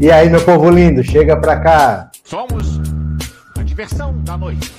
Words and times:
E 0.00 0.10
aí, 0.10 0.30
meu 0.30 0.42
povo 0.42 0.70
lindo, 0.70 1.04
chega 1.04 1.38
pra 1.38 1.60
cá. 1.60 2.10
Somos 2.24 2.80
a 3.58 3.62
diversão 3.62 4.18
da 4.24 4.34
noite. 4.34 4.72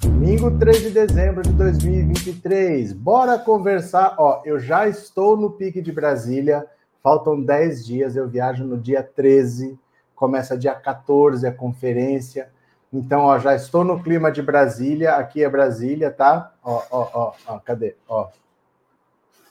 Domingo 0.00 0.56
3 0.60 0.82
de 0.82 0.90
dezembro 0.90 1.42
de 1.42 1.50
2023. 1.50 2.92
Bora 2.92 3.36
conversar. 3.36 4.14
Ó, 4.16 4.42
eu 4.44 4.60
já 4.60 4.86
estou 4.86 5.36
no 5.36 5.50
pique 5.50 5.82
de 5.82 5.90
Brasília. 5.90 6.64
Faltam 7.02 7.42
10 7.42 7.84
dias, 7.84 8.14
eu 8.14 8.28
viajo 8.28 8.62
no 8.62 8.78
dia 8.78 9.02
13. 9.02 9.76
Começa 10.14 10.56
dia 10.56 10.72
14 10.76 11.44
a 11.48 11.52
conferência. 11.52 12.48
Então, 12.92 13.22
ó, 13.22 13.40
já 13.40 13.56
estou 13.56 13.82
no 13.82 14.00
clima 14.00 14.30
de 14.30 14.40
Brasília. 14.40 15.16
Aqui 15.16 15.42
é 15.42 15.50
Brasília, 15.50 16.12
tá? 16.12 16.52
Ó, 16.62 16.80
ó, 16.92 17.08
ó, 17.12 17.32
ó 17.48 17.58
cadê? 17.58 17.96
Ó. 18.08 18.28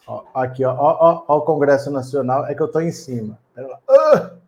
ó 0.07 0.23
aqui, 0.33 0.63
ó, 0.63 0.73
ó, 0.73 0.97
ó, 0.97 1.23
ó, 1.27 1.37
o 1.39 1.41
Congresso 1.41 1.91
Nacional. 1.91 2.45
É 2.45 2.55
que 2.55 2.61
eu 2.61 2.67
estou 2.67 2.81
em 2.81 2.93
cima. 2.93 3.37
Uh! 3.57 4.38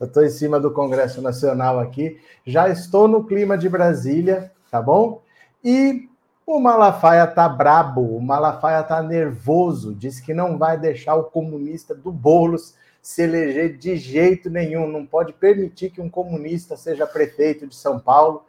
Eu 0.00 0.06
estou 0.06 0.24
em 0.24 0.30
cima 0.30 0.60
do 0.60 0.70
Congresso 0.70 1.20
Nacional 1.20 1.80
aqui. 1.80 2.20
Já 2.46 2.68
estou 2.68 3.08
no 3.08 3.24
clima 3.24 3.58
de 3.58 3.68
Brasília, 3.68 4.52
tá 4.70 4.80
bom? 4.80 5.22
E 5.62 6.08
o 6.46 6.58
Malafaia 6.60 7.26
tá 7.26 7.48
brabo, 7.48 8.00
o 8.16 8.22
Malafaia 8.22 8.82
tá 8.82 9.02
nervoso, 9.02 9.94
diz 9.94 10.20
que 10.20 10.32
não 10.32 10.56
vai 10.56 10.78
deixar 10.78 11.14
o 11.16 11.24
comunista 11.24 11.94
do 11.94 12.10
Bolos 12.10 12.74
se 13.02 13.22
eleger 13.22 13.76
de 13.76 13.96
jeito 13.96 14.50
nenhum, 14.50 14.86
não 14.86 15.04
pode 15.06 15.32
permitir 15.32 15.90
que 15.90 16.00
um 16.00 16.10
comunista 16.10 16.76
seja 16.76 17.06
prefeito 17.06 17.66
de 17.66 17.74
São 17.74 17.98
Paulo. 17.98 18.44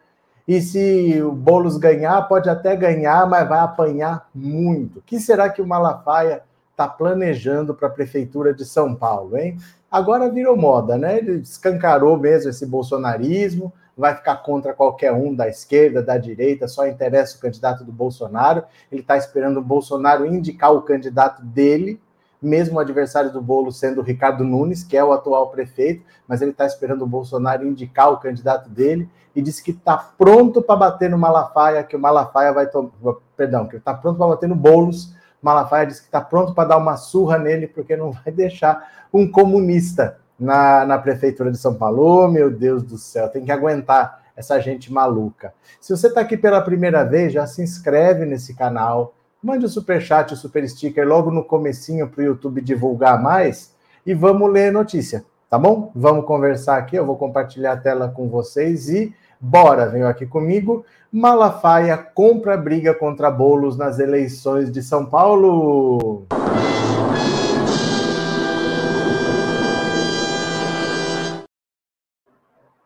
E 0.47 0.61
se 0.61 1.21
o 1.21 1.31
Bolos 1.31 1.77
ganhar, 1.77 2.21
pode 2.27 2.49
até 2.49 2.75
ganhar, 2.75 3.27
mas 3.29 3.47
vai 3.47 3.59
apanhar 3.59 4.29
muito. 4.33 4.99
O 4.99 5.01
que 5.01 5.19
será 5.19 5.49
que 5.49 5.61
o 5.61 5.67
Malafaia 5.67 6.43
está 6.71 6.87
planejando 6.87 7.73
para 7.73 7.87
a 7.87 7.91
prefeitura 7.91 8.53
de 8.53 8.65
São 8.65 8.95
Paulo, 8.95 9.37
hein? 9.37 9.57
Agora 9.91 10.29
virou 10.29 10.55
moda, 10.55 10.97
né? 10.97 11.17
Ele 11.17 11.37
escancarou 11.37 12.17
mesmo 12.17 12.49
esse 12.49 12.65
bolsonarismo, 12.65 13.73
vai 13.97 14.15
ficar 14.15 14.37
contra 14.37 14.73
qualquer 14.73 15.11
um 15.11 15.35
da 15.35 15.47
esquerda, 15.47 16.01
da 16.01 16.17
direita, 16.17 16.67
só 16.67 16.87
interessa 16.87 17.37
o 17.37 17.41
candidato 17.41 17.83
do 17.83 17.91
Bolsonaro. 17.91 18.63
Ele 18.91 19.01
está 19.01 19.17
esperando 19.17 19.57
o 19.57 19.63
Bolsonaro 19.63 20.25
indicar 20.25 20.73
o 20.73 20.83
candidato 20.83 21.43
dele, 21.43 21.99
mesmo 22.41 22.77
o 22.77 22.79
adversário 22.79 23.31
do 23.31 23.41
Bolo 23.41 23.71
sendo 23.71 23.99
o 23.99 24.03
Ricardo 24.03 24.43
Nunes, 24.43 24.83
que 24.83 24.95
é 24.95 25.03
o 25.03 25.11
atual 25.11 25.49
prefeito, 25.49 26.05
mas 26.27 26.41
ele 26.41 26.51
está 26.51 26.65
esperando 26.65 27.01
o 27.01 27.07
Bolsonaro 27.07 27.67
indicar 27.67 28.11
o 28.11 28.17
candidato 28.17 28.69
dele 28.69 29.09
e 29.35 29.41
disse 29.41 29.63
que 29.63 29.71
está 29.71 29.97
pronto 29.97 30.61
para 30.61 30.75
bater 30.75 31.09
no 31.09 31.17
Malafaia, 31.17 31.83
que 31.83 31.95
o 31.95 31.99
Malafaia 31.99 32.53
vai 32.53 32.67
tomar. 32.67 32.91
Perdão, 33.35 33.67
que 33.67 33.75
está 33.75 33.93
pronto 33.93 34.17
para 34.17 34.27
bater 34.27 34.47
no 34.47 34.55
Boulos. 34.55 35.13
Malafaia 35.41 35.85
disse 35.85 36.01
que 36.01 36.07
está 36.07 36.21
pronto 36.21 36.53
para 36.53 36.69
dar 36.69 36.77
uma 36.77 36.97
surra 36.97 37.37
nele, 37.37 37.67
porque 37.67 37.95
não 37.95 38.11
vai 38.11 38.31
deixar 38.31 39.07
um 39.13 39.29
comunista 39.29 40.17
na, 40.39 40.85
na 40.85 40.97
prefeitura 40.97 41.51
de 41.51 41.57
São 41.57 41.75
Paulo. 41.75 42.01
Oh, 42.01 42.27
meu 42.27 42.49
Deus 42.49 42.83
do 42.83 42.97
céu, 42.97 43.29
tem 43.29 43.43
que 43.43 43.51
aguentar 43.51 44.23
essa 44.35 44.59
gente 44.61 44.91
maluca. 44.91 45.53
Se 45.81 45.95
você 45.95 46.07
está 46.07 46.21
aqui 46.21 46.37
pela 46.37 46.61
primeira 46.61 47.03
vez, 47.03 47.33
já 47.33 47.45
se 47.45 47.61
inscreve 47.61 48.25
nesse 48.25 48.55
canal, 48.55 49.13
mande 49.43 49.65
o 49.65 49.69
super 49.69 50.01
chat, 50.01 50.33
o 50.33 50.37
super 50.37 50.67
sticker 50.67 51.05
logo 51.05 51.29
no 51.29 51.43
comecinho 51.43 52.07
para 52.07 52.21
o 52.21 52.25
YouTube 52.25 52.61
divulgar 52.61 53.21
mais 53.21 53.75
e 54.05 54.13
vamos 54.13 54.49
ler 54.49 54.71
notícia, 54.71 55.25
tá 55.49 55.57
bom? 55.57 55.91
Vamos 55.93 56.25
conversar 56.25 56.77
aqui, 56.77 56.95
eu 56.95 57.05
vou 57.05 57.17
compartilhar 57.17 57.73
a 57.73 57.77
tela 57.77 58.07
com 58.07 58.29
vocês 58.29 58.89
e 58.89 59.13
bora, 59.39 59.87
venham 59.87 60.09
aqui 60.09 60.25
comigo. 60.25 60.85
Malafaia 61.11 61.97
compra 61.97 62.57
briga 62.57 62.93
contra 62.93 63.31
bolos 63.31 63.77
nas 63.77 63.97
eleições 63.99 64.71
de 64.71 64.83
São 64.83 65.05
Paulo. 65.05 66.25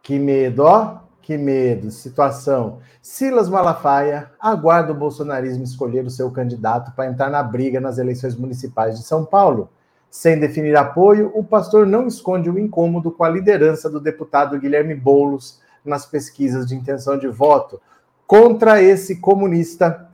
Que 0.01 0.19
medo, 0.19 0.63
ó, 0.63 0.97
que 1.21 1.37
medo, 1.37 1.89
situação. 1.89 2.79
Silas 3.01 3.49
Malafaia 3.49 4.29
aguarda 4.39 4.91
o 4.91 4.95
bolsonarismo 4.95 5.63
escolher 5.63 6.05
o 6.05 6.09
seu 6.09 6.29
candidato 6.29 6.93
para 6.93 7.09
entrar 7.09 7.29
na 7.29 7.41
briga 7.41 7.79
nas 7.79 7.97
eleições 7.97 8.35
municipais 8.35 8.97
de 8.97 9.05
São 9.05 9.25
Paulo. 9.25 9.69
Sem 10.09 10.39
definir 10.39 10.75
apoio, 10.75 11.31
o 11.33 11.43
pastor 11.43 11.87
não 11.87 12.05
esconde 12.05 12.49
o 12.49 12.59
incômodo 12.59 13.11
com 13.11 13.23
a 13.23 13.29
liderança 13.29 13.89
do 13.89 13.99
deputado 13.99 14.59
Guilherme 14.59 14.93
Boulos 14.93 15.62
nas 15.83 16.05
pesquisas 16.05 16.65
de 16.67 16.75
intenção 16.75 17.17
de 17.17 17.27
voto. 17.27 17.81
Contra 18.25 18.81
esse 18.81 19.19
comunista, 19.19 20.09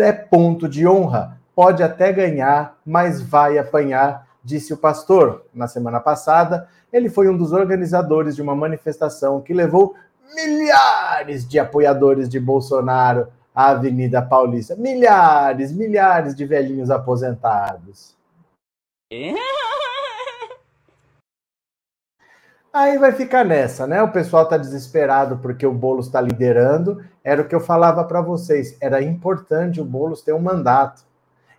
é 0.00 0.12
ponto 0.12 0.68
de 0.68 0.86
honra. 0.86 1.38
Pode 1.54 1.82
até 1.82 2.12
ganhar, 2.12 2.78
mas 2.84 3.20
vai 3.20 3.58
apanhar, 3.58 4.28
disse 4.44 4.72
o 4.72 4.76
pastor. 4.76 5.44
Na 5.52 5.66
semana 5.66 5.98
passada, 6.00 6.68
ele 6.92 7.08
foi 7.08 7.28
um 7.28 7.36
dos 7.36 7.52
organizadores 7.52 8.36
de 8.36 8.42
uma 8.42 8.54
manifestação 8.54 9.40
que 9.40 9.52
levou 9.52 9.94
milhares 10.34 11.46
de 11.46 11.58
apoiadores 11.58 12.28
de 12.28 12.38
Bolsonaro 12.38 13.28
à 13.54 13.70
Avenida 13.70 14.22
Paulista. 14.22 14.76
Milhares, 14.76 15.72
milhares 15.72 16.34
de 16.34 16.44
velhinhos 16.44 16.90
aposentados. 16.90 18.16
Aí 22.72 22.98
vai 22.98 23.12
ficar 23.12 23.44
nessa, 23.44 23.86
né? 23.86 24.02
O 24.02 24.12
pessoal 24.12 24.44
está 24.44 24.56
desesperado 24.56 25.38
porque 25.38 25.66
o 25.66 25.72
Boulos 25.72 26.06
está 26.06 26.20
liderando. 26.20 27.02
Era 27.24 27.42
o 27.42 27.48
que 27.48 27.54
eu 27.54 27.60
falava 27.60 28.04
para 28.04 28.20
vocês. 28.20 28.76
Era 28.80 29.02
importante 29.02 29.80
o 29.80 29.84
Boulos 29.84 30.22
ter 30.22 30.34
um 30.34 30.40
mandato. 30.40 31.02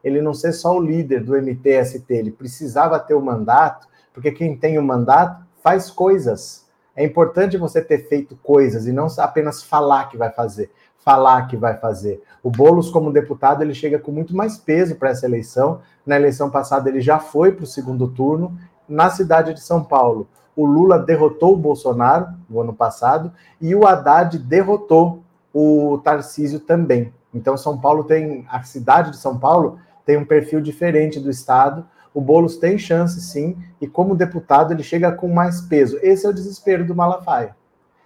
Ele 0.04 0.22
não 0.22 0.34
ser 0.34 0.54
só 0.54 0.78
o 0.78 0.82
líder 0.82 1.24
do 1.24 1.36
MTST, 1.36 2.06
ele 2.14 2.32
precisava 2.32 2.98
ter 3.00 3.14
o 3.14 3.20
um 3.20 3.26
mandato 3.26 3.90
porque 4.14 4.32
quem 4.32 4.56
tem 4.56 4.78
o 4.78 4.82
um 4.82 4.86
mandato 4.86 5.44
faz 5.64 5.90
coisas. 5.90 6.68
É 6.96 7.06
importante 7.06 7.58
você 7.58 7.82
ter 7.82 8.10
feito 8.10 8.36
coisas 8.44 8.88
e 8.88 8.92
não 8.92 9.08
apenas 9.18 9.64
falar 9.64 10.10
que 10.10 10.18
vai 10.18 10.30
fazer, 10.30 10.70
falar 10.98 11.48
que 11.48 11.56
vai 11.56 11.78
fazer. 11.78 12.22
O 12.44 12.50
Bolos, 12.50 12.90
como 12.90 13.14
deputado, 13.14 13.62
ele 13.62 13.74
chega 13.74 13.98
com 13.98 14.12
muito 14.12 14.36
mais 14.36 14.58
peso 14.58 14.96
para 14.96 15.12
essa 15.12 15.26
eleição. 15.26 15.82
Na 16.06 16.18
eleição 16.18 16.50
passada, 16.50 16.90
ele 16.90 17.00
já 17.00 17.20
foi 17.20 17.54
para 17.54 17.64
o 17.64 17.68
segundo 17.68 18.10
turno. 18.10 18.58
Na 18.88 19.10
cidade 19.10 19.54
de 19.54 19.62
São 19.62 19.84
Paulo, 19.84 20.28
o 20.56 20.66
Lula 20.66 21.00
derrotou 21.00 21.54
o 21.54 21.58
Bolsonaro 21.58 22.28
no 22.50 22.60
ano 22.62 22.74
passado 22.74 23.32
e 23.62 23.74
o 23.74 23.86
Haddad 23.86 24.38
derrotou 24.38 25.24
o 25.54 26.00
Tarcísio 26.04 26.60
também. 26.60 27.14
Então, 27.34 27.56
São 27.58 27.78
Paulo 27.78 28.04
tem, 28.04 28.46
a 28.50 28.64
cidade 28.64 29.12
de 29.12 29.18
São 29.18 29.38
Paulo 29.38 29.80
tem 30.06 30.18
um 30.18 30.26
perfil 30.26 30.62
diferente 30.62 31.20
do 31.20 31.30
estado 31.30 31.86
o 32.14 32.22
Boulos 32.22 32.58
tem 32.58 32.78
chance 32.78 33.22
sim, 33.22 33.58
e 33.80 33.88
como 33.88 34.16
deputado 34.16 34.74
ele 34.74 34.84
chega 34.84 35.12
com 35.12 35.28
mais 35.28 35.62
peso. 35.62 36.00
Esse 36.02 36.26
é 36.26 36.30
o 36.30 36.34
desespero 36.34 36.86
do 36.86 36.96
Malafaia, 36.96 37.56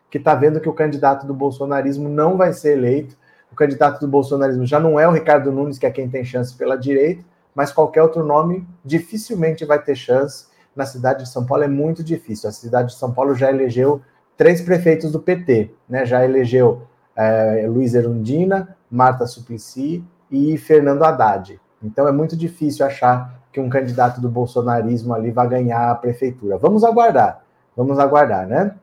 que 0.09 0.18
está 0.18 0.36
vendo 0.36 0.59
que 0.59 0.70
o 0.70 0.74
candidato 0.74 1.26
do 1.26 1.34
bolsonarismo 1.34 2.09
não 2.09 2.38
vai 2.38 2.53
ser 2.53 2.78
eleito. 2.78 3.17
O 3.52 3.56
candidato 3.56 4.00
do 4.00 4.08
bolsonarismo 4.08 4.66
já 4.66 4.79
não 4.79 5.00
é 5.00 5.08
o 5.08 5.12
Ricardo 5.12 5.52
Nunes, 5.52 5.79
que 5.79 5.85
é 5.85 5.91
quem 5.91 6.09
tem 6.09 6.26
chance 6.26 6.56
pela 6.56 6.76
direita, 6.76 7.23
mas 7.56 7.72
qualquer 7.72 8.02
outro 8.02 8.23
nome 8.23 8.67
dificilmente 8.84 9.64
vai 9.64 9.82
ter 9.82 9.96
chance. 9.96 10.47
Na 10.75 10.85
cidade 10.85 11.23
de 11.23 11.29
São 11.29 11.46
Paulo 11.46 11.64
é 11.64 11.67
muito 11.67 12.03
difícil. 12.03 12.49
A 12.49 12.52
cidade 12.52 12.90
de 12.90 12.99
São 12.99 13.11
Paulo 13.11 13.35
já 13.35 13.49
elegeu 13.49 14.02
três 14.35 14.61
prefeitos 14.61 15.11
do 15.11 15.20
PT, 15.20 15.72
né? 15.87 16.05
Já 16.05 16.23
elegeu 16.23 16.84
é, 17.16 17.66
Luiz 17.67 17.93
Erundina, 17.93 18.75
Marta 18.90 19.25
Suplicy 19.25 20.03
e 20.31 20.58
Fernando 20.58 21.03
Haddad. 21.03 21.59
Então 21.81 22.08
é 22.08 22.11
muito 22.11 22.35
difícil 22.35 22.85
achar 22.85 23.41
que 23.52 23.59
um 23.59 23.70
candidato 23.70 24.20
do 24.20 24.29
bolsonarismo 24.29 25.14
ali 25.14 25.29
vai 25.29 25.47
ganhar 25.47 25.91
a 25.91 25.96
prefeitura. 25.96 26.58
Vamos 26.58 26.84
aguardar, 26.84 27.43
vamos 27.78 27.99
aguardar, 27.99 28.47
né? 28.47 28.76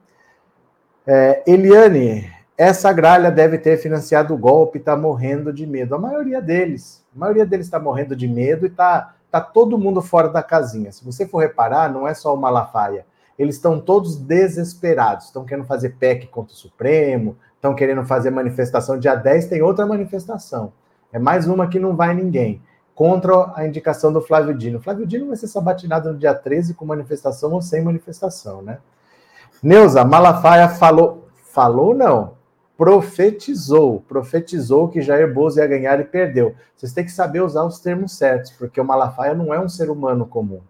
É, 1.07 1.43
Eliane, 1.47 2.31
essa 2.57 2.93
gralha 2.93 3.31
deve 3.31 3.59
ter 3.59 3.79
financiado 3.79 4.35
o 4.35 4.39
golpe, 4.39 4.79
está 4.79 4.97
morrendo 4.97 5.53
de 5.53 5.67
medo. 5.67 5.95
A 5.95 5.99
maioria 5.99 6.41
deles, 6.41 7.05
a 7.17 7.19
maioria 7.19 7.47
deles 7.47 7.67
está 7.67 7.81
morrendo 7.81 8.15
de 8.15 8.29
medo 8.29 8.67
e 8.67 8.69
está 8.69 9.17
tá 9.31 9.41
todo 9.41 9.79
mundo 9.79 10.03
fora 10.03 10.29
da 10.29 10.43
casinha. 10.43 10.93
Se 10.93 11.05
você 11.05 11.27
for 11.27 11.39
reparar, 11.39 11.93
não 11.93 12.07
é 12.07 12.15
só 12.15 12.35
o 12.35 12.39
Malafaia. 12.39 13.07
Eles 13.39 13.57
estão 13.57 13.81
todos 13.81 14.17
desesperados, 14.17 15.27
estão 15.27 15.45
querendo 15.45 15.67
fazer 15.67 15.97
PEC 15.99 16.27
contra 16.27 16.53
o 16.53 16.57
Supremo, 16.57 17.37
estão 17.55 17.75
querendo 17.75 18.05
fazer 18.05 18.31
manifestação. 18.31 18.99
Dia 18.99 19.15
10 19.15 19.47
tem 19.47 19.63
outra 19.63 19.87
manifestação. 19.87 20.73
É 21.13 21.19
mais 21.19 21.47
uma 21.47 21.69
que 21.69 21.79
não 21.79 21.97
vai 21.97 22.15
ninguém 22.15 22.63
contra 22.95 23.53
a 23.55 23.67
indicação 23.67 24.13
do 24.13 24.21
Flávio 24.21 24.55
Dino. 24.55 24.81
Flávio 24.81 25.07
Dino 25.07 25.29
vai 25.29 25.37
ser 25.37 25.47
sabatinado 25.47 26.13
no 26.13 26.19
dia 26.19 26.35
13 26.35 26.75
com 26.75 26.85
manifestação 26.85 27.53
ou 27.53 27.63
sem 27.63 27.83
manifestação, 27.83 28.61
né? 28.61 28.79
Neuza, 29.63 30.05
Malafaia 30.05 30.69
falou, 30.69 31.29
falou 31.51 31.95
não, 31.95 32.35
profetizou, 32.81 34.01
profetizou 34.09 34.89
que 34.89 35.03
Jair 35.03 35.31
Bozo 35.31 35.61
ia 35.61 35.67
ganhar 35.67 36.01
e 36.01 36.05
perdeu. 36.05 36.55
Vocês 36.75 36.95
têm 36.95 37.05
que 37.05 37.13
saber 37.13 37.43
usar 37.43 37.63
os 37.63 37.79
termos 37.79 38.17
certos, 38.17 38.53
porque 38.53 38.81
o 38.81 38.85
Malafaia 38.87 39.35
não 39.35 39.53
é 39.53 39.61
um 39.61 39.69
ser 39.69 39.91
humano 39.91 40.25
comum. 40.25 40.63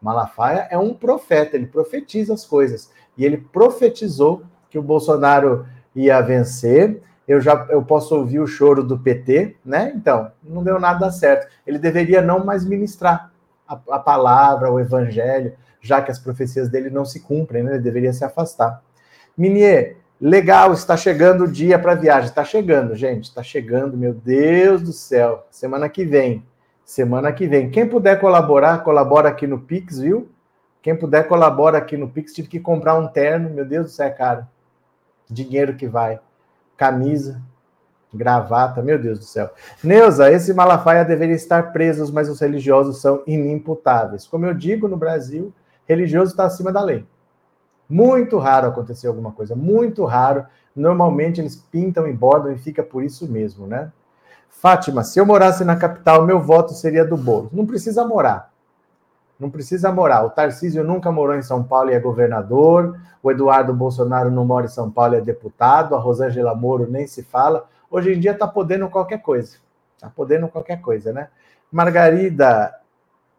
Malafaia 0.00 0.66
é 0.70 0.78
um 0.78 0.94
profeta, 0.94 1.56
ele 1.56 1.66
profetiza 1.66 2.32
as 2.32 2.46
coisas. 2.46 2.90
E 3.18 3.24
ele 3.26 3.36
profetizou 3.36 4.44
que 4.70 4.78
o 4.78 4.82
Bolsonaro 4.82 5.66
ia 5.94 6.18
vencer 6.22 7.02
eu 7.26 7.38
já 7.38 7.66
eu 7.68 7.82
posso 7.82 8.16
ouvir 8.16 8.40
o 8.40 8.46
choro 8.46 8.82
do 8.82 8.98
PT, 8.98 9.56
né? 9.62 9.92
Então, 9.94 10.32
não 10.42 10.64
deu 10.64 10.80
nada 10.80 11.10
certo. 11.10 11.46
Ele 11.66 11.78
deveria 11.78 12.22
não 12.22 12.42
mais 12.42 12.64
ministrar. 12.64 13.30
a, 13.68 13.78
a 13.90 13.98
palavra, 13.98 14.72
o 14.72 14.80
evangelho, 14.80 15.52
já 15.82 16.00
que 16.00 16.10
as 16.10 16.18
profecias 16.18 16.70
dele 16.70 16.88
não 16.88 17.04
se 17.04 17.20
cumprem, 17.20 17.62
né? 17.62 17.72
Ele 17.74 17.82
deveria 17.82 18.14
se 18.14 18.24
afastar. 18.24 18.82
Minier, 19.36 19.98
legal, 20.20 20.72
está 20.72 20.96
chegando 20.96 21.44
o 21.44 21.48
dia 21.48 21.78
para 21.78 21.94
viagem. 21.94 22.28
Está 22.28 22.44
chegando, 22.44 22.94
gente, 22.94 23.24
está 23.24 23.42
chegando, 23.42 23.96
meu 23.96 24.14
Deus 24.14 24.82
do 24.82 24.92
céu. 24.92 25.46
Semana 25.50 25.88
que 25.88 26.04
vem. 26.04 26.44
Semana 26.84 27.32
que 27.32 27.46
vem. 27.46 27.70
Quem 27.70 27.86
puder 27.86 28.18
colaborar, 28.20 28.82
colabora 28.82 29.28
aqui 29.28 29.46
no 29.46 29.60
Pix, 29.60 29.98
viu? 29.98 30.30
Quem 30.82 30.96
puder, 30.96 31.28
colabora 31.28 31.78
aqui 31.78 31.96
no 31.96 32.08
Pix. 32.08 32.32
Tive 32.32 32.48
que 32.48 32.60
comprar 32.60 32.94
um 32.94 33.06
terno, 33.06 33.50
meu 33.50 33.64
Deus 33.64 33.86
do 33.86 33.92
céu, 33.92 34.10
cara. 34.14 34.48
Dinheiro 35.28 35.76
que 35.76 35.86
vai. 35.86 36.18
Camisa, 36.76 37.42
gravata, 38.12 38.82
meu 38.82 38.98
Deus 38.98 39.18
do 39.18 39.24
céu. 39.24 39.50
Neuza, 39.82 40.30
esse 40.32 40.54
Malafaia 40.54 41.04
deveria 41.04 41.34
estar 41.34 41.72
presos, 41.72 42.10
mas 42.10 42.28
os 42.28 42.40
religiosos 42.40 43.00
são 43.00 43.22
inimputáveis. 43.26 44.26
Como 44.26 44.46
eu 44.46 44.54
digo, 44.54 44.88
no 44.88 44.96
Brasil, 44.96 45.52
religioso 45.86 46.30
está 46.30 46.44
acima 46.44 46.72
da 46.72 46.82
lei. 46.82 47.04
Muito 47.88 48.38
raro 48.38 48.68
acontecer 48.68 49.06
alguma 49.06 49.32
coisa, 49.32 49.56
muito 49.56 50.04
raro. 50.04 50.44
Normalmente 50.76 51.40
eles 51.40 51.56
pintam 51.56 52.06
e 52.06 52.12
bordam 52.12 52.52
e 52.52 52.58
fica 52.58 52.82
por 52.82 53.02
isso 53.02 53.26
mesmo, 53.30 53.66
né? 53.66 53.90
Fátima, 54.50 55.04
se 55.04 55.18
eu 55.18 55.24
morasse 55.24 55.64
na 55.64 55.76
capital, 55.76 56.26
meu 56.26 56.40
voto 56.40 56.72
seria 56.72 57.04
do 57.04 57.16
Bolo. 57.16 57.48
Não 57.52 57.64
precisa 57.64 58.04
morar. 58.04 58.52
Não 59.38 59.48
precisa 59.48 59.92
morar. 59.92 60.24
O 60.24 60.30
Tarcísio 60.30 60.82
nunca 60.82 61.12
morou 61.12 61.36
em 61.36 61.42
São 61.42 61.62
Paulo 61.62 61.90
e 61.90 61.94
é 61.94 62.00
governador. 62.00 62.98
O 63.22 63.30
Eduardo 63.30 63.72
Bolsonaro 63.72 64.30
não 64.30 64.44
mora 64.44 64.66
em 64.66 64.70
São 64.70 64.90
Paulo 64.90 65.14
e 65.14 65.18
é 65.18 65.20
deputado. 65.20 65.94
A 65.94 65.98
Rosângela 65.98 66.54
Moro 66.54 66.90
nem 66.90 67.06
se 67.06 67.22
fala. 67.22 67.68
Hoje 67.88 68.12
em 68.12 68.20
dia 68.20 68.32
está 68.32 68.48
podendo 68.48 68.88
qualquer 68.88 69.22
coisa. 69.22 69.58
Está 69.94 70.10
podendo 70.10 70.48
qualquer 70.48 70.80
coisa, 70.80 71.12
né? 71.12 71.28
Margarida, 71.70 72.74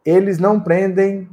eles 0.06 0.40
não 0.40 0.60
prendem 0.60 1.28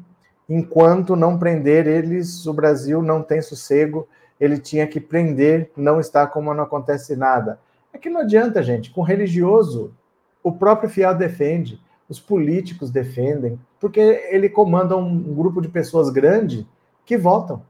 enquanto 0.49 1.17
não 1.17 1.39
prender 1.39 1.87
eles, 1.87 2.47
o 2.47 2.53
Brasil 2.53 3.03
não 3.03 3.23
tem 3.23 3.43
sossego. 3.43 4.09
Ele 4.39 4.59
tinha 4.59 4.87
que 4.87 5.01
prender, 5.01 5.71
não 5.77 5.99
está 5.99 6.27
como 6.27 6.53
não 6.53 6.65
acontece 6.65 7.17
nada. 7.17 7.59
É 7.93 7.99
que 7.99 8.11
não 8.11 8.21
adianta, 8.21 8.63
gente. 8.63 8.91
Com 8.91 9.03
religioso, 9.03 9.95
o 10.43 10.53
próprio 10.53 10.89
fiel 10.89 11.15
defende, 11.15 11.81
os 12.09 12.21
políticos 12.21 12.91
defendem, 12.91 13.59
porque 13.81 14.01
ele 14.31 14.49
comanda 14.49 14.97
um 14.97 15.35
grupo 15.35 15.61
de 15.61 15.69
pessoas 15.69 16.11
grande 16.11 16.67
que 17.05 17.17
votam. 17.17 17.63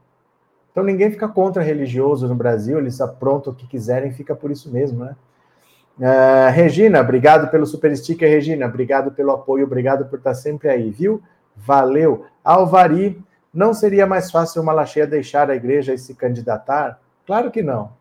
Então 0.71 0.83
ninguém 0.83 1.09
fica 1.09 1.27
contra 1.27 1.63
religioso 1.63 2.27
no 2.27 2.35
Brasil, 2.35 2.77
eles 2.77 3.01
aprontam 3.01 3.51
o 3.51 3.55
que 3.55 3.65
quiserem, 3.65 4.11
fica 4.11 4.35
por 4.35 4.51
isso 4.51 4.71
mesmo, 4.71 5.05
né? 5.05 5.15
Uh, 5.97 6.51
Regina, 6.51 7.01
obrigado 7.01 7.49
pelo 7.49 7.65
super 7.65 7.95
sticker, 7.97 8.29
Regina. 8.29 8.67
Obrigado 8.67 9.11
pelo 9.11 9.31
apoio, 9.31 9.65
obrigado 9.65 10.05
por 10.05 10.19
estar 10.19 10.35
sempre 10.35 10.69
aí, 10.69 10.91
viu? 10.91 11.19
Valeu. 11.57 12.25
Alvari, 12.43 13.21
não 13.53 13.73
seria 13.73 14.05
mais 14.05 14.29
fácil 14.29 14.61
uma 14.61 14.71
lacheia 14.71 15.07
deixar 15.07 15.49
a 15.49 15.55
igreja 15.55 15.93
e 15.93 15.97
se 15.97 16.13
candidatar? 16.13 16.99
Claro 17.25 17.51
que 17.51 17.63
não. 17.63 17.91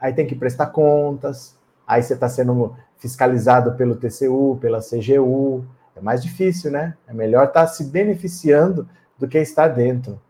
Aí 0.00 0.12
tem 0.12 0.26
que 0.26 0.34
prestar 0.34 0.66
contas, 0.66 1.56
aí 1.86 2.02
você 2.02 2.14
está 2.14 2.28
sendo 2.28 2.74
fiscalizado 2.98 3.74
pelo 3.74 3.94
TCU, 3.94 4.58
pela 4.60 4.80
CGU. 4.80 5.64
É 5.94 6.00
mais 6.00 6.22
difícil, 6.22 6.70
né? 6.70 6.96
É 7.06 7.12
melhor 7.12 7.46
estar 7.46 7.60
tá 7.60 7.66
se 7.66 7.84
beneficiando 7.84 8.88
do 9.18 9.28
que 9.28 9.38
estar 9.38 9.68
dentro. 9.68 10.20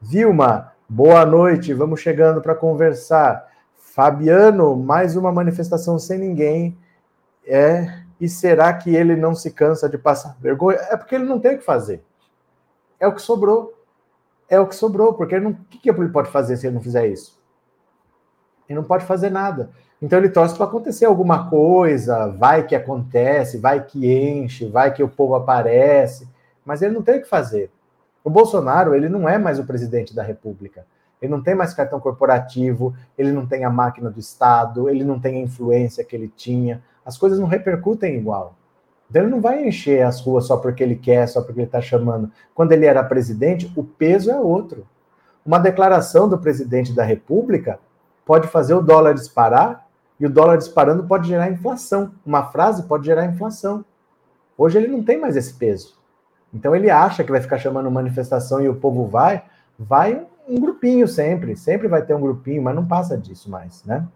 Vilma, 0.00 0.72
boa 0.88 1.24
noite, 1.24 1.72
vamos 1.72 2.00
chegando 2.00 2.42
para 2.42 2.54
conversar. 2.54 3.48
Fabiano, 3.76 4.76
mais 4.76 5.16
uma 5.16 5.30
manifestação 5.30 5.98
sem 5.98 6.18
ninguém. 6.18 6.76
É, 7.46 8.01
e 8.22 8.28
será 8.28 8.72
que 8.72 8.94
ele 8.94 9.16
não 9.16 9.34
se 9.34 9.50
cansa 9.50 9.88
de 9.88 9.98
passar 9.98 10.36
vergonha? 10.40 10.78
É 10.90 10.96
porque 10.96 11.16
ele 11.16 11.24
não 11.24 11.40
tem 11.40 11.56
o 11.56 11.58
que 11.58 11.64
fazer. 11.64 12.04
É 13.00 13.04
o 13.04 13.12
que 13.12 13.20
sobrou. 13.20 13.76
É 14.48 14.60
o 14.60 14.66
que 14.68 14.76
sobrou, 14.76 15.14
porque 15.14 15.34
ele 15.34 15.42
não, 15.42 15.50
o 15.50 15.54
que 15.64 15.90
ele 15.90 16.08
pode 16.08 16.30
fazer 16.30 16.56
se 16.56 16.68
ele 16.68 16.76
não 16.76 16.80
fizer 16.80 17.08
isso? 17.08 17.36
Ele 18.68 18.78
não 18.78 18.86
pode 18.86 19.04
fazer 19.06 19.28
nada. 19.28 19.70
Então 20.00 20.20
ele 20.20 20.28
torce 20.28 20.54
para 20.54 20.66
acontecer 20.66 21.04
alguma 21.04 21.50
coisa, 21.50 22.28
vai 22.28 22.64
que 22.64 22.76
acontece, 22.76 23.58
vai 23.58 23.84
que 23.84 24.08
enche, 24.08 24.68
vai 24.68 24.94
que 24.94 25.02
o 25.02 25.08
povo 25.08 25.34
aparece, 25.34 26.28
mas 26.64 26.80
ele 26.80 26.94
não 26.94 27.02
tem 27.02 27.18
o 27.18 27.22
que 27.22 27.28
fazer. 27.28 27.72
O 28.22 28.30
Bolsonaro, 28.30 28.94
ele 28.94 29.08
não 29.08 29.28
é 29.28 29.36
mais 29.36 29.58
o 29.58 29.66
presidente 29.66 30.14
da 30.14 30.22
República 30.22 30.86
ele 31.22 31.30
não 31.30 31.40
tem 31.40 31.54
mais 31.54 31.72
cartão 31.72 32.00
corporativo, 32.00 32.92
ele 33.16 33.30
não 33.30 33.46
tem 33.46 33.64
a 33.64 33.70
máquina 33.70 34.10
do 34.10 34.18
Estado, 34.18 34.88
ele 34.88 35.04
não 35.04 35.20
tem 35.20 35.36
a 35.36 35.44
influência 35.44 36.02
que 36.02 36.16
ele 36.16 36.26
tinha, 36.26 36.82
as 37.04 37.18
coisas 37.18 37.38
não 37.38 37.46
repercutem 37.46 38.16
igual. 38.16 38.54
Então 39.10 39.22
ele 39.22 39.30
não 39.30 39.40
vai 39.40 39.66
encher 39.66 40.02
as 40.02 40.20
ruas 40.20 40.46
só 40.46 40.56
porque 40.56 40.82
ele 40.82 40.96
quer, 40.96 41.28
só 41.28 41.42
porque 41.42 41.60
ele 41.60 41.66
está 41.66 41.80
chamando. 41.80 42.30
Quando 42.54 42.72
ele 42.72 42.86
era 42.86 43.04
presidente, 43.04 43.70
o 43.76 43.84
peso 43.84 44.30
é 44.30 44.40
outro. 44.40 44.86
Uma 45.44 45.58
declaração 45.58 46.28
do 46.28 46.38
presidente 46.38 46.94
da 46.94 47.02
República 47.02 47.78
pode 48.24 48.48
fazer 48.48 48.74
o 48.74 48.80
dólar 48.80 49.14
disparar, 49.14 49.86
e 50.18 50.26
o 50.26 50.30
dólar 50.30 50.56
disparando 50.56 51.04
pode 51.04 51.26
gerar 51.26 51.50
inflação. 51.50 52.12
Uma 52.24 52.44
frase 52.44 52.84
pode 52.84 53.04
gerar 53.04 53.24
inflação. 53.26 53.84
Hoje 54.56 54.78
ele 54.78 54.86
não 54.86 55.02
tem 55.02 55.18
mais 55.18 55.36
esse 55.36 55.54
peso. 55.54 55.98
Então 56.54 56.76
ele 56.76 56.90
acha 56.90 57.24
que 57.24 57.30
vai 57.32 57.40
ficar 57.40 57.58
chamando 57.58 57.90
manifestação 57.90 58.62
e 58.62 58.68
o 58.68 58.76
povo 58.76 59.06
vai, 59.06 59.42
vai 59.76 60.24
um 60.48 60.60
grupinho 60.60 61.08
sempre, 61.08 61.56
sempre 61.56 61.88
vai 61.88 62.02
ter 62.02 62.14
um 62.14 62.20
grupinho, 62.20 62.62
mas 62.62 62.74
não 62.74 62.86
passa 62.86 63.18
disso 63.18 63.50
mais, 63.50 63.84
né? 63.84 64.06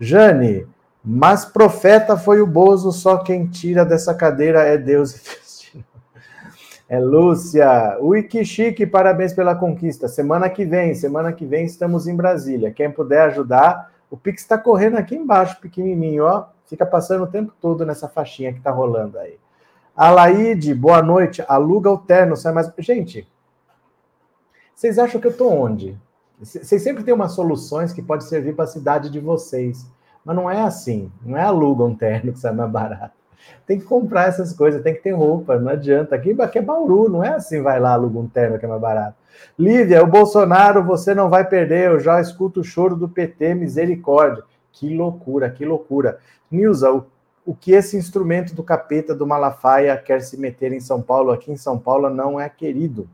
Jane, 0.00 0.66
mas 1.08 1.44
profeta 1.44 2.16
foi 2.16 2.40
o 2.40 2.46
Bozo, 2.48 2.90
só 2.90 3.18
quem 3.18 3.46
tira 3.46 3.84
dessa 3.84 4.12
cadeira 4.12 4.62
é 4.62 4.76
Deus. 4.76 5.14
É 6.88 7.00
Lúcia. 7.00 7.98
Que 8.30 8.44
chique, 8.44 8.86
parabéns 8.86 9.32
pela 9.32 9.56
conquista. 9.56 10.06
Semana 10.06 10.48
que 10.48 10.64
vem, 10.64 10.94
semana 10.94 11.32
que 11.32 11.44
vem 11.44 11.64
estamos 11.64 12.06
em 12.06 12.14
Brasília. 12.14 12.70
Quem 12.70 12.88
puder 12.88 13.22
ajudar, 13.22 13.90
o 14.08 14.16
Pix 14.16 14.42
está 14.42 14.56
correndo 14.56 14.96
aqui 14.96 15.16
embaixo, 15.16 15.60
pequenininho, 15.60 16.22
ó. 16.22 16.46
Fica 16.66 16.86
passando 16.86 17.24
o 17.24 17.26
tempo 17.26 17.52
todo 17.60 17.84
nessa 17.84 18.08
faixinha 18.08 18.52
que 18.52 18.60
tá 18.60 18.70
rolando 18.70 19.18
aí. 19.18 19.36
Alaide, 19.96 20.72
boa 20.72 21.02
noite. 21.02 21.44
Aluga 21.48 21.90
o 21.90 21.98
terno, 21.98 22.36
sai 22.36 22.52
mais. 22.52 22.72
Gente, 22.78 23.26
vocês 24.72 24.96
acham 24.96 25.20
que 25.20 25.26
eu 25.26 25.32
estou 25.32 25.52
onde? 25.52 25.98
Vocês 26.40 26.82
sempre 26.82 27.02
têm 27.02 27.14
umas 27.14 27.32
soluções 27.32 27.92
que 27.92 28.00
pode 28.00 28.22
servir 28.24 28.54
para 28.54 28.64
a 28.64 28.68
cidade 28.68 29.10
de 29.10 29.18
vocês. 29.18 29.90
Mas 30.26 30.34
não 30.34 30.50
é 30.50 30.60
assim. 30.60 31.08
Não 31.24 31.38
é 31.38 31.42
aluga 31.42 31.84
um 31.84 31.94
terno 31.94 32.32
que 32.32 32.40
sai 32.40 32.52
mais 32.52 32.68
barato. 32.68 33.14
Tem 33.64 33.78
que 33.78 33.84
comprar 33.84 34.26
essas 34.28 34.52
coisas, 34.52 34.82
tem 34.82 34.92
que 34.92 35.00
ter 35.00 35.12
roupa, 35.12 35.56
não 35.56 35.70
adianta. 35.70 36.16
Aqui, 36.16 36.34
aqui 36.40 36.58
é 36.58 36.62
Bauru, 36.62 37.08
não 37.08 37.22
é 37.22 37.28
assim, 37.28 37.62
vai 37.62 37.78
lá, 37.78 37.92
aluga 37.92 38.18
um 38.18 38.26
terno 38.26 38.58
que 38.58 38.64
é 38.64 38.68
mais 38.68 38.80
barato. 38.80 39.14
Lívia, 39.56 40.02
o 40.02 40.06
Bolsonaro, 40.06 40.82
você 40.82 41.14
não 41.14 41.30
vai 41.30 41.48
perder, 41.48 41.90
eu 41.90 42.00
já 42.00 42.20
escuto 42.20 42.60
o 42.60 42.64
choro 42.64 42.96
do 42.96 43.08
PT, 43.08 43.54
misericórdia. 43.54 44.42
Que 44.72 44.92
loucura, 44.96 45.48
que 45.48 45.64
loucura. 45.64 46.18
Nilza, 46.50 46.92
o, 46.92 47.06
o 47.44 47.54
que 47.54 47.70
esse 47.70 47.96
instrumento 47.96 48.52
do 48.52 48.64
capeta 48.64 49.14
do 49.14 49.26
Malafaia 49.26 49.96
quer 49.96 50.22
se 50.22 50.36
meter 50.36 50.72
em 50.72 50.80
São 50.80 51.00
Paulo, 51.00 51.30
aqui 51.30 51.52
em 51.52 51.56
São 51.56 51.78
Paulo, 51.78 52.10
não 52.10 52.40
é 52.40 52.48
querido. 52.48 53.08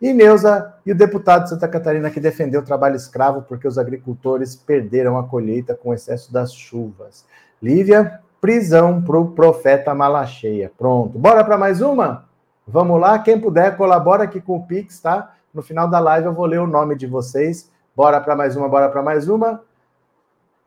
E 0.00 0.14
Neuza 0.14 0.74
e 0.86 0.92
o 0.92 0.94
deputado 0.94 1.42
de 1.42 1.50
Santa 1.50 1.68
Catarina 1.68 2.10
que 2.10 2.18
defendeu 2.18 2.62
o 2.62 2.64
trabalho 2.64 2.96
escravo 2.96 3.42
porque 3.42 3.68
os 3.68 3.76
agricultores 3.76 4.56
perderam 4.56 5.18
a 5.18 5.28
colheita 5.28 5.74
com 5.74 5.90
o 5.90 5.94
excesso 5.94 6.32
das 6.32 6.54
chuvas. 6.54 7.26
Lívia, 7.62 8.18
prisão 8.40 9.02
para 9.02 9.18
o 9.18 9.32
profeta 9.32 9.94
Malacheia. 9.94 10.72
Pronto. 10.78 11.18
Bora 11.18 11.44
para 11.44 11.58
mais 11.58 11.82
uma? 11.82 12.24
Vamos 12.66 12.98
lá. 12.98 13.18
Quem 13.18 13.38
puder, 13.38 13.76
colabora 13.76 14.24
aqui 14.24 14.40
com 14.40 14.56
o 14.56 14.66
Pix, 14.66 15.00
tá? 15.00 15.34
No 15.52 15.60
final 15.60 15.86
da 15.86 15.98
live 15.98 16.28
eu 16.28 16.32
vou 16.32 16.46
ler 16.46 16.60
o 16.60 16.66
nome 16.66 16.96
de 16.96 17.06
vocês. 17.06 17.70
Bora 17.94 18.22
para 18.22 18.34
mais 18.34 18.56
uma, 18.56 18.70
bora 18.70 18.88
para 18.88 19.02
mais 19.02 19.28
uma. 19.28 19.62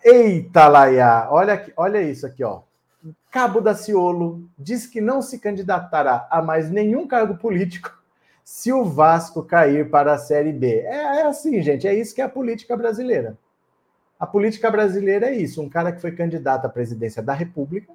Eita, 0.03 0.67
Laia! 0.67 1.27
Olha, 1.31 1.65
olha 1.75 2.01
isso 2.03 2.27
aqui, 2.27 2.43
ó. 2.43 2.61
Cabo 3.31 3.61
da 3.61 3.73
Ciolo 3.73 4.43
diz 4.59 4.85
que 4.85 5.01
não 5.01 5.23
se 5.23 5.39
candidatará 5.39 6.27
a 6.29 6.39
mais 6.39 6.69
nenhum 6.69 7.07
cargo 7.07 7.35
político 7.35 8.02
se 8.43 8.73
o 8.73 8.83
Vasco 8.83 9.43
cair 9.43 9.89
para 9.89 10.13
a 10.13 10.17
Série 10.17 10.51
B. 10.51 10.81
É, 10.81 11.21
é, 11.21 11.25
assim, 11.25 11.61
gente, 11.61 11.87
é 11.87 11.93
isso 11.93 12.13
que 12.13 12.21
é 12.21 12.25
a 12.25 12.29
política 12.29 12.75
brasileira. 12.75 13.37
A 14.19 14.27
política 14.27 14.69
brasileira 14.69 15.27
é 15.29 15.35
isso: 15.35 15.61
um 15.61 15.69
cara 15.69 15.91
que 15.91 16.01
foi 16.01 16.11
candidato 16.11 16.65
à 16.65 16.69
presidência 16.69 17.21
da 17.21 17.33
República, 17.33 17.93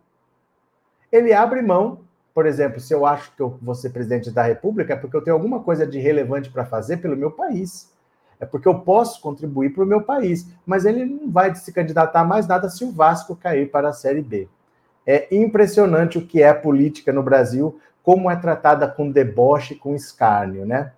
ele 1.13 1.33
abre 1.33 1.63
mão, 1.63 2.01
por 2.35 2.47
exemplo, 2.47 2.81
se 2.81 2.95
eu 2.95 3.05
acho 3.05 3.35
que 3.35 3.43
eu 3.43 3.59
vou 3.61 3.75
ser 3.75 3.91
presidente 3.91 4.31
da 4.31 4.43
República, 4.43 4.95
é 4.95 4.97
porque 4.97 5.17
eu 5.17 5.23
tenho 5.23 5.37
alguma 5.37 5.61
coisa 5.61 5.87
de 5.87 5.99
relevante 5.99 6.51
para 6.51 6.65
fazer 6.65 6.99
pelo 6.99 7.17
meu 7.17 7.31
país. 7.31 7.93
É 8.41 8.47
porque 8.47 8.69
eu 8.69 8.79
posso 8.81 9.21
contribuir 9.21 9.71
para 9.71 9.83
o 9.83 9.87
meu 9.87 10.03
país, 10.03 10.47
mas 10.65 10.85
ele 10.85 11.05
não 11.05 11.31
vai 11.31 11.53
se 11.57 11.73
candidatar 11.73 12.21
a 12.21 12.25
mais 12.25 12.47
nada 12.47 12.69
se 12.71 12.85
o 12.85 12.93
Vasco 12.93 13.35
cair 13.35 13.71
para 13.71 13.89
a 13.89 13.93
Série 13.93 14.23
B. 14.23 14.49
É 15.05 15.35
impressionante 15.35 16.19
o 16.19 16.27
que 16.27 16.43
é 16.43 16.49
a 16.49 16.55
política 16.55 17.13
no 17.13 17.23
Brasil 17.23 17.81
como 18.09 18.31
é 18.31 18.37
tratada 18.37 18.89
com 18.89 19.11
deboche, 19.11 19.75
com 19.75 19.95
escárnio, 19.95 20.65
né? 20.65 20.93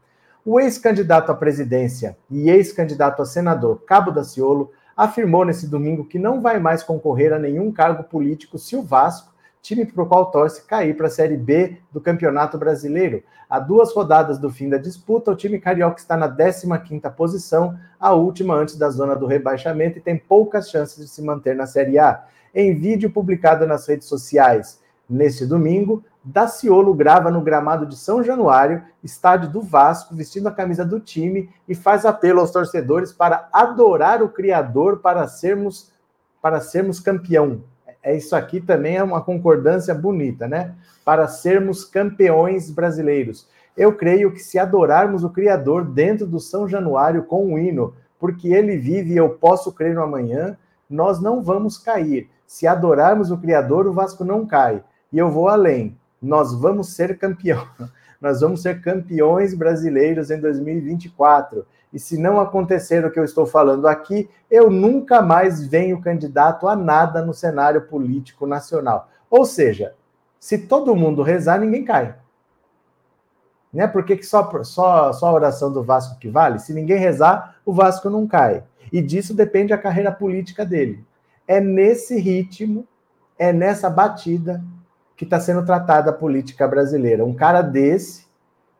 O 0.46 0.60
ex-candidato 0.60 1.32
à 1.32 1.34
presidência 1.34 2.16
e 2.30 2.48
ex-candidato 2.48 3.20
a 3.20 3.24
senador 3.24 3.82
Cabo 3.84 4.12
Daciolo 4.12 4.70
afirmou 4.96 5.44
nesse 5.44 5.66
domingo 5.66 6.04
que 6.04 6.20
não 6.20 6.40
vai 6.40 6.60
mais 6.60 6.84
concorrer 6.84 7.32
a 7.32 7.38
nenhum 7.40 7.72
cargo 7.72 8.04
político 8.04 8.60
se 8.60 8.76
o 8.76 8.82
Vasco 8.82 9.32
time 9.60 9.84
para 9.84 10.04
o 10.04 10.06
qual 10.06 10.30
torce 10.30 10.64
cair 10.64 10.96
para 10.96 11.08
a 11.08 11.10
Série 11.10 11.36
B 11.36 11.78
do 11.90 12.00
Campeonato 12.00 12.56
Brasileiro. 12.56 13.24
Há 13.48 13.58
duas 13.58 13.92
rodadas 13.92 14.38
do 14.38 14.48
fim 14.48 14.68
da 14.68 14.78
disputa, 14.78 15.32
o 15.32 15.36
time 15.36 15.58
carioca 15.58 15.98
está 15.98 16.16
na 16.16 16.28
15ª 16.28 17.12
posição, 17.12 17.76
a 17.98 18.12
última 18.12 18.54
antes 18.54 18.76
da 18.76 18.88
zona 18.88 19.16
do 19.16 19.26
rebaixamento 19.26 19.98
e 19.98 20.00
tem 20.00 20.16
poucas 20.16 20.70
chances 20.70 21.04
de 21.04 21.10
se 21.10 21.20
manter 21.22 21.56
na 21.56 21.66
Série 21.66 21.98
A. 21.98 22.24
Em 22.54 22.72
vídeo 22.72 23.10
publicado 23.10 23.66
nas 23.66 23.84
redes 23.88 24.06
sociais 24.06 24.78
neste 25.10 25.44
domingo, 25.44 26.04
Daciolo 26.22 26.92
grava 26.92 27.30
no 27.30 27.40
gramado 27.40 27.86
de 27.86 27.96
São 27.96 28.22
Januário, 28.22 28.82
estádio 29.02 29.48
do 29.48 29.62
Vasco, 29.62 30.14
vestindo 30.14 30.48
a 30.48 30.52
camisa 30.52 30.84
do 30.84 31.00
time 31.00 31.48
e 31.66 31.74
faz 31.74 32.04
apelo 32.04 32.40
aos 32.40 32.50
torcedores 32.50 33.10
para 33.10 33.48
adorar 33.52 34.22
o 34.22 34.28
Criador 34.28 34.98
para 34.98 35.26
sermos 35.26 35.90
para 36.42 36.60
sermos 36.60 37.00
campeão. 37.00 37.62
É 38.02 38.16
isso 38.16 38.34
aqui 38.34 38.60
também 38.60 38.96
é 38.96 39.02
uma 39.02 39.22
concordância 39.22 39.94
bonita, 39.94 40.48
né? 40.48 40.74
Para 41.04 41.28
sermos 41.28 41.84
campeões 41.84 42.70
brasileiros. 42.70 43.46
Eu 43.76 43.94
creio 43.94 44.32
que 44.32 44.40
se 44.40 44.58
adorarmos 44.58 45.22
o 45.22 45.30
Criador 45.30 45.84
dentro 45.84 46.26
do 46.26 46.40
São 46.40 46.66
Januário 46.66 47.24
com 47.24 47.44
o 47.44 47.52
um 47.52 47.58
hino, 47.58 47.94
porque 48.18 48.48
ele 48.48 48.76
vive 48.76 49.12
e 49.12 49.16
eu 49.16 49.30
posso 49.30 49.72
crer 49.72 49.94
no 49.94 50.02
amanhã, 50.02 50.56
nós 50.88 51.20
não 51.20 51.42
vamos 51.42 51.76
cair. 51.76 52.30
Se 52.46 52.66
adorarmos 52.66 53.30
o 53.30 53.38
Criador, 53.38 53.86
o 53.86 53.92
Vasco 53.92 54.24
não 54.24 54.46
cai. 54.46 54.82
E 55.12 55.18
eu 55.18 55.30
vou 55.30 55.48
além 55.48 55.99
nós 56.20 56.52
vamos 56.52 56.94
ser 56.94 57.18
campeão. 57.18 57.66
Nós 58.20 58.42
vamos 58.42 58.60
ser 58.60 58.82
campeões 58.82 59.54
brasileiros 59.54 60.30
em 60.30 60.38
2024. 60.38 61.66
E 61.90 61.98
se 61.98 62.18
não 62.18 62.38
acontecer 62.38 63.02
o 63.02 63.10
que 63.10 63.18
eu 63.18 63.24
estou 63.24 63.46
falando 63.46 63.88
aqui, 63.88 64.28
eu 64.50 64.68
nunca 64.68 65.22
mais 65.22 65.66
venho 65.66 66.02
candidato 66.02 66.68
a 66.68 66.76
nada 66.76 67.24
no 67.24 67.32
cenário 67.32 67.80
político 67.80 68.46
nacional. 68.46 69.08
Ou 69.30 69.46
seja, 69.46 69.94
se 70.38 70.58
todo 70.58 70.94
mundo 70.94 71.22
rezar, 71.22 71.58
ninguém 71.58 71.82
cai. 71.82 72.14
Né? 73.72 73.86
Por 73.86 74.04
que, 74.04 74.22
só, 74.22 74.50
só, 74.64 75.14
só 75.14 75.26
a 75.28 75.32
oração 75.32 75.72
do 75.72 75.82
Vasco 75.82 76.18
que 76.18 76.28
vale? 76.28 76.58
Se 76.58 76.74
ninguém 76.74 76.98
rezar, 76.98 77.56
o 77.64 77.72
Vasco 77.72 78.10
não 78.10 78.26
cai. 78.26 78.64
E 78.92 79.00
disso 79.00 79.32
depende 79.32 79.72
a 79.72 79.78
carreira 79.78 80.12
política 80.12 80.66
dele. 80.66 81.02
É 81.48 81.58
nesse 81.58 82.20
ritmo, 82.20 82.86
é 83.38 83.50
nessa 83.50 83.88
batida 83.88 84.62
que 85.20 85.24
está 85.24 85.38
sendo 85.38 85.62
tratada 85.66 86.08
a 86.08 86.14
política 86.14 86.66
brasileira. 86.66 87.26
Um 87.26 87.34
cara 87.34 87.60
desse, 87.60 88.24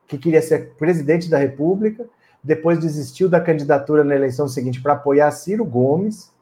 que 0.07 0.17
queria 0.17 0.41
ser 0.41 0.71
presidente 0.71 1.29
da 1.29 1.37
República, 1.37 2.03
depois 2.43 2.79
desistiu 2.79 3.29
da 3.29 3.39
candidatura 3.39 4.03
na 4.03 4.15
eleição 4.15 4.47
seguinte 4.47 4.81
para 4.81 4.93
apoiar 4.93 5.29
Ciro 5.29 5.63
Gomes. 5.63 6.33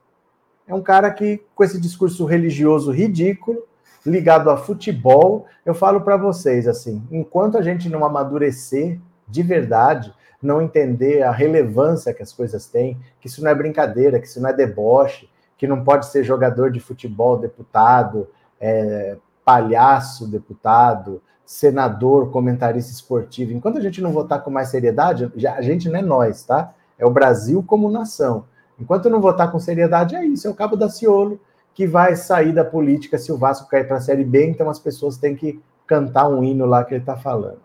É 0.66 0.74
um 0.74 0.82
cara 0.82 1.12
que, 1.12 1.44
com 1.54 1.66
esse 1.66 1.78
discurso 1.78 2.24
religioso 2.24 2.94
ridículo, 2.94 3.68
ligado 4.06 4.50
a 4.50 4.56
futebol, 4.56 5.46
eu 5.66 5.76
falo 5.76 6.00
para 6.00 6.16
vocês 6.16 6.66
assim: 6.66 7.06
enquanto 7.12 7.58
a 7.58 7.62
gente 7.62 7.90
não 7.90 8.06
amadurecer 8.06 8.98
de 9.28 9.44
verdade, 9.44 10.14
não 10.42 10.62
entender 10.62 11.24
a 11.24 11.32
relevância 11.32 12.14
que 12.14 12.24
as 12.24 12.32
coisas 12.32 12.68
têm, 12.68 12.98
que 13.20 13.28
isso 13.28 13.44
não 13.44 13.52
é 13.52 13.54
brincadeira, 13.54 14.18
que 14.18 14.28
isso 14.28 14.40
não 14.40 14.50
é 14.50 14.54
deboche, 14.54 15.30
que 15.58 15.68
não 15.68 15.84
pode 15.84 16.06
ser 16.06 16.24
jogador 16.24 16.72
de 16.72 16.80
futebol, 16.80 17.38
deputado, 17.38 18.30
é, 18.62 19.18
palhaço, 19.50 20.28
deputado, 20.28 21.24
senador, 21.44 22.30
comentarista 22.30 22.92
esportivo, 22.92 23.52
enquanto 23.52 23.80
a 23.80 23.82
gente 23.82 24.00
não 24.00 24.12
votar 24.12 24.44
com 24.44 24.52
mais 24.52 24.70
seriedade, 24.70 25.32
a 25.48 25.62
gente 25.64 25.90
não 25.90 25.98
é 25.98 26.04
nós, 26.04 26.44
tá? 26.44 26.72
É 27.00 27.04
o 27.04 27.10
Brasil 27.10 27.64
como 27.66 27.90
nação. 27.90 28.46
Enquanto 28.80 29.10
não 29.10 29.20
votar 29.20 29.52
com 29.52 29.60
seriedade, 29.60 30.16
é 30.16 30.24
isso, 30.24 30.48
é 30.48 30.52
o 30.52 30.54
cabo 30.54 30.76
da 30.76 30.88
Ciolo 30.88 31.40
que 31.74 31.88
vai 31.88 32.16
sair 32.16 32.54
da 32.54 32.64
política 32.64 33.18
se 33.18 33.32
o 33.32 33.38
Vasco 33.40 33.68
cair 33.68 33.88
para 33.88 33.98
a 33.98 34.02
Série 34.02 34.24
B, 34.24 34.50
então 34.50 34.70
as 34.70 34.78
pessoas 34.78 35.18
têm 35.18 35.36
que 35.36 35.60
cantar 35.88 36.28
um 36.28 36.44
hino 36.44 36.68
lá 36.68 36.84
que 36.84 36.94
ele 36.94 37.02
está 37.02 37.18
falando. 37.18 37.62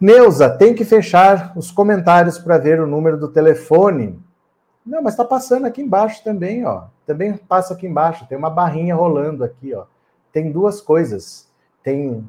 Neuza, 0.00 0.48
tem 0.48 0.76
que 0.76 0.84
fechar 0.84 1.52
os 1.56 1.72
comentários 1.72 2.38
para 2.38 2.56
ver 2.56 2.80
o 2.80 2.86
número 2.86 3.18
do 3.18 3.26
telefone. 3.26 4.16
Não, 4.86 5.02
mas 5.02 5.14
está 5.14 5.24
passando 5.24 5.66
aqui 5.66 5.82
embaixo 5.82 6.22
também, 6.22 6.64
ó. 6.64 6.84
Também 7.04 7.36
passa 7.36 7.74
aqui 7.74 7.88
embaixo, 7.88 8.28
tem 8.28 8.38
uma 8.38 8.50
barrinha 8.50 8.94
rolando 8.94 9.42
aqui, 9.42 9.74
ó 9.74 9.86
tem 10.32 10.50
duas 10.50 10.80
coisas. 10.80 11.48
Tem, 11.82 12.26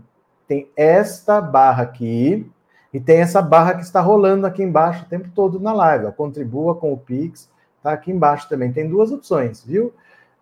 tem 0.47 0.69
esta 0.75 1.39
barra 1.39 1.83
aqui 1.83 2.49
e 2.93 2.99
tem 2.99 3.17
essa 3.21 3.41
barra 3.41 3.75
que 3.75 3.83
está 3.83 4.01
rolando 4.01 4.45
aqui 4.45 4.61
embaixo 4.61 5.03
o 5.03 5.09
tempo 5.09 5.29
todo 5.33 5.59
na 5.59 5.73
live. 5.73 6.05
Ó. 6.05 6.11
Contribua 6.11 6.75
com 6.75 6.91
o 6.93 6.97
Pix, 6.97 7.49
tá 7.81 7.91
aqui 7.91 8.11
embaixo 8.11 8.47
também. 8.49 8.71
Tem 8.71 8.87
duas 8.87 9.11
opções, 9.11 9.63
viu? 9.63 9.93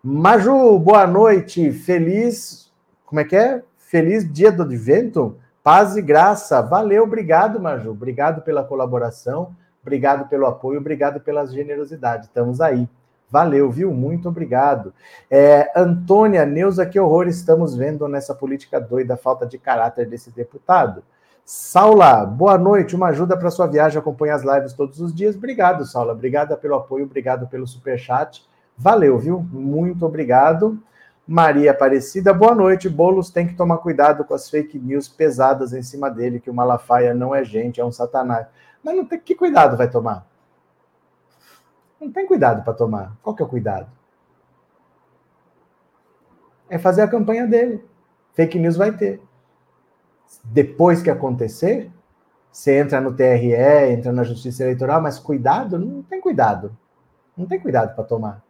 Maju, 0.02 0.78
boa 0.78 1.06
noite. 1.06 1.70
Feliz. 1.72 2.70
Como 3.06 3.20
é 3.20 3.24
que 3.24 3.36
é? 3.36 3.62
Feliz 3.76 4.30
dia 4.30 4.50
do 4.50 4.62
advento. 4.62 5.36
Paz 5.62 5.96
e 5.96 6.02
graça. 6.02 6.60
Valeu, 6.60 7.04
obrigado, 7.04 7.60
Maju. 7.60 7.92
Obrigado 7.92 8.42
pela 8.42 8.64
colaboração, 8.64 9.54
obrigado 9.80 10.28
pelo 10.28 10.46
apoio, 10.46 10.80
obrigado 10.80 11.20
pela 11.20 11.46
generosidade. 11.46 12.26
Estamos 12.26 12.60
aí. 12.60 12.88
Valeu, 13.32 13.70
viu? 13.70 13.94
Muito 13.94 14.28
obrigado. 14.28 14.92
É, 15.30 15.72
Antônia, 15.74 16.44
Neuza, 16.44 16.84
que 16.84 17.00
horror 17.00 17.26
estamos 17.26 17.74
vendo 17.74 18.06
nessa 18.06 18.34
política 18.34 18.78
doida, 18.78 19.16
falta 19.16 19.46
de 19.46 19.56
caráter 19.56 20.06
desse 20.06 20.30
deputado. 20.30 21.02
Saula, 21.42 22.26
boa 22.26 22.58
noite, 22.58 22.94
uma 22.94 23.06
ajuda 23.06 23.34
para 23.34 23.50
sua 23.50 23.66
viagem, 23.66 23.98
acompanha 23.98 24.34
as 24.34 24.42
lives 24.42 24.74
todos 24.74 25.00
os 25.00 25.14
dias. 25.14 25.34
Obrigado, 25.34 25.86
Saula, 25.86 26.12
obrigada 26.12 26.58
pelo 26.58 26.74
apoio, 26.74 27.06
obrigado 27.06 27.46
pelo 27.46 27.66
super 27.66 27.98
chat. 27.98 28.46
Valeu, 28.76 29.18
viu? 29.18 29.40
Muito 29.50 30.04
obrigado. 30.04 30.78
Maria 31.26 31.70
Aparecida, 31.70 32.34
boa 32.34 32.54
noite. 32.54 32.86
Bolos 32.86 33.30
tem 33.30 33.46
que 33.46 33.54
tomar 33.54 33.78
cuidado 33.78 34.24
com 34.24 34.34
as 34.34 34.50
fake 34.50 34.78
news 34.78 35.08
pesadas 35.08 35.72
em 35.72 35.82
cima 35.82 36.10
dele, 36.10 36.38
que 36.38 36.50
o 36.50 36.54
Malafaia 36.54 37.14
não 37.14 37.34
é 37.34 37.42
gente, 37.42 37.80
é 37.80 37.84
um 37.84 37.92
satanás. 37.92 38.46
Mas 38.84 38.94
não 38.94 39.06
tem 39.06 39.18
que 39.18 39.34
cuidado 39.34 39.74
vai 39.74 39.88
tomar? 39.88 40.30
Não 42.02 42.10
tem 42.10 42.26
cuidado 42.26 42.64
para 42.64 42.72
tomar. 42.72 43.16
Qual 43.22 43.34
que 43.36 43.40
é 43.40 43.46
o 43.46 43.48
cuidado? 43.48 43.86
É 46.68 46.76
fazer 46.76 47.02
a 47.02 47.08
campanha 47.08 47.46
dele. 47.46 47.84
Fake 48.34 48.58
news 48.58 48.76
vai 48.76 48.90
ter. 48.90 49.22
Depois 50.42 51.00
que 51.00 51.10
acontecer, 51.10 51.92
você 52.50 52.76
entra 52.76 53.00
no 53.00 53.14
TRE, 53.14 53.54
entra 53.92 54.10
na 54.10 54.24
Justiça 54.24 54.64
Eleitoral, 54.64 55.00
mas 55.00 55.20
cuidado, 55.20 55.78
não 55.78 56.02
tem 56.02 56.20
cuidado. 56.20 56.76
Não 57.36 57.46
tem 57.46 57.60
cuidado 57.60 57.94
para 57.94 58.02
tomar. 58.02 58.42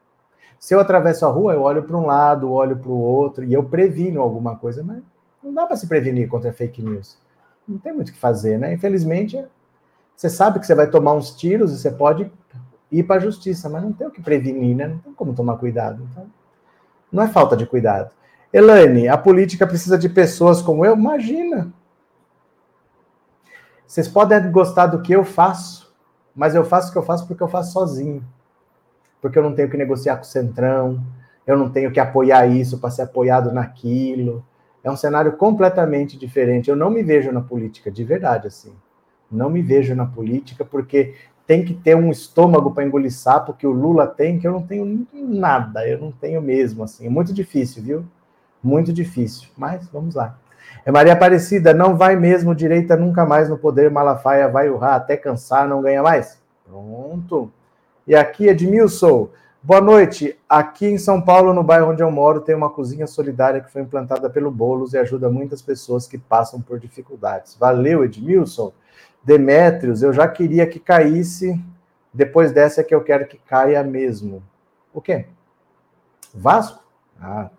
Se 0.58 0.74
eu 0.74 0.80
atravesso 0.80 1.26
a 1.26 1.28
rua, 1.28 1.52
eu 1.52 1.60
olho 1.60 1.82
para 1.82 1.96
um 1.96 2.06
lado, 2.06 2.50
olho 2.50 2.76
para 2.78 2.90
o 2.90 2.98
outro, 2.98 3.44
e 3.44 3.52
eu 3.52 3.64
previno 3.64 4.22
alguma 4.22 4.56
coisa, 4.56 4.82
mas 4.82 5.02
não 5.42 5.52
dá 5.52 5.66
para 5.66 5.76
se 5.76 5.86
prevenir 5.86 6.26
contra 6.26 6.52
fake 6.54 6.80
news. 6.80 7.18
Não 7.68 7.76
tem 7.76 7.92
muito 7.92 8.08
o 8.08 8.12
que 8.12 8.18
fazer, 8.18 8.58
né? 8.58 8.72
Infelizmente, 8.72 9.44
você 10.16 10.30
sabe 10.30 10.58
que 10.58 10.66
você 10.66 10.74
vai 10.74 10.88
tomar 10.88 11.12
uns 11.14 11.34
tiros 11.34 11.72
e 11.72 11.78
você 11.78 11.90
pode 11.90 12.32
ir 12.92 13.02
para 13.04 13.16
a 13.16 13.24
justiça, 13.24 13.68
mas 13.68 13.82
não 13.82 13.92
tem 13.92 14.06
o 14.06 14.10
que 14.10 14.22
prevenir, 14.22 14.76
né? 14.76 14.86
Não 14.86 14.98
tem 14.98 15.12
como 15.14 15.34
tomar 15.34 15.56
cuidado. 15.56 16.06
Então, 16.10 16.26
não 17.10 17.22
é 17.22 17.28
falta 17.28 17.56
de 17.56 17.66
cuidado. 17.66 18.10
Elaine, 18.52 19.08
a 19.08 19.16
política 19.16 19.66
precisa 19.66 19.96
de 19.96 20.10
pessoas 20.10 20.60
como 20.60 20.84
eu? 20.84 20.94
Imagina. 20.94 21.72
Vocês 23.86 24.06
podem 24.06 24.50
gostar 24.50 24.86
do 24.86 25.00
que 25.00 25.12
eu 25.12 25.24
faço, 25.24 25.92
mas 26.34 26.54
eu 26.54 26.64
faço 26.64 26.90
o 26.90 26.92
que 26.92 26.98
eu 26.98 27.02
faço 27.02 27.26
porque 27.26 27.42
eu 27.42 27.48
faço 27.48 27.72
sozinho. 27.72 28.22
Porque 29.20 29.38
eu 29.38 29.42
não 29.42 29.54
tenho 29.54 29.70
que 29.70 29.76
negociar 29.76 30.16
com 30.16 30.22
o 30.22 30.26
Centrão, 30.26 31.02
eu 31.46 31.56
não 31.56 31.70
tenho 31.70 31.90
que 31.90 32.00
apoiar 32.00 32.46
isso 32.46 32.78
para 32.78 32.90
ser 32.90 33.02
apoiado 33.02 33.52
naquilo. 33.52 34.44
É 34.84 34.90
um 34.90 34.96
cenário 34.96 35.32
completamente 35.32 36.18
diferente. 36.18 36.68
Eu 36.68 36.76
não 36.76 36.90
me 36.90 37.02
vejo 37.02 37.30
na 37.32 37.40
política, 37.40 37.90
de 37.90 38.04
verdade, 38.04 38.48
assim. 38.48 38.72
Não 39.30 39.48
me 39.48 39.62
vejo 39.62 39.94
na 39.94 40.04
política 40.04 40.64
porque 40.64 41.14
tem 41.46 41.64
que 41.64 41.74
ter 41.74 41.96
um 41.96 42.10
estômago 42.10 42.70
para 42.70 42.84
engolir 42.84 43.12
sapo 43.12 43.52
que 43.52 43.66
o 43.66 43.72
Lula 43.72 44.06
tem, 44.06 44.38
que 44.38 44.46
eu 44.46 44.52
não 44.52 44.62
tenho 44.62 45.06
nada, 45.12 45.86
eu 45.86 45.98
não 45.98 46.12
tenho 46.12 46.40
mesmo, 46.40 46.84
assim, 46.84 47.06
é 47.06 47.10
muito 47.10 47.32
difícil, 47.32 47.82
viu? 47.82 48.04
Muito 48.62 48.92
difícil, 48.92 49.48
mas 49.56 49.88
vamos 49.88 50.14
lá. 50.14 50.38
É 50.84 50.90
Maria 50.90 51.12
Aparecida, 51.12 51.74
não 51.74 51.96
vai 51.96 52.16
mesmo, 52.16 52.54
direita 52.54 52.96
nunca 52.96 53.24
mais 53.24 53.48
no 53.48 53.58
poder, 53.58 53.90
Malafaia 53.90 54.48
vai 54.48 54.68
urrar 54.68 54.94
até 54.94 55.16
cansar, 55.16 55.68
não 55.68 55.82
ganha 55.82 56.02
mais? 56.02 56.40
Pronto. 56.66 57.52
E 58.06 58.14
aqui, 58.14 58.48
Edmilson, 58.48 59.28
boa 59.62 59.80
noite. 59.80 60.36
Aqui 60.48 60.86
em 60.86 60.98
São 60.98 61.20
Paulo, 61.20 61.54
no 61.54 61.62
bairro 61.62 61.90
onde 61.90 62.02
eu 62.02 62.10
moro, 62.10 62.40
tem 62.40 62.54
uma 62.54 62.70
cozinha 62.70 63.06
solidária 63.06 63.60
que 63.60 63.70
foi 63.70 63.82
implantada 63.82 64.28
pelo 64.28 64.50
Bolos 64.50 64.92
e 64.92 64.98
ajuda 64.98 65.30
muitas 65.30 65.62
pessoas 65.62 66.06
que 66.06 66.18
passam 66.18 66.60
por 66.60 66.80
dificuldades. 66.80 67.56
Valeu, 67.58 68.04
Edmilson. 68.04 68.72
Demétrios, 69.24 70.02
eu 70.02 70.12
já 70.12 70.26
queria 70.26 70.66
que 70.66 70.80
caísse, 70.80 71.60
depois 72.12 72.52
dessa 72.52 72.80
é 72.80 72.84
que 72.84 72.94
eu 72.94 73.02
quero 73.02 73.26
que 73.26 73.38
caia 73.38 73.82
mesmo. 73.82 74.42
O 74.92 75.00
quê? 75.00 75.26
Vasco? 76.34 76.82
Ah. 77.20 77.50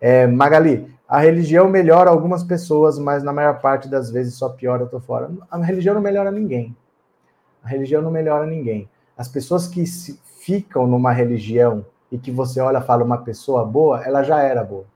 É, 0.00 0.26
Magali, 0.26 0.92
a 1.06 1.20
religião 1.20 1.68
melhora 1.68 2.10
algumas 2.10 2.42
pessoas, 2.42 2.98
mas 2.98 3.22
na 3.22 3.32
maior 3.32 3.60
parte 3.60 3.88
das 3.88 4.10
vezes 4.10 4.34
só 4.34 4.48
piora, 4.48 4.82
eu 4.82 4.88
tô 4.88 4.98
fora. 4.98 5.30
A 5.50 5.58
religião 5.58 5.94
não 5.94 6.02
melhora 6.02 6.30
ninguém. 6.30 6.76
A 7.62 7.68
religião 7.68 8.02
não 8.02 8.10
melhora 8.10 8.46
ninguém. 8.46 8.88
As 9.16 9.28
pessoas 9.28 9.68
que 9.68 9.84
ficam 10.40 10.86
numa 10.86 11.12
religião 11.12 11.86
e 12.10 12.18
que 12.18 12.30
você 12.30 12.60
olha 12.60 12.80
fala 12.80 13.04
uma 13.04 13.18
pessoa 13.18 13.64
boa, 13.64 14.02
ela 14.02 14.22
já 14.22 14.42
era 14.42 14.64
boa. 14.64 14.86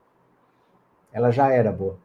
ela 1.11 1.31
já 1.31 1.51
era 1.51 1.71
boa. 1.71 1.97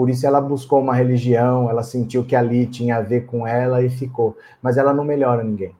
Por 0.00 0.08
isso 0.08 0.26
ela 0.26 0.40
buscou 0.40 0.80
uma 0.80 0.94
religião, 0.94 1.68
ela 1.68 1.82
sentiu 1.82 2.24
que 2.24 2.34
ali 2.34 2.64
tinha 2.64 2.96
a 2.96 3.02
ver 3.02 3.26
com 3.26 3.46
ela 3.46 3.82
e 3.82 3.90
ficou. 3.90 4.34
Mas 4.62 4.78
ela 4.78 4.94
não 4.94 5.04
melhora 5.04 5.44
ninguém. 5.44 5.76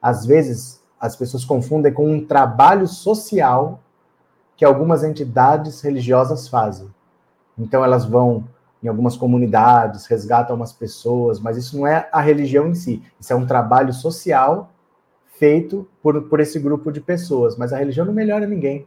Às 0.00 0.26
vezes, 0.26 0.84
as 1.00 1.16
pessoas 1.16 1.42
confundem 1.42 1.90
com 1.90 2.06
um 2.06 2.22
trabalho 2.22 2.86
social 2.86 3.80
que 4.58 4.62
algumas 4.62 5.02
entidades 5.02 5.80
religiosas 5.80 6.48
fazem. 6.48 6.86
Então 7.58 7.82
elas 7.82 8.04
vão 8.04 8.44
em 8.82 8.88
algumas 8.88 9.16
comunidades, 9.16 10.04
resgatam 10.04 10.54
umas 10.54 10.74
pessoas, 10.74 11.40
mas 11.40 11.56
isso 11.56 11.78
não 11.78 11.86
é 11.86 12.10
a 12.12 12.20
religião 12.20 12.68
em 12.68 12.74
si. 12.74 13.02
Isso 13.18 13.32
é 13.32 13.36
um 13.36 13.46
trabalho 13.46 13.94
social 13.94 14.70
feito 15.38 15.88
por, 16.02 16.24
por 16.24 16.40
esse 16.40 16.58
grupo 16.58 16.92
de 16.92 17.00
pessoas. 17.00 17.56
Mas 17.56 17.72
a 17.72 17.78
religião 17.78 18.04
não 18.04 18.12
melhora 18.12 18.46
ninguém. 18.46 18.86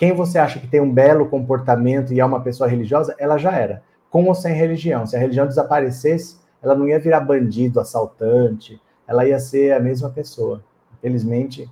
Quem 0.00 0.14
você 0.14 0.38
acha 0.38 0.58
que 0.58 0.66
tem 0.66 0.80
um 0.80 0.90
belo 0.90 1.28
comportamento 1.28 2.14
e 2.14 2.20
é 2.20 2.24
uma 2.24 2.40
pessoa 2.40 2.66
religiosa, 2.66 3.14
ela 3.18 3.36
já 3.36 3.52
era. 3.52 3.82
Com 4.08 4.24
ou 4.24 4.34
sem 4.34 4.54
religião. 4.54 5.04
Se 5.04 5.14
a 5.14 5.18
religião 5.18 5.46
desaparecesse, 5.46 6.38
ela 6.62 6.74
não 6.74 6.88
ia 6.88 6.98
virar 6.98 7.20
bandido, 7.20 7.78
assaltante, 7.78 8.80
ela 9.06 9.26
ia 9.26 9.38
ser 9.38 9.72
a 9.72 9.78
mesma 9.78 10.08
pessoa. 10.08 10.64
Infelizmente, 10.94 11.70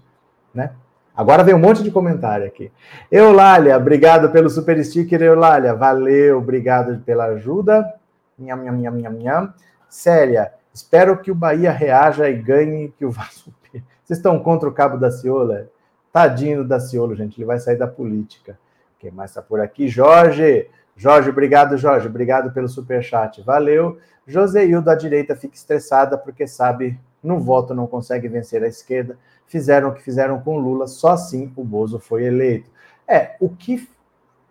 né? 0.53 0.73
Agora 1.17 1.43
vem 1.43 1.55
um 1.55 1.59
monte 1.59 1.83
de 1.83 1.91
comentário 1.91 2.47
aqui. 2.47 2.71
Eulália, 3.11 3.79
obrigado 3.79 4.31
pelo 4.31 4.51
super 4.51 4.85
sticker, 4.85 5.23
Eulália. 5.23 5.75
Valeu, 5.75 6.37
obrigado 6.37 6.99
pela 7.07 7.25
ajuda. 7.29 7.95
Nham, 8.39 8.63
nham, 8.63 8.77
nham, 8.77 8.95
nham, 8.95 9.13
nham. 9.23 9.55
Célia, 9.89 10.53
espero 10.71 11.17
que 11.23 11.31
o 11.31 11.35
Bahia 11.35 11.73
reaja 11.73 12.29
e 12.29 12.35
ganhe 12.35 12.93
que 12.99 13.07
o 13.07 13.11
Vasco. 13.11 13.51
Vocês 14.05 14.19
estão 14.19 14.39
contra 14.39 14.69
o 14.69 14.73
Cabo 14.73 14.99
da 14.99 15.11
Ciola? 15.11 15.71
Tadinho 16.13 16.65
da 16.65 16.81
Ciolo, 16.81 17.15
gente, 17.15 17.39
ele 17.39 17.47
vai 17.47 17.59
sair 17.59 17.77
da 17.77 17.87
política. 17.87 18.59
Quem 18.99 19.11
mais 19.11 19.31
está 19.31 19.43
por 19.43 19.61
aqui? 19.61 19.89
Jorge. 19.89 20.69
Jorge, 20.97 21.31
obrigado, 21.31 21.77
Jorge. 21.77 22.09
Obrigado 22.09 22.53
pelo 22.53 22.69
super 22.69 23.03
chat. 23.03 23.41
Valeu. 23.43 23.99
Joseildo 24.27 24.85
da 24.85 24.95
direita 24.95 25.37
fica 25.37 25.55
estressada 25.55 26.19
porque 26.19 26.47
sabe 26.47 26.99
no 27.23 27.41
voto 27.41 27.75
não 27.75 27.87
consegue 27.87 28.29
vencer 28.29 28.63
a 28.63 28.69
esquerda. 28.69 29.17
Fizeram 29.47 29.89
o 29.89 29.95
que 29.95 30.03
fizeram 30.03 30.41
com 30.41 30.59
Lula, 30.59 30.87
só 30.87 31.13
assim 31.13 31.53
o 31.57 31.65
Bozo 31.65 31.99
foi 31.99 32.25
eleito. 32.25 32.71
É, 33.07 33.37
o 33.41 33.49
que 33.49 33.89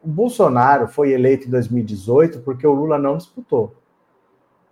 o 0.03 0.07
Bolsonaro 0.07 0.87
foi 0.87 1.11
eleito 1.11 1.47
em 1.47 1.51
2018 1.51 2.39
porque 2.39 2.65
o 2.65 2.73
Lula 2.73 2.97
não 2.97 3.17
disputou. 3.17 3.75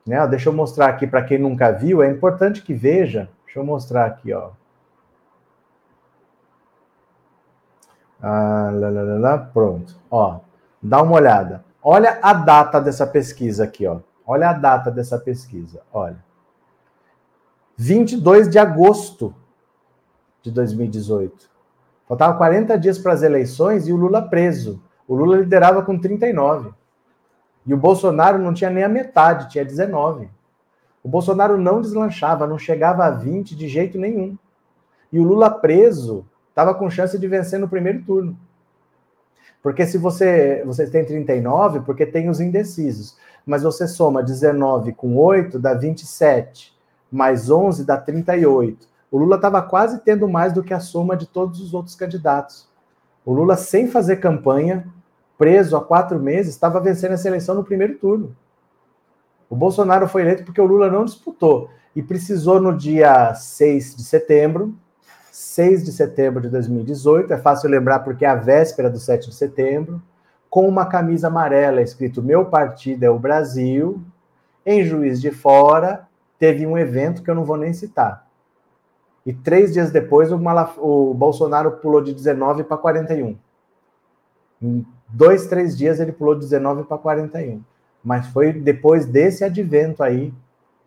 Né? 0.06 0.26
Deixa 0.28 0.50
eu 0.50 0.54
mostrar 0.54 0.88
aqui 0.88 1.06
para 1.06 1.24
quem 1.24 1.38
nunca 1.38 1.72
viu, 1.72 2.02
é 2.02 2.10
importante 2.10 2.62
que 2.62 2.74
veja. 2.74 3.30
Deixa 3.46 3.60
eu 3.60 3.66
mostrar 3.66 4.06
aqui, 4.06 4.34
ó. 4.34 4.52
Ah, 8.28 8.72
lá, 8.74 8.90
lá, 8.90 9.20
lá, 9.20 9.38
pronto. 9.38 9.96
Ó, 10.10 10.40
dá 10.82 11.00
uma 11.04 11.14
olhada. 11.14 11.64
Olha 11.84 12.18
a 12.24 12.34
data 12.34 12.82
dessa 12.82 13.06
pesquisa 13.06 13.66
aqui, 13.66 13.86
ó. 13.86 14.00
Olha 14.26 14.50
a 14.50 14.54
data 14.54 14.90
dessa 14.90 15.20
pesquisa. 15.20 15.84
Olha. 15.94 16.18
22 17.78 18.50
de 18.50 18.58
agosto 18.58 19.36
de 20.42 20.50
2018. 20.50 21.48
Faltava 22.08 22.36
40 22.36 22.80
dias 22.80 22.98
para 22.98 23.14
as 23.14 23.22
eleições 23.22 23.88
e 23.88 23.94
o 23.94 23.96
Lula 23.96 24.24
preso. 24.24 24.82
O 25.08 25.14
Lula 25.14 25.38
liderava 25.38 25.84
com 25.84 26.00
39. 26.00 26.74
E 27.64 27.76
o 27.76 27.78
Bolsonaro 27.78 28.40
não 28.40 28.56
tinha 28.56 28.72
nem 28.72 28.84
a 28.84 28.90
metade, 28.90 29.50
tinha 29.52 29.64
19. 29.64 30.28
O 31.04 31.08
Bolsonaro 31.08 31.60
não 31.60 31.80
deslanchava, 31.80 32.48
não 32.48 32.58
chegava 32.58 33.06
a 33.06 33.12
20 33.12 33.56
de 33.56 33.68
jeito 33.68 34.00
nenhum. 34.00 34.36
E 35.12 35.20
o 35.20 35.24
Lula 35.24 35.52
preso 35.52 36.26
estava 36.56 36.74
com 36.74 36.90
chance 36.90 37.20
de 37.20 37.28
vencer 37.28 37.60
no 37.60 37.68
primeiro 37.68 38.02
turno. 38.04 38.38
Porque 39.62 39.86
se 39.86 39.98
você, 39.98 40.64
você 40.66 40.88
tem 40.88 41.04
39, 41.04 41.82
porque 41.82 42.06
tem 42.06 42.30
os 42.30 42.40
indecisos. 42.40 43.18
Mas 43.46 43.64
você 43.64 43.88
soma 43.88 44.24
19 44.24 44.94
com 44.94 45.18
8, 45.18 45.60
dá 45.60 45.74
27 45.74 46.76
mais 47.12 47.50
11 47.50 47.86
dá 47.86 47.98
38. 47.98 48.88
O 49.12 49.18
Lula 49.18 49.38
estava 49.38 49.62
quase 49.62 50.00
tendo 50.00 50.28
mais 50.28 50.52
do 50.52 50.64
que 50.64 50.74
a 50.74 50.80
soma 50.80 51.16
de 51.16 51.26
todos 51.26 51.62
os 51.62 51.74
outros 51.74 51.96
candidatos. 51.96 52.68
O 53.26 53.34
Lula, 53.34 53.56
sem 53.56 53.88
fazer 53.88 54.18
campanha, 54.18 54.86
preso 55.38 55.76
há 55.78 55.82
quatro 55.84 56.20
meses, 56.20 56.54
estava 56.54 56.80
vencendo 56.80 57.14
essa 57.14 57.28
eleição 57.28 57.56
no 57.56 57.64
primeiro 57.64 57.96
turno. 57.98 58.36
O 59.50 59.56
Bolsonaro 59.56 60.08
foi 60.08 60.24
eleito 60.24 60.44
porque 60.44 60.60
o 60.60 60.66
Lula 60.66 60.90
não 60.90 61.06
disputou 61.06 61.70
e 61.96 62.04
precisou 62.04 62.60
no 62.60 62.76
dia 62.76 63.34
6 63.34 63.96
de 63.96 64.04
setembro, 64.04 64.76
6 65.36 65.84
de 65.84 65.92
setembro 65.92 66.40
de 66.40 66.48
2018, 66.48 67.34
é 67.34 67.38
fácil 67.38 67.70
lembrar 67.70 68.00
porque 68.00 68.24
é 68.24 68.30
a 68.30 68.36
véspera 68.36 68.90
do 68.90 68.98
7 68.98 69.28
de 69.28 69.36
setembro, 69.36 70.02
com 70.50 70.66
uma 70.66 70.86
camisa 70.86 71.28
amarela 71.28 71.82
escrito 71.82 72.24
Meu 72.24 72.46
partido 72.46 73.04
é 73.04 73.10
o 73.10 73.20
Brasil, 73.20 74.02
em 74.66 74.86
Juiz 74.86 75.20
de 75.20 75.32
Fora, 75.32 76.08
teve 76.40 76.66
um 76.66 76.78
evento 76.78 77.22
que 77.22 77.30
eu 77.30 77.36
não 77.36 77.44
vou 77.44 77.58
nem 77.58 77.74
citar. 77.74 78.26
E 79.26 79.34
três 79.34 79.74
dias 79.74 79.92
depois, 79.92 80.32
o, 80.32 80.40
Malaf 80.40 80.78
o 80.78 81.14
Bolsonaro 81.14 81.70
pulou 81.82 82.02
de 82.02 82.14
19 82.14 82.64
para 82.64 82.78
41. 82.78 83.38
Em 84.62 84.86
dois, 85.10 85.48
três 85.48 85.78
dias, 85.78 86.00
ele 86.00 86.14
pulou 86.14 86.36
de 86.36 86.42
19 86.46 86.86
para 86.86 86.98
41. 86.98 87.62
Mas 88.02 88.26
foi 88.28 88.54
depois 88.54 89.06
desse 89.06 89.44
advento 89.44 90.02
aí 90.02 90.34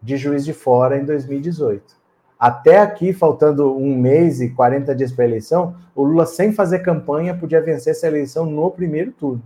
de 0.03 0.17
Juiz 0.17 0.43
de 0.43 0.55
Fora 0.55 0.97
em 0.97 1.05
2018. 1.05 1.98
Até 2.39 2.79
aqui, 2.79 3.13
faltando 3.13 3.77
um 3.77 3.97
mês 3.97 4.41
e 4.41 4.51
40 4.51 4.95
dias 4.95 5.11
para 5.11 5.25
a 5.25 5.29
eleição, 5.29 5.75
o 5.95 6.05
Lula, 6.05 6.25
sem 6.25 6.53
fazer 6.53 6.79
campanha, 6.81 7.37
podia 7.37 7.61
vencer 7.61 7.91
essa 7.91 8.07
eleição 8.07 8.47
no 8.47 8.71
primeiro 8.71 9.11
turno. 9.11 9.43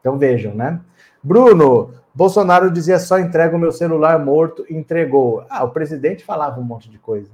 Então 0.00 0.16
vejam, 0.16 0.54
né? 0.54 0.80
Bruno, 1.22 1.92
Bolsonaro 2.14 2.70
dizia 2.70 2.98
só 2.98 3.18
entrega 3.18 3.56
o 3.56 3.58
meu 3.58 3.72
celular 3.72 4.18
morto, 4.18 4.64
entregou. 4.70 5.44
Ah, 5.50 5.64
o 5.64 5.70
presidente 5.70 6.24
falava 6.24 6.60
um 6.60 6.64
monte 6.64 6.88
de 6.88 6.98
coisa. 6.98 7.30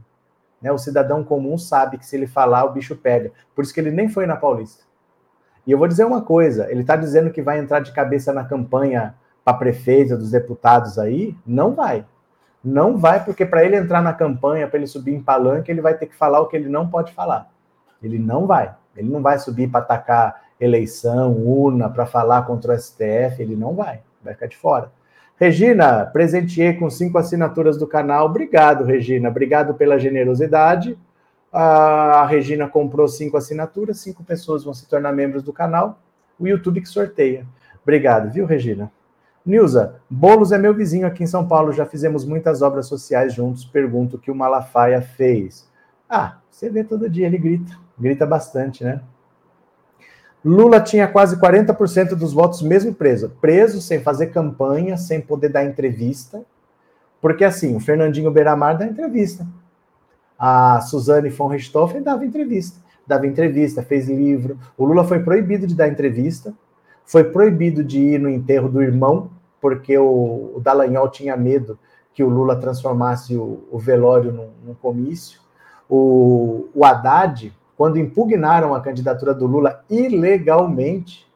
Né? 0.61 0.73
O 0.73 0.79
cidadão 0.79 1.23
comum 1.23 1.57
sabe 1.59 1.99
que 1.99 2.07
se 2.07 2.17
ele 2.17 2.27
falar, 2.27 2.65
o 2.65 2.73
bicho 2.73 2.97
pega. 2.97 3.31
Por 3.55 3.63
isso 3.63 3.73
que 3.73 3.81
ele 3.81 3.91
nem 3.91 4.09
foi 4.09 4.27
na 4.27 4.37
Paulista. 4.37 4.85
E 5.67 5.73
eu 5.73 5.79
vou 5.79 5.89
dizer 5.89 6.05
uma 6.05 6.23
coisa: 6.23 6.71
ele 6.71 6.81
está 6.81 6.97
dizendo 6.97 7.31
que 7.31 7.43
vai 7.43 7.59
entrar 7.59 7.81
de 7.81 7.93
cabeça 7.93 8.33
na 8.33 8.45
campanha 8.45 9.15
para 9.45 9.57
prefeita, 9.57 10.17
dos 10.17 10.31
deputados 10.31 10.99
aí. 10.99 11.37
Não 11.47 11.75
vai. 11.75 12.05
Não 12.67 12.97
vai, 12.97 13.25
porque 13.25 13.47
para 13.47 13.65
ele 13.65 13.77
entrar 13.77 14.03
na 14.03 14.13
campanha, 14.13 14.67
para 14.67 14.79
ele 14.79 14.87
subir 14.87 15.15
em 15.15 15.23
palanque, 15.23 15.71
ele 15.71 15.81
vai 15.81 15.95
ter 15.95 16.07
que 16.07 16.17
falar 16.17 16.41
o 16.41 16.47
que 16.47 16.57
ele 16.57 16.69
não 16.69 16.89
pode 16.89 17.13
falar. 17.13 17.49
Ele 18.03 18.19
não 18.19 18.47
vai. 18.47 18.75
Ele 18.97 19.09
não 19.09 19.23
vai 19.23 19.39
subir 19.39 19.69
para 19.69 19.81
atacar 19.81 20.43
eleição, 20.61 21.33
urna, 21.33 21.89
para 21.89 22.07
falar 22.07 22.43
contra 22.43 22.75
o 22.75 22.79
STF. 22.79 23.41
Ele 23.41 23.55
não 23.55 23.75
vai 23.75 24.01
vai 24.27 24.35
ficar 24.35 24.47
de 24.47 24.57
fora. 24.57 24.91
Regina, 25.39 26.05
presenteei 26.07 26.75
com 26.75 26.91
cinco 26.91 27.19
assinaturas 27.19 27.79
do 27.79 27.87
canal. 27.87 28.27
Obrigado, 28.27 28.85
Regina. 28.85 29.29
Obrigado 29.29 29.75
pela 29.75 29.99
generosidade. 29.99 30.99
A 31.53 32.27
Regina 32.27 32.69
comprou 32.69 33.09
cinco 33.09 33.37
assinaturas, 33.37 34.01
cinco 34.01 34.23
pessoas 34.25 34.65
vão 34.65 34.75
se 34.75 34.87
tornar 34.89 35.13
membros 35.13 35.43
do 35.43 35.53
canal. 35.53 35.99
O 36.39 36.47
YouTube 36.47 36.81
que 36.81 36.89
sorteia. 36.89 37.47
Obrigado, 37.83 38.31
viu, 38.31 38.45
Regina? 38.45 38.91
Nilza, 39.47 40.01
Bolos 40.11 40.51
é 40.51 40.59
meu 40.59 40.75
vizinho 40.75 41.07
aqui 41.07 41.23
em 41.23 41.27
São 41.27 41.47
Paulo. 41.47 41.73
Já 41.73 41.87
fizemos 41.87 42.25
muitas 42.25 42.63
obras 42.63 42.87
sociais 42.87 43.33
juntos. 43.33 43.65
Pergunto 43.65 44.17
o 44.17 44.19
que 44.19 44.31
o 44.31 44.35
Malafaia 44.35 45.01
fez. 45.01 45.71
Ah, 46.11 46.39
você 46.51 46.69
vê 46.69 46.83
todo 46.83 47.09
dia, 47.09 47.27
ele 47.27 47.39
grita. 47.39 47.79
Grita 47.97 48.27
bastante, 48.27 48.83
né? 48.83 49.01
Lula 50.45 50.81
tinha 50.81 51.07
quase 51.07 51.37
40% 51.41 52.15
dos 52.15 52.33
votos 52.33 52.61
mesmo 52.61 52.93
preso. 52.93 53.31
Preso, 53.41 53.81
sem 53.81 54.01
fazer 54.01 54.29
campanha, 54.29 54.97
sem 54.97 55.21
poder 55.21 55.49
dar 55.49 55.65
entrevista. 55.65 56.43
Porque 57.21 57.45
assim, 57.45 57.77
o 57.77 57.81
Fernandinho 57.81 58.31
Beiramar 58.31 58.77
dá 58.77 58.85
entrevista. 58.85 59.47
A 60.39 60.81
Suzane 60.81 61.31
von 61.31 61.49
Richthofen 61.49 62.03
dava 62.03 62.25
entrevista. 62.25 62.81
Dava 63.07 63.27
entrevista, 63.27 63.83
fez 63.83 64.09
livro. 64.09 64.59
O 64.77 64.85
Lula 64.85 65.05
foi 65.05 65.21
proibido 65.21 65.67
de 65.67 65.75
dar 65.75 65.89
entrevista. 65.89 66.53
Foi 67.05 67.23
proibido 67.23 67.85
de 67.85 68.01
ir 68.01 68.21
no 68.21 68.29
enterro 68.29 68.69
do 68.69 68.83
irmão, 68.83 69.31
porque 69.67 69.99
o, 69.99 70.53
o 70.55 70.61
Dallagnol 70.61 71.09
tinha 71.09 71.37
medo 71.37 71.77
que 72.15 72.23
o 72.23 72.29
Lula 72.29 72.55
transformasse 72.55 73.37
o, 73.37 73.65
o 73.69 73.79
velório 73.81 74.31
num, 74.33 74.51
num 74.65 74.75
comício. 74.75 75.41
O, 75.89 76.69
o 76.73 76.85
Haddad 76.85 77.53
quando 77.77 77.99
impugnaram 77.99 78.75
a 78.75 78.81
candidatura 78.81 79.35
do 79.35 79.47
Lula 79.47 79.85
ilegalmente, 79.91 81.27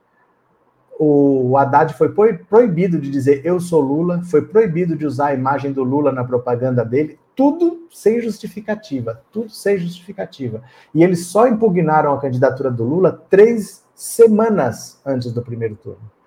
o 0.96 1.56
Haddad 1.56 1.92
foi 1.94 2.12
proibido 2.48 3.00
de 3.00 3.10
dizer 3.10 3.42
eu 3.44 3.58
sou 3.58 3.80
Lula, 3.80 4.22
foi 4.22 4.42
proibido 4.42 4.96
de 4.96 5.04
usar 5.04 5.28
a 5.28 5.34
imagem 5.34 5.72
do 5.72 5.82
Lula 5.82 6.12
na 6.12 6.22
propaganda 6.22 6.84
dele, 6.84 7.18
tudo 7.34 7.88
sem 7.90 8.20
justificativa, 8.20 9.20
tudo 9.32 9.50
sem 9.50 9.76
justificativa. 9.76 10.62
E 10.94 11.02
eles 11.02 11.26
só 11.26 11.48
impugnaram 11.48 12.14
a 12.14 12.20
candidatura 12.20 12.70
do 12.70 12.84
Lula 12.84 13.12
três 13.28 13.84
semanas 13.92 15.00
antes 15.04 15.32
do 15.32 15.42
primeiro 15.42 15.74
turno. 15.74 16.19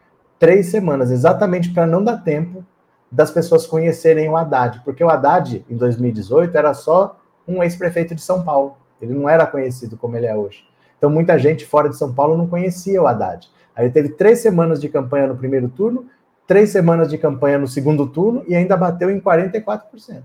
Três 0.43 0.65
semanas, 0.65 1.09
exatamente 1.09 1.71
para 1.71 1.87
não 1.87 2.03
dar 2.03 2.17
tempo 2.17 2.65
das 3.09 3.31
pessoas 3.31 3.65
conhecerem 3.65 4.27
o 4.27 4.35
Haddad, 4.35 4.81
porque 4.83 5.01
o 5.01 5.09
Haddad, 5.09 5.65
em 5.69 5.77
2018, 5.77 6.57
era 6.57 6.73
só 6.73 7.17
um 7.47 7.63
ex-prefeito 7.63 8.13
de 8.13 8.21
São 8.21 8.43
Paulo. 8.43 8.75
Ele 9.01 9.13
não 9.13 9.29
era 9.29 9.47
conhecido 9.47 9.95
como 9.95 10.17
ele 10.17 10.25
é 10.25 10.35
hoje. 10.35 10.65
Então, 10.97 11.09
muita 11.09 11.39
gente 11.39 11.65
fora 11.65 11.87
de 11.87 11.95
São 11.95 12.13
Paulo 12.13 12.35
não 12.35 12.45
conhecia 12.45 13.01
o 13.01 13.07
Haddad. 13.07 13.49
Aí 13.73 13.89
teve 13.89 14.09
três 14.09 14.39
semanas 14.39 14.81
de 14.81 14.89
campanha 14.89 15.27
no 15.27 15.37
primeiro 15.37 15.69
turno, 15.69 16.07
três 16.45 16.71
semanas 16.71 17.07
de 17.07 17.17
campanha 17.17 17.57
no 17.57 17.65
segundo 17.65 18.05
turno 18.05 18.43
e 18.45 18.53
ainda 18.53 18.75
bateu 18.75 19.09
em 19.09 19.21
44%. 19.21 20.23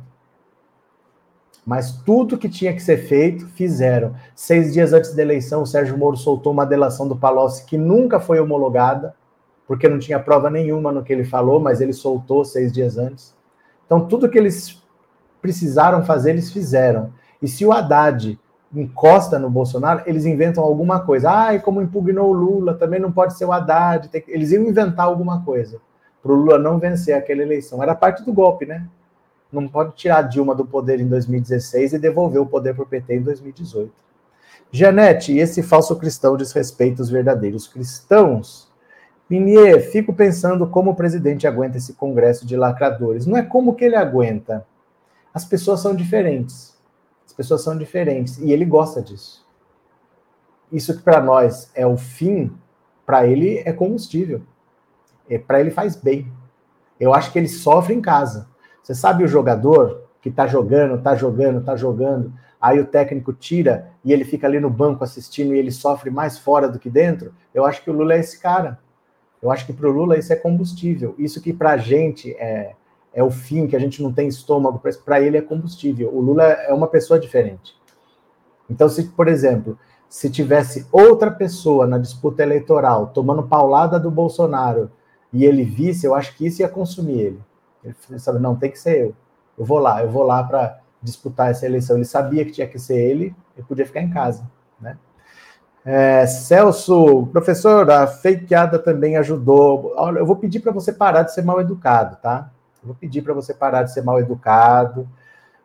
Mas 1.65 1.93
tudo 1.93 2.37
que 2.37 2.49
tinha 2.49 2.73
que 2.73 2.83
ser 2.83 2.97
feito, 2.97 3.47
fizeram. 3.51 4.17
Seis 4.35 4.73
dias 4.73 4.93
antes 4.93 5.15
da 5.15 5.23
eleição, 5.23 5.63
o 5.63 5.67
Sérgio 5.67 5.97
Moro 5.97 6.17
soltou 6.17 6.53
uma 6.53 6.67
delação 6.67 7.07
do 7.07 7.15
Palocci 7.15 7.65
que 7.67 7.79
nunca 7.79 8.19
foi 8.19 8.41
homologada, 8.41 9.15
porque 9.69 9.89
não 9.89 9.99
tinha 9.99 10.19
prova 10.19 10.49
nenhuma 10.49 10.91
no 10.91 11.05
que 11.05 11.13
ele 11.13 11.25
falou, 11.25 11.61
mas 11.61 11.81
ele 11.81 11.93
soltou 11.93 12.45
seis 12.45 12.73
dias 12.73 12.97
antes. 12.97 13.37
Então, 13.85 14.09
tudo 14.09 14.29
que 14.29 14.39
eles 14.39 14.83
precisaram 15.41 16.03
fazer, 16.05 16.31
eles 16.31 16.51
fizeram. 16.51 17.13
E 17.41 17.47
se 17.47 17.65
o 17.67 17.73
Haddad 17.73 18.41
encosta 18.75 19.39
no 19.39 19.51
Bolsonaro, 19.51 20.03
eles 20.07 20.25
inventam 20.25 20.65
alguma 20.65 21.01
coisa. 21.01 21.31
Ah, 21.31 21.55
e 21.55 21.61
como 21.61 21.83
impugnou 21.83 22.31
o 22.31 22.33
Lula, 22.33 22.75
também 22.75 22.99
não 22.99 23.13
pode 23.13 23.37
ser 23.37 23.45
o 23.45 23.53
Haddad. 23.53 24.11
Eles 24.27 24.53
iam 24.53 24.65
inventar 24.65 25.07
alguma 25.07 25.45
coisa 25.45 25.79
para 26.23 26.33
o 26.33 26.35
Lula 26.35 26.59
não 26.59 26.79
vencer 26.79 27.15
aquela 27.15 27.43
eleição. 27.43 27.83
Era 27.83 27.95
parte 27.95 28.25
do 28.25 28.33
golpe, 28.33 28.67
né? 28.67 28.87
Não 29.51 29.67
pode 29.67 29.95
tirar 29.95 30.23
Dilma 30.23 30.55
do 30.55 30.65
poder 30.65 31.01
em 31.01 31.09
2016 31.09 31.95
e 31.95 31.99
devolver 31.99 32.41
o 32.41 32.47
poder 32.47 32.75
para 32.75 32.85
o 32.85 32.87
PT 32.87 33.15
em 33.15 33.23
2018. 33.23 33.91
Janete, 34.71 35.39
esse 35.39 35.63
falso 35.63 35.97
cristão 35.97 36.37
desrespeita 36.37 37.01
os 37.01 37.09
verdadeiros 37.09 37.67
cristãos. 37.67 38.68
Minier, 39.29 39.91
fico 39.91 40.12
pensando 40.12 40.67
como 40.67 40.93
o 40.93 40.95
presidente 40.95 41.47
aguenta 41.47 41.77
esse 41.77 41.93
congresso 41.93 42.47
de 42.47 42.57
lacradores. 42.57 43.27
Não 43.27 43.37
é 43.37 43.43
como 43.43 43.75
que 43.75 43.85
ele 43.85 43.97
aguenta. 43.97 44.67
As 45.35 45.45
pessoas 45.45 45.81
são 45.81 45.95
diferentes. 45.95 46.77
As 47.27 47.33
pessoas 47.33 47.62
são 47.62 47.77
diferentes. 47.77 48.38
E 48.38 48.51
ele 48.51 48.64
gosta 48.64 49.03
disso. 49.03 49.47
Isso 50.73 50.97
que 50.97 51.03
para 51.03 51.21
nós 51.21 51.71
é 51.75 51.87
o 51.87 51.97
fim, 51.97 52.53
para 53.05 53.27
ele 53.27 53.62
é 53.64 53.73
combustível. 53.73 54.41
É, 55.29 55.38
para 55.38 55.61
ele 55.61 55.71
faz 55.71 55.95
bem. 55.95 56.33
Eu 56.99 57.12
acho 57.12 57.31
que 57.31 57.38
ele 57.38 57.49
sofre 57.49 57.95
em 57.95 58.01
casa. 58.01 58.49
Você 58.83 58.95
sabe 58.95 59.25
o 59.25 59.29
jogador 59.29 60.05
que 60.23 60.31
tá 60.31 60.47
jogando, 60.47 61.01
tá 61.03 61.14
jogando, 61.14 61.62
tá 61.62 61.77
jogando, 61.77 62.33
aí 62.61 62.81
o 62.81 62.87
técnico 62.87 63.33
tira 63.33 63.93
e 64.05 64.12
ele 64.12 64.25
fica 64.25 64.47
ali 64.47 64.59
no 64.59 64.71
banco 64.71 65.05
assistindo 65.05 65.55
e 65.55 65.59
ele 65.59 65.71
sofre 65.71 66.11
mais 66.11 66.38
fora 66.38 66.69
do 66.69 66.79
que 66.79 66.91
dentro? 66.91 67.35
Eu 67.55 67.64
acho 67.64 67.83
que 67.83 67.91
o 67.91 67.93
Lula 67.93 68.14
é 68.14 68.21
esse 68.21 68.41
cara. 68.41 68.79
Eu 69.42 69.51
acho 69.51 69.66
que 69.66 69.72
para 69.72 69.88
o 69.88 69.92
Lula 69.92 70.18
isso 70.18 70.33
é 70.33 70.37
combustível. 70.37 71.14
Isso 71.18 71.40
que 71.40 71.53
para 71.53 71.72
a 71.72 71.77
gente 71.77 72.33
é, 72.35 72.74
é 73.12 73.22
o 73.22 73.31
fim, 73.31 73.66
que 73.66 73.77
a 73.77 73.79
gente 73.79 74.03
não 74.03 74.12
tem 74.12 74.29
estômago, 74.29 74.81
para 75.05 75.20
ele 75.20 75.37
é 75.37 75.42
combustível. 75.42 76.14
O 76.14 76.20
Lula 76.20 76.44
é 76.44 76.72
uma 76.72 76.88
pessoa 76.88 77.18
diferente. 77.18 77.77
Então, 78.68 78.88
se, 78.88 79.05
por 79.05 79.29
exemplo, 79.29 79.79
se 80.09 80.31
tivesse 80.31 80.87
outra 80.90 81.31
pessoa 81.31 81.87
na 81.87 81.98
disputa 81.98 82.42
eleitoral 82.42 83.09
tomando 83.09 83.42
paulada 83.46 83.98
do 83.98 84.11
Bolsonaro 84.11 84.90
e 85.33 85.44
ele 85.44 85.64
visse, 85.64 86.07
eu 86.07 86.14
acho 86.14 86.37
que 86.37 86.46
isso 86.46 86.62
ia 86.62 86.68
consumir 86.68 87.20
ele. 87.20 87.40
Ele 87.85 88.18
sabe, 88.18 88.38
não, 88.38 88.57
tem 88.57 88.70
que 88.70 88.79
ser 88.79 89.01
eu. 89.01 89.14
Eu 89.57 89.64
vou 89.64 89.79
lá, 89.79 90.03
eu 90.03 90.11
vou 90.11 90.22
lá 90.22 90.42
para 90.42 90.81
disputar 91.03 91.51
essa 91.51 91.66
eleição. 91.66 91.96
Ele 91.96 92.05
sabia 92.05 92.44
que 92.44 92.53
tinha 92.53 92.66
que 92.66 92.79
ser 92.79 92.98
ele, 92.98 93.35
ele 93.57 93.66
podia 93.66 93.87
ficar 93.87 94.01
em 94.01 94.11
casa, 94.11 94.48
né? 94.81 94.96
É, 95.90 96.27
Celso, 96.27 97.27
professor, 97.33 97.90
a 97.90 98.07
fakeada 98.07 98.79
também 98.79 99.16
ajudou. 99.16 99.94
Olha, 99.96 100.18
eu 100.18 100.27
vou 100.27 100.37
pedir 100.37 100.61
para 100.61 100.70
você 100.70 100.92
parar 100.92 101.22
de 101.22 101.33
ser 101.33 101.40
mal 101.40 101.62
educado, 101.62 102.18
tá? 102.20 102.51
Eu 102.83 102.88
vou 102.88 102.94
pedir 102.94 103.22
para 103.22 103.33
você 103.33 103.55
parar 103.55 103.85
de 103.85 103.92
ser 103.94 104.03
mal 104.03 104.20
educado. 104.20 105.09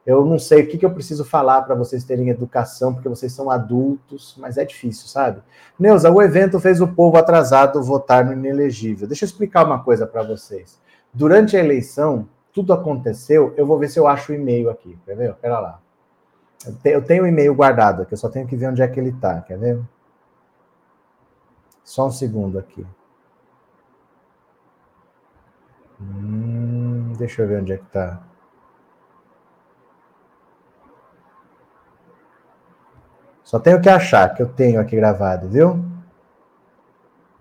Eu 0.05 0.25
não 0.25 0.39
sei 0.39 0.63
o 0.63 0.67
que, 0.69 0.77
que 0.77 0.85
eu 0.85 0.93
preciso 0.93 1.25
falar 1.25 1.63
para 1.63 1.75
vocês 1.75 2.05
terem 2.05 2.29
educação, 2.29 2.93
porque 2.93 3.09
vocês 3.09 3.33
são 3.33 3.51
adultos, 3.51 4.33
mas 4.39 4.57
é 4.57 4.63
difícil, 4.63 5.09
sabe? 5.09 5.41
Neuza, 5.77 6.09
o 6.09 6.21
evento 6.21 6.57
fez 6.57 6.79
o 6.79 6.87
povo 6.87 7.17
atrasado 7.17 7.83
votar 7.83 8.23
no 8.23 8.31
inelegível. 8.31 9.05
Deixa 9.05 9.25
eu 9.25 9.27
explicar 9.27 9.65
uma 9.65 9.83
coisa 9.83 10.07
para 10.07 10.23
vocês. 10.23 10.79
Durante 11.13 11.57
a 11.57 11.59
eleição, 11.59 12.29
tudo 12.53 12.71
aconteceu. 12.71 13.53
Eu 13.57 13.65
vou 13.65 13.77
ver 13.77 13.89
se 13.89 13.99
eu 13.99 14.07
acho 14.07 14.31
o 14.31 14.35
e-mail 14.35 14.69
aqui. 14.69 14.97
Quer 15.05 15.17
ver? 15.17 15.33
Pera 15.33 15.59
lá. 15.59 15.81
Eu 16.85 17.01
tenho 17.01 17.25
o 17.25 17.27
e-mail 17.27 17.53
guardado 17.53 18.03
aqui, 18.03 18.13
eu 18.13 18.17
só 18.17 18.29
tenho 18.29 18.47
que 18.47 18.55
ver 18.55 18.67
onde 18.67 18.81
é 18.81 18.87
que 18.87 18.97
ele 18.97 19.09
está. 19.09 19.41
Quer 19.41 19.57
ver? 19.57 19.81
Só 21.83 22.07
um 22.07 22.11
segundo 22.11 22.57
aqui. 22.57 22.85
Hum, 25.99 27.13
deixa 27.17 27.41
eu 27.41 27.47
ver 27.47 27.61
onde 27.61 27.73
é 27.73 27.77
que 27.77 27.85
está. 27.85 28.21
Só 33.43 33.59
tenho 33.59 33.81
que 33.81 33.89
achar 33.89 34.33
que 34.33 34.41
eu 34.41 34.49
tenho 34.49 34.79
aqui 34.81 34.95
gravado, 34.95 35.47
viu? 35.47 35.85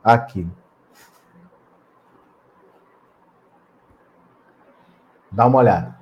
Aqui. 0.04 0.46
Dá 5.30 5.46
uma 5.46 5.58
olhada. 5.60 5.96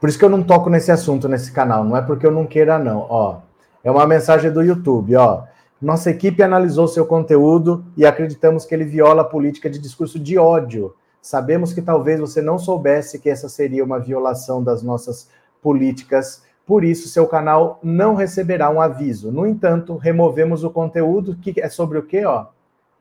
Por 0.00 0.08
isso 0.08 0.18
que 0.18 0.24
eu 0.24 0.30
não 0.30 0.44
toco 0.44 0.70
nesse 0.70 0.92
assunto 0.92 1.28
nesse 1.28 1.50
canal. 1.50 1.82
Não 1.82 1.96
é 1.96 2.02
porque 2.02 2.24
eu 2.24 2.30
não 2.30 2.46
queira, 2.46 2.78
não. 2.78 3.06
Ó, 3.10 3.40
é 3.82 3.90
uma 3.90 4.06
mensagem 4.06 4.52
do 4.52 4.62
YouTube, 4.62 5.16
ó. 5.16 5.44
Nossa 5.80 6.10
equipe 6.10 6.42
analisou 6.42 6.88
seu 6.88 7.06
conteúdo 7.06 7.84
e 7.96 8.04
acreditamos 8.04 8.64
que 8.64 8.74
ele 8.74 8.84
viola 8.84 9.22
a 9.22 9.24
política 9.24 9.70
de 9.70 9.78
discurso 9.78 10.18
de 10.18 10.36
ódio. 10.36 10.94
Sabemos 11.22 11.72
que 11.72 11.80
talvez 11.80 12.18
você 12.18 12.42
não 12.42 12.58
soubesse 12.58 13.18
que 13.20 13.30
essa 13.30 13.48
seria 13.48 13.84
uma 13.84 14.00
violação 14.00 14.62
das 14.62 14.82
nossas 14.82 15.28
políticas, 15.62 16.42
por 16.66 16.82
isso 16.82 17.08
seu 17.08 17.26
canal 17.26 17.78
não 17.82 18.14
receberá 18.14 18.68
um 18.70 18.80
aviso. 18.80 19.30
No 19.30 19.46
entanto, 19.46 19.96
removemos 19.96 20.64
o 20.64 20.70
conteúdo 20.70 21.36
que 21.36 21.60
é 21.60 21.68
sobre 21.68 21.98
o 21.98 22.02
quê, 22.02 22.24
ó? 22.24 22.46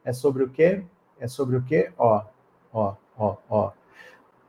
É 0.06 0.14
sobre 0.14 0.44
o 0.44 0.50
quê? 0.50 0.84
É 1.20 1.28
sobre 1.28 1.58
o 1.58 1.64
quê? 1.64 1.90
Ó, 1.98 2.22
ó, 2.72 2.94
ó, 3.18 3.36
ó. 3.50 3.72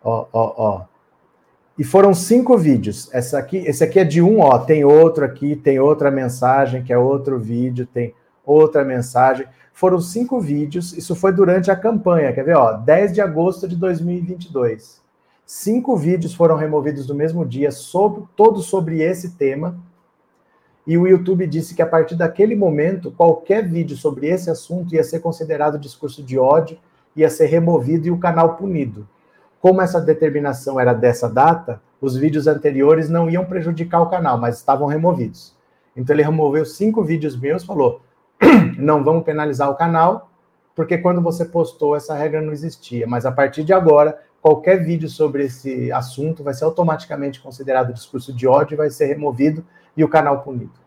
Ó, 0.04 0.26
ó, 0.32 0.54
ó. 0.56 0.84
E 1.78 1.84
foram 1.84 2.12
cinco 2.12 2.56
vídeos. 2.56 3.08
Essa 3.12 3.38
aqui, 3.38 3.58
esse 3.58 3.82
aqui 3.82 3.98
é 4.00 4.04
de 4.04 4.20
um, 4.20 4.40
ó. 4.40 4.58
Tem 4.58 4.84
outro 4.84 5.24
aqui, 5.24 5.56
tem 5.56 5.80
outra 5.80 6.10
mensagem, 6.10 6.82
que 6.82 6.92
é 6.92 6.98
outro 6.98 7.38
vídeo, 7.38 7.86
tem 7.86 8.14
outra 8.52 8.84
mensagem. 8.84 9.46
Foram 9.72 10.00
cinco 10.00 10.40
vídeos. 10.40 10.92
Isso 10.92 11.14
foi 11.14 11.32
durante 11.32 11.70
a 11.70 11.76
campanha. 11.76 12.32
Quer 12.32 12.44
ver, 12.44 12.56
ó? 12.56 12.72
10 12.72 13.12
de 13.12 13.20
agosto 13.20 13.68
de 13.68 13.76
2022. 13.76 15.00
Cinco 15.46 15.96
vídeos 15.96 16.34
foram 16.34 16.56
removidos 16.56 17.08
no 17.08 17.14
mesmo 17.14 17.44
dia, 17.44 17.70
sobre, 17.70 18.24
todos 18.36 18.66
sobre 18.66 19.00
esse 19.00 19.30
tema. 19.30 19.78
E 20.86 20.98
o 20.98 21.06
YouTube 21.06 21.46
disse 21.46 21.74
que 21.74 21.82
a 21.82 21.86
partir 21.86 22.16
daquele 22.16 22.54
momento, 22.54 23.10
qualquer 23.10 23.66
vídeo 23.66 23.96
sobre 23.96 24.26
esse 24.26 24.50
assunto 24.50 24.94
ia 24.94 25.04
ser 25.04 25.20
considerado 25.20 25.78
discurso 25.78 26.22
de 26.22 26.38
ódio, 26.38 26.78
ia 27.14 27.30
ser 27.30 27.46
removido 27.46 28.06
e 28.06 28.10
o 28.10 28.18
canal 28.18 28.56
punido. 28.56 29.08
Como 29.60 29.80
essa 29.80 30.00
determinação 30.00 30.78
era 30.78 30.92
dessa 30.92 31.28
data, 31.28 31.80
os 32.00 32.16
vídeos 32.16 32.46
anteriores 32.46 33.08
não 33.08 33.28
iam 33.28 33.44
prejudicar 33.44 34.00
o 34.00 34.08
canal, 34.08 34.38
mas 34.38 34.56
estavam 34.56 34.86
removidos. 34.86 35.54
Então 35.96 36.14
ele 36.14 36.22
removeu 36.22 36.64
cinco 36.64 37.02
vídeos 37.02 37.36
meus, 37.36 37.64
falou: 37.64 38.00
não 38.78 39.02
vamos 39.04 39.24
penalizar 39.24 39.70
o 39.70 39.74
canal, 39.74 40.30
porque 40.74 40.98
quando 40.98 41.20
você 41.20 41.44
postou 41.44 41.96
essa 41.96 42.14
regra 42.14 42.40
não 42.40 42.52
existia. 42.52 43.06
Mas 43.06 43.26
a 43.26 43.32
partir 43.32 43.64
de 43.64 43.72
agora, 43.72 44.20
qualquer 44.40 44.84
vídeo 44.84 45.08
sobre 45.08 45.44
esse 45.44 45.90
assunto 45.92 46.42
vai 46.42 46.54
ser 46.54 46.64
automaticamente 46.64 47.40
considerado 47.40 47.92
discurso 47.92 48.32
de 48.32 48.46
ódio, 48.46 48.76
vai 48.76 48.90
ser 48.90 49.06
removido 49.06 49.64
e 49.96 50.04
o 50.04 50.08
canal 50.08 50.42
punido. 50.42 50.78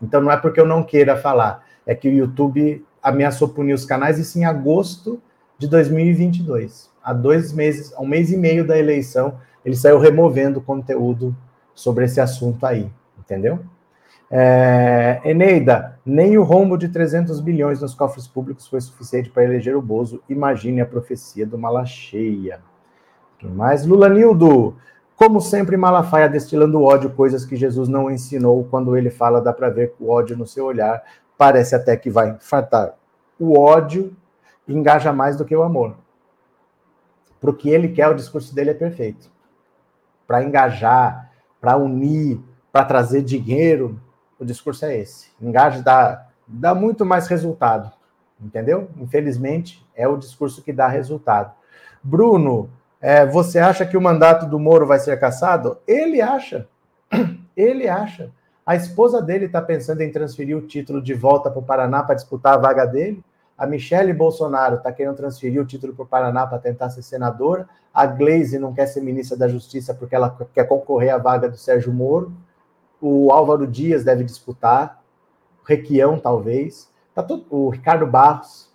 Então 0.00 0.20
não 0.20 0.30
é 0.30 0.36
porque 0.36 0.60
eu 0.60 0.66
não 0.66 0.82
queira 0.82 1.16
falar, 1.16 1.64
é 1.84 1.94
que 1.94 2.08
o 2.08 2.12
YouTube 2.12 2.84
ameaçou 3.02 3.48
punir 3.48 3.72
os 3.72 3.84
canais 3.84 4.18
isso 4.18 4.38
em 4.38 4.44
agosto 4.44 5.20
de 5.58 5.66
2022 5.66 6.88
há 7.08 7.14
dois 7.14 7.54
meses, 7.54 7.94
há 7.94 8.02
um 8.02 8.06
mês 8.06 8.30
e 8.30 8.36
meio 8.36 8.66
da 8.66 8.76
eleição, 8.76 9.40
ele 9.64 9.74
saiu 9.74 9.98
removendo 9.98 10.60
conteúdo 10.60 11.34
sobre 11.74 12.04
esse 12.04 12.20
assunto 12.20 12.66
aí, 12.66 12.92
entendeu? 13.18 13.60
É, 14.30 15.20
Eneida, 15.24 15.98
nem 16.04 16.36
o 16.36 16.42
rombo 16.42 16.76
de 16.76 16.88
300 16.88 17.40
bilhões 17.40 17.80
nos 17.80 17.94
cofres 17.94 18.26
públicos 18.26 18.66
foi 18.66 18.80
suficiente 18.80 19.30
para 19.30 19.44
eleger 19.44 19.76
o 19.76 19.82
Bozo. 19.82 20.22
Imagine 20.28 20.80
a 20.80 20.86
profecia 20.86 21.46
do 21.46 21.58
Malacheia. 21.58 22.60
Mais? 23.42 23.86
Lula 23.86 24.08
Nildo. 24.08 24.76
Como 25.16 25.40
sempre, 25.40 25.76
Malafaia 25.76 26.28
destilando 26.28 26.82
ódio, 26.82 27.10
coisas 27.10 27.44
que 27.44 27.56
Jesus 27.56 27.88
não 27.88 28.10
ensinou. 28.10 28.64
Quando 28.64 28.96
ele 28.96 29.10
fala, 29.10 29.40
dá 29.40 29.52
para 29.52 29.70
ver 29.70 29.94
o 29.98 30.10
ódio 30.10 30.36
no 30.36 30.46
seu 30.46 30.66
olhar. 30.66 31.02
Parece 31.36 31.74
até 31.74 31.96
que 31.96 32.10
vai 32.10 32.30
infartar. 32.30 32.94
O 33.38 33.58
ódio 33.58 34.14
engaja 34.66 35.12
mais 35.12 35.36
do 35.36 35.44
que 35.44 35.56
o 35.56 35.62
amor 35.62 35.96
para 37.40 37.50
o 37.50 37.54
que 37.54 37.70
ele 37.70 37.88
quer, 37.88 38.08
o 38.08 38.14
discurso 38.14 38.54
dele 38.54 38.70
é 38.70 38.74
perfeito. 38.74 39.30
Para 40.26 40.42
engajar, 40.42 41.30
para 41.60 41.76
unir, 41.76 42.40
para 42.72 42.84
trazer 42.84 43.22
dinheiro, 43.22 44.00
o 44.38 44.44
discurso 44.44 44.84
é 44.84 44.96
esse. 44.96 45.28
Engaje 45.40 45.82
dá, 45.82 46.26
dá 46.46 46.74
muito 46.74 47.04
mais 47.04 47.26
resultado, 47.26 47.90
entendeu? 48.40 48.90
Infelizmente, 48.98 49.86
é 49.94 50.06
o 50.06 50.16
discurso 50.16 50.62
que 50.62 50.72
dá 50.72 50.86
resultado. 50.86 51.52
Bruno, 52.02 52.70
é, 53.00 53.26
você 53.26 53.58
acha 53.58 53.86
que 53.86 53.96
o 53.96 54.00
mandato 54.00 54.46
do 54.46 54.58
Moro 54.58 54.86
vai 54.86 54.98
ser 54.98 55.18
cassado? 55.18 55.78
Ele 55.86 56.20
acha. 56.20 56.66
Ele 57.56 57.88
acha. 57.88 58.30
A 58.64 58.76
esposa 58.76 59.22
dele 59.22 59.46
está 59.46 59.62
pensando 59.62 60.02
em 60.02 60.12
transferir 60.12 60.56
o 60.56 60.66
título 60.66 61.00
de 61.00 61.14
volta 61.14 61.50
para 61.50 61.58
o 61.58 61.62
Paraná 61.62 62.02
para 62.02 62.14
disputar 62.14 62.54
a 62.54 62.58
vaga 62.58 62.84
dele. 62.84 63.24
A 63.56 63.66
Michele 63.66 64.12
Bolsonaro 64.12 64.76
está 64.76 64.92
querendo 64.92 65.16
transferir 65.16 65.60
o 65.60 65.64
título 65.64 65.94
para 65.94 66.04
o 66.04 66.06
Paraná 66.06 66.46
para 66.46 66.58
tentar 66.58 66.90
ser 66.90 67.02
senadora. 67.02 67.68
A 67.92 68.06
Glaze 68.06 68.58
não 68.58 68.72
quer 68.72 68.86
ser 68.86 69.00
ministra 69.00 69.36
da 69.36 69.48
Justiça 69.48 69.94
porque 69.94 70.14
ela 70.14 70.36
quer 70.54 70.64
concorrer 70.64 71.12
à 71.12 71.18
vaga 71.18 71.48
do 71.48 71.56
Sérgio 71.56 71.92
Moro. 71.92 72.32
O 73.00 73.30
Álvaro 73.32 73.66
Dias 73.66 74.04
deve 74.04 74.24
disputar. 74.24 75.02
O 75.62 75.66
Requião, 75.66 76.18
talvez. 76.18 76.90
Tá 77.14 77.22
todo, 77.22 77.44
o 77.50 77.68
Ricardo 77.68 78.06
Barros, 78.06 78.70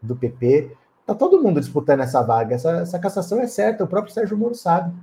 do 0.00 0.16
PP. 0.16 0.76
Está 1.00 1.14
todo 1.14 1.42
mundo 1.42 1.60
disputando 1.60 2.00
essa 2.00 2.22
vaga. 2.22 2.54
Essa, 2.54 2.70
essa 2.78 2.98
cassação 2.98 3.40
é 3.40 3.46
certa, 3.46 3.84
o 3.84 3.88
próprio 3.88 4.12
Sérgio 4.12 4.36
Moro 4.36 4.54
sabe. 4.54 4.94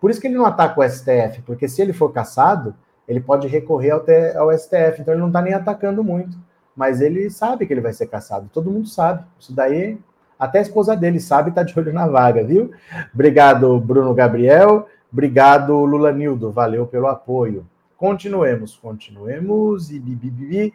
Por 0.00 0.10
isso 0.10 0.20
que 0.20 0.26
ele 0.26 0.36
não 0.36 0.46
ataca 0.46 0.80
o 0.80 0.88
STF, 0.88 1.42
porque 1.44 1.68
se 1.68 1.82
ele 1.82 1.92
for 1.92 2.10
cassado, 2.10 2.74
ele 3.06 3.20
pode 3.20 3.46
recorrer 3.46 3.90
ao, 3.90 4.04
ao 4.38 4.58
STF. 4.58 5.00
Então 5.00 5.14
ele 5.14 5.20
não 5.20 5.28
está 5.28 5.42
nem 5.42 5.52
atacando 5.52 6.02
muito. 6.02 6.36
Mas 6.74 7.00
ele 7.00 7.28
sabe 7.28 7.66
que 7.66 7.72
ele 7.72 7.80
vai 7.80 7.92
ser 7.92 8.06
cassado. 8.06 8.48
Todo 8.52 8.70
mundo 8.70 8.88
sabe. 8.88 9.24
Isso 9.38 9.52
daí, 9.52 9.98
até 10.38 10.58
a 10.58 10.62
esposa 10.62 10.96
dele 10.96 11.20
sabe 11.20 11.48
e 11.48 11.50
está 11.50 11.62
de 11.62 11.78
olho 11.78 11.92
na 11.92 12.06
vaga, 12.06 12.42
viu? 12.42 12.70
Obrigado, 13.12 13.78
Bruno 13.78 14.14
Gabriel. 14.14 14.88
Obrigado, 15.12 15.74
Lula 15.84 16.12
Nildo. 16.12 16.50
Valeu 16.50 16.86
pelo 16.86 17.08
apoio. 17.08 17.66
Continuemos, 18.00 18.76
continuemos. 18.76 19.90
E 19.90 20.00
bibibibi. 20.00 20.72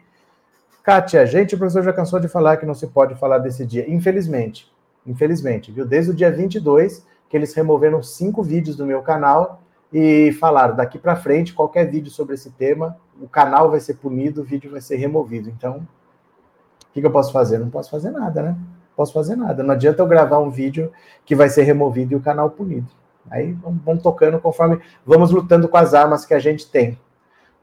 Kátia, 0.84 1.26
gente, 1.26 1.56
o 1.56 1.58
professor 1.58 1.82
já 1.82 1.92
cansou 1.92 2.20
de 2.20 2.28
falar 2.28 2.56
que 2.56 2.64
não 2.64 2.72
se 2.72 2.86
pode 2.86 3.16
falar 3.16 3.38
desse 3.38 3.66
dia. 3.66 3.84
Infelizmente, 3.90 4.72
infelizmente, 5.04 5.72
viu? 5.72 5.84
Desde 5.84 6.12
o 6.12 6.14
dia 6.14 6.30
22, 6.30 7.04
que 7.28 7.36
eles 7.36 7.52
removeram 7.52 8.00
cinco 8.00 8.44
vídeos 8.44 8.76
do 8.76 8.86
meu 8.86 9.02
canal 9.02 9.60
e 9.92 10.30
falaram, 10.38 10.76
daqui 10.76 11.00
para 11.00 11.16
frente, 11.16 11.52
qualquer 11.52 11.90
vídeo 11.90 12.12
sobre 12.12 12.36
esse 12.36 12.52
tema, 12.52 12.96
o 13.20 13.28
canal 13.28 13.72
vai 13.72 13.80
ser 13.80 13.94
punido, 13.94 14.42
o 14.42 14.44
vídeo 14.44 14.70
vai 14.70 14.80
ser 14.80 14.94
removido. 14.94 15.50
Então, 15.50 15.78
o 15.78 16.92
que, 16.92 17.00
que 17.00 17.06
eu 17.08 17.10
posso 17.10 17.32
fazer? 17.32 17.58
Não 17.58 17.70
posso 17.70 17.90
fazer 17.90 18.12
nada, 18.12 18.40
né? 18.40 18.56
Posso 18.94 19.12
fazer 19.12 19.34
nada. 19.34 19.64
Não 19.64 19.74
adianta 19.74 20.00
eu 20.00 20.06
gravar 20.06 20.38
um 20.38 20.50
vídeo 20.50 20.92
que 21.24 21.34
vai 21.34 21.48
ser 21.48 21.64
removido 21.64 22.12
e 22.12 22.16
o 22.16 22.20
canal 22.20 22.50
punido. 22.50 22.92
Aí 23.28 23.52
vamos, 23.54 23.82
vamos 23.84 24.02
tocando 24.04 24.38
conforme 24.38 24.78
vamos 25.04 25.32
lutando 25.32 25.66
com 25.66 25.76
as 25.76 25.92
armas 25.92 26.24
que 26.24 26.32
a 26.32 26.38
gente 26.38 26.70
tem. 26.70 26.96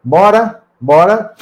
Bora, 0.03 0.61
bora. 0.81 1.33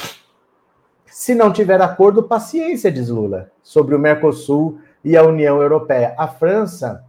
Se 1.06 1.34
não 1.34 1.52
tiver 1.52 1.82
acordo, 1.82 2.22
paciência, 2.22 2.92
diz 2.92 3.08
Lula, 3.08 3.50
sobre 3.60 3.94
o 3.96 3.98
Mercosul 3.98 4.78
e 5.04 5.16
a 5.16 5.24
União 5.24 5.60
Europeia. 5.60 6.14
A 6.16 6.28
França 6.28 7.04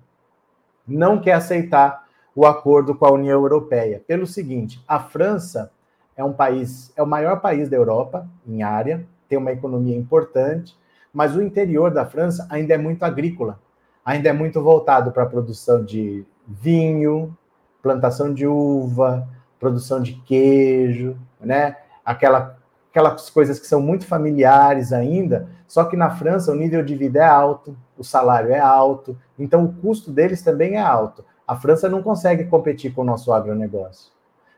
não 0.87 1.21
quer 1.21 1.33
aceitar 1.33 2.07
o 2.35 2.47
acordo 2.47 2.95
com 2.95 3.05
a 3.05 3.11
União 3.11 3.39
Europeia. 3.39 4.03
Pelo 4.07 4.25
seguinte, 4.25 4.83
a 4.87 4.99
França 4.99 5.71
é 6.17 6.23
um 6.23 6.33
país, 6.33 6.91
é 6.95 7.03
o 7.03 7.07
maior 7.07 7.39
país 7.39 7.69
da 7.69 7.77
Europa 7.77 8.27
em 8.47 8.63
área, 8.63 9.05
tem 9.29 9.37
uma 9.37 9.51
economia 9.51 9.95
importante, 9.95 10.75
mas 11.13 11.35
o 11.35 11.41
interior 11.41 11.91
da 11.91 12.03
França 12.03 12.47
ainda 12.49 12.73
é 12.73 12.77
muito 12.79 13.03
agrícola, 13.03 13.59
ainda 14.03 14.29
é 14.29 14.33
muito 14.33 14.59
voltado 14.59 15.11
para 15.11 15.21
a 15.21 15.27
produção 15.27 15.85
de 15.85 16.25
vinho, 16.47 17.37
plantação 17.79 18.33
de 18.33 18.47
uva, 18.47 19.27
produção 19.63 20.01
de 20.01 20.13
queijo, 20.25 21.15
né? 21.39 21.77
Aquela 22.03 22.57
aquelas 22.91 23.27
coisas 23.27 23.59
que 23.59 23.65
são 23.65 23.81
muito 23.81 24.05
familiares 24.05 24.93
ainda, 24.93 25.47
só 25.67 25.83
que 25.85 25.97
na 25.97 26.11
França 26.11 26.51
o 26.51 26.55
nível 26.55 26.83
de 26.83 26.93
vida 26.93 27.19
é 27.21 27.25
alto, 27.25 27.75
o 27.97 28.03
salário 28.03 28.51
é 28.51 28.59
alto, 28.59 29.17
então 29.39 29.65
o 29.65 29.73
custo 29.73 30.11
deles 30.11 30.43
também 30.43 30.75
é 30.75 30.81
alto. 30.81 31.25
A 31.47 31.55
França 31.55 31.89
não 31.89 32.03
consegue 32.03 32.43
competir 32.43 32.93
com 32.93 33.01
o 33.01 33.05
nosso 33.05 33.33
agronegócio. 33.33 34.11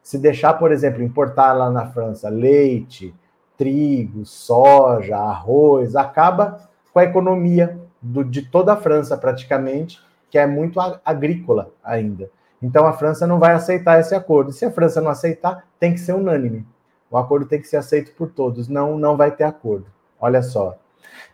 Se 0.04 0.18
deixar, 0.18 0.56
por 0.56 0.74
exemplo, 0.74 1.02
importar 1.02 1.54
lá 1.54 1.70
na 1.70 1.86
França 1.86 2.28
leite, 2.28 3.16
trigo, 3.58 4.26
soja, 4.26 5.16
arroz, 5.16 5.96
acaba 5.96 6.60
com 6.92 7.00
a 7.00 7.06
economia 7.06 7.80
do, 8.02 8.22
de 8.22 8.42
toda 8.42 8.74
a 8.74 8.78
França, 8.78 9.16
praticamente, 9.16 10.02
que 10.30 10.38
é 10.38 10.46
muito 10.46 10.78
agrícola 11.06 11.72
ainda. 11.82 12.30
Então 12.66 12.88
a 12.88 12.94
França 12.94 13.28
não 13.28 13.38
vai 13.38 13.54
aceitar 13.54 14.00
esse 14.00 14.16
acordo. 14.16 14.52
Se 14.52 14.66
a 14.66 14.72
França 14.72 15.00
não 15.00 15.12
aceitar, 15.12 15.68
tem 15.80 15.94
que 15.94 16.00
ser 16.00 16.14
unânime. 16.14 16.66
O 17.12 17.16
acordo 17.16 17.46
tem 17.46 17.62
que 17.62 17.68
ser 17.68 17.78
aceito 17.78 18.12
por 18.16 18.28
todos, 18.32 18.68
não, 18.68 18.98
não 18.98 19.16
vai 19.16 19.30
ter 19.30 19.44
acordo. 19.44 19.86
Olha 20.20 20.42
só. 20.42 20.76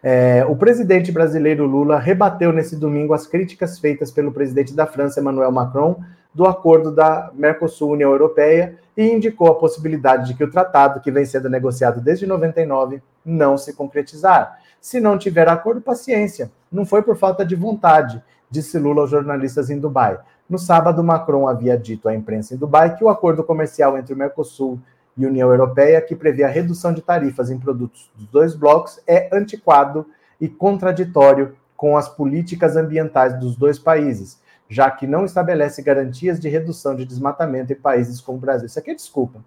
É, 0.04 0.46
o 0.46 0.58
presidente 0.58 1.10
brasileiro 1.10 1.66
Lula 1.66 1.98
rebateu 1.98 2.52
nesse 2.52 2.76
domingo 2.76 3.14
as 3.14 3.26
críticas 3.26 3.80
feitas 3.80 4.12
pelo 4.12 4.34
presidente 4.34 4.76
da 4.76 4.86
França, 4.86 5.22
Emmanuel 5.22 5.54
Macron, 5.54 6.04
do 6.34 6.46
acordo 6.46 6.92
da 6.92 7.32
Mercosul-União 7.34 8.12
Europeia 8.12 8.78
e 8.98 9.10
indicou 9.10 9.48
a 9.48 9.56
possibilidade 9.56 10.28
de 10.28 10.34
que 10.34 10.44
o 10.44 10.52
tratado, 10.52 11.00
que 11.00 11.12
vem 11.12 11.24
sendo 11.24 11.50
negociado 11.50 12.02
desde 12.02 12.28
99, 12.28 13.02
não 13.24 13.58
se 13.58 13.74
concretizar. 13.74 14.60
Se 14.82 15.00
não 15.00 15.18
tiver 15.18 15.48
acordo, 15.48 15.80
paciência. 15.80 16.52
Não 16.70 16.86
foi 16.86 17.02
por 17.02 17.16
falta 17.16 17.46
de 17.46 17.56
vontade, 17.56 18.22
disse 18.50 18.78
Lula 18.78 19.02
aos 19.02 19.10
jornalistas 19.10 19.70
em 19.70 19.80
Dubai. 19.80 20.20
No 20.52 20.60
sábado, 20.60 21.02
Macron 21.02 21.48
havia 21.48 21.78
dito 21.78 22.10
à 22.10 22.14
imprensa 22.14 22.54
em 22.54 22.58
Dubai 22.58 22.98
que 22.98 23.06
o 23.06 23.08
acordo 23.08 23.42
comercial 23.42 23.98
entre 23.98 24.14
o 24.14 24.18
Mercosul 24.18 24.78
e 25.16 25.26
União 25.26 25.50
Europeia, 25.50 26.02
que 26.02 26.14
prevê 26.14 26.44
a 26.44 26.50
redução 26.50 26.92
de 26.92 27.02
tarifas 27.02 27.50
em 27.50 27.58
produtos 27.58 28.12
dos 28.18 28.28
dois 28.28 28.54
blocos, 28.54 29.00
é 29.08 29.30
antiquado 29.32 30.06
e 30.42 30.50
contraditório 30.50 31.56
com 31.78 31.96
as 31.96 32.10
políticas 32.10 32.76
ambientais 32.76 33.40
dos 33.40 33.56
dois 33.56 33.80
países, 33.80 34.42
já 34.68 34.92
que 34.92 35.08
não 35.08 35.24
estabelece 35.24 35.82
garantias 35.82 36.38
de 36.38 36.50
redução 36.50 36.98
de 36.98 37.06
desmatamento 37.06 37.72
em 37.72 37.78
países 37.78 38.20
como 38.20 38.38
o 38.38 38.42
Brasil. 38.42 38.66
Isso 38.66 38.78
aqui 38.78 38.92
é 38.92 38.96
desculpa. 38.96 39.40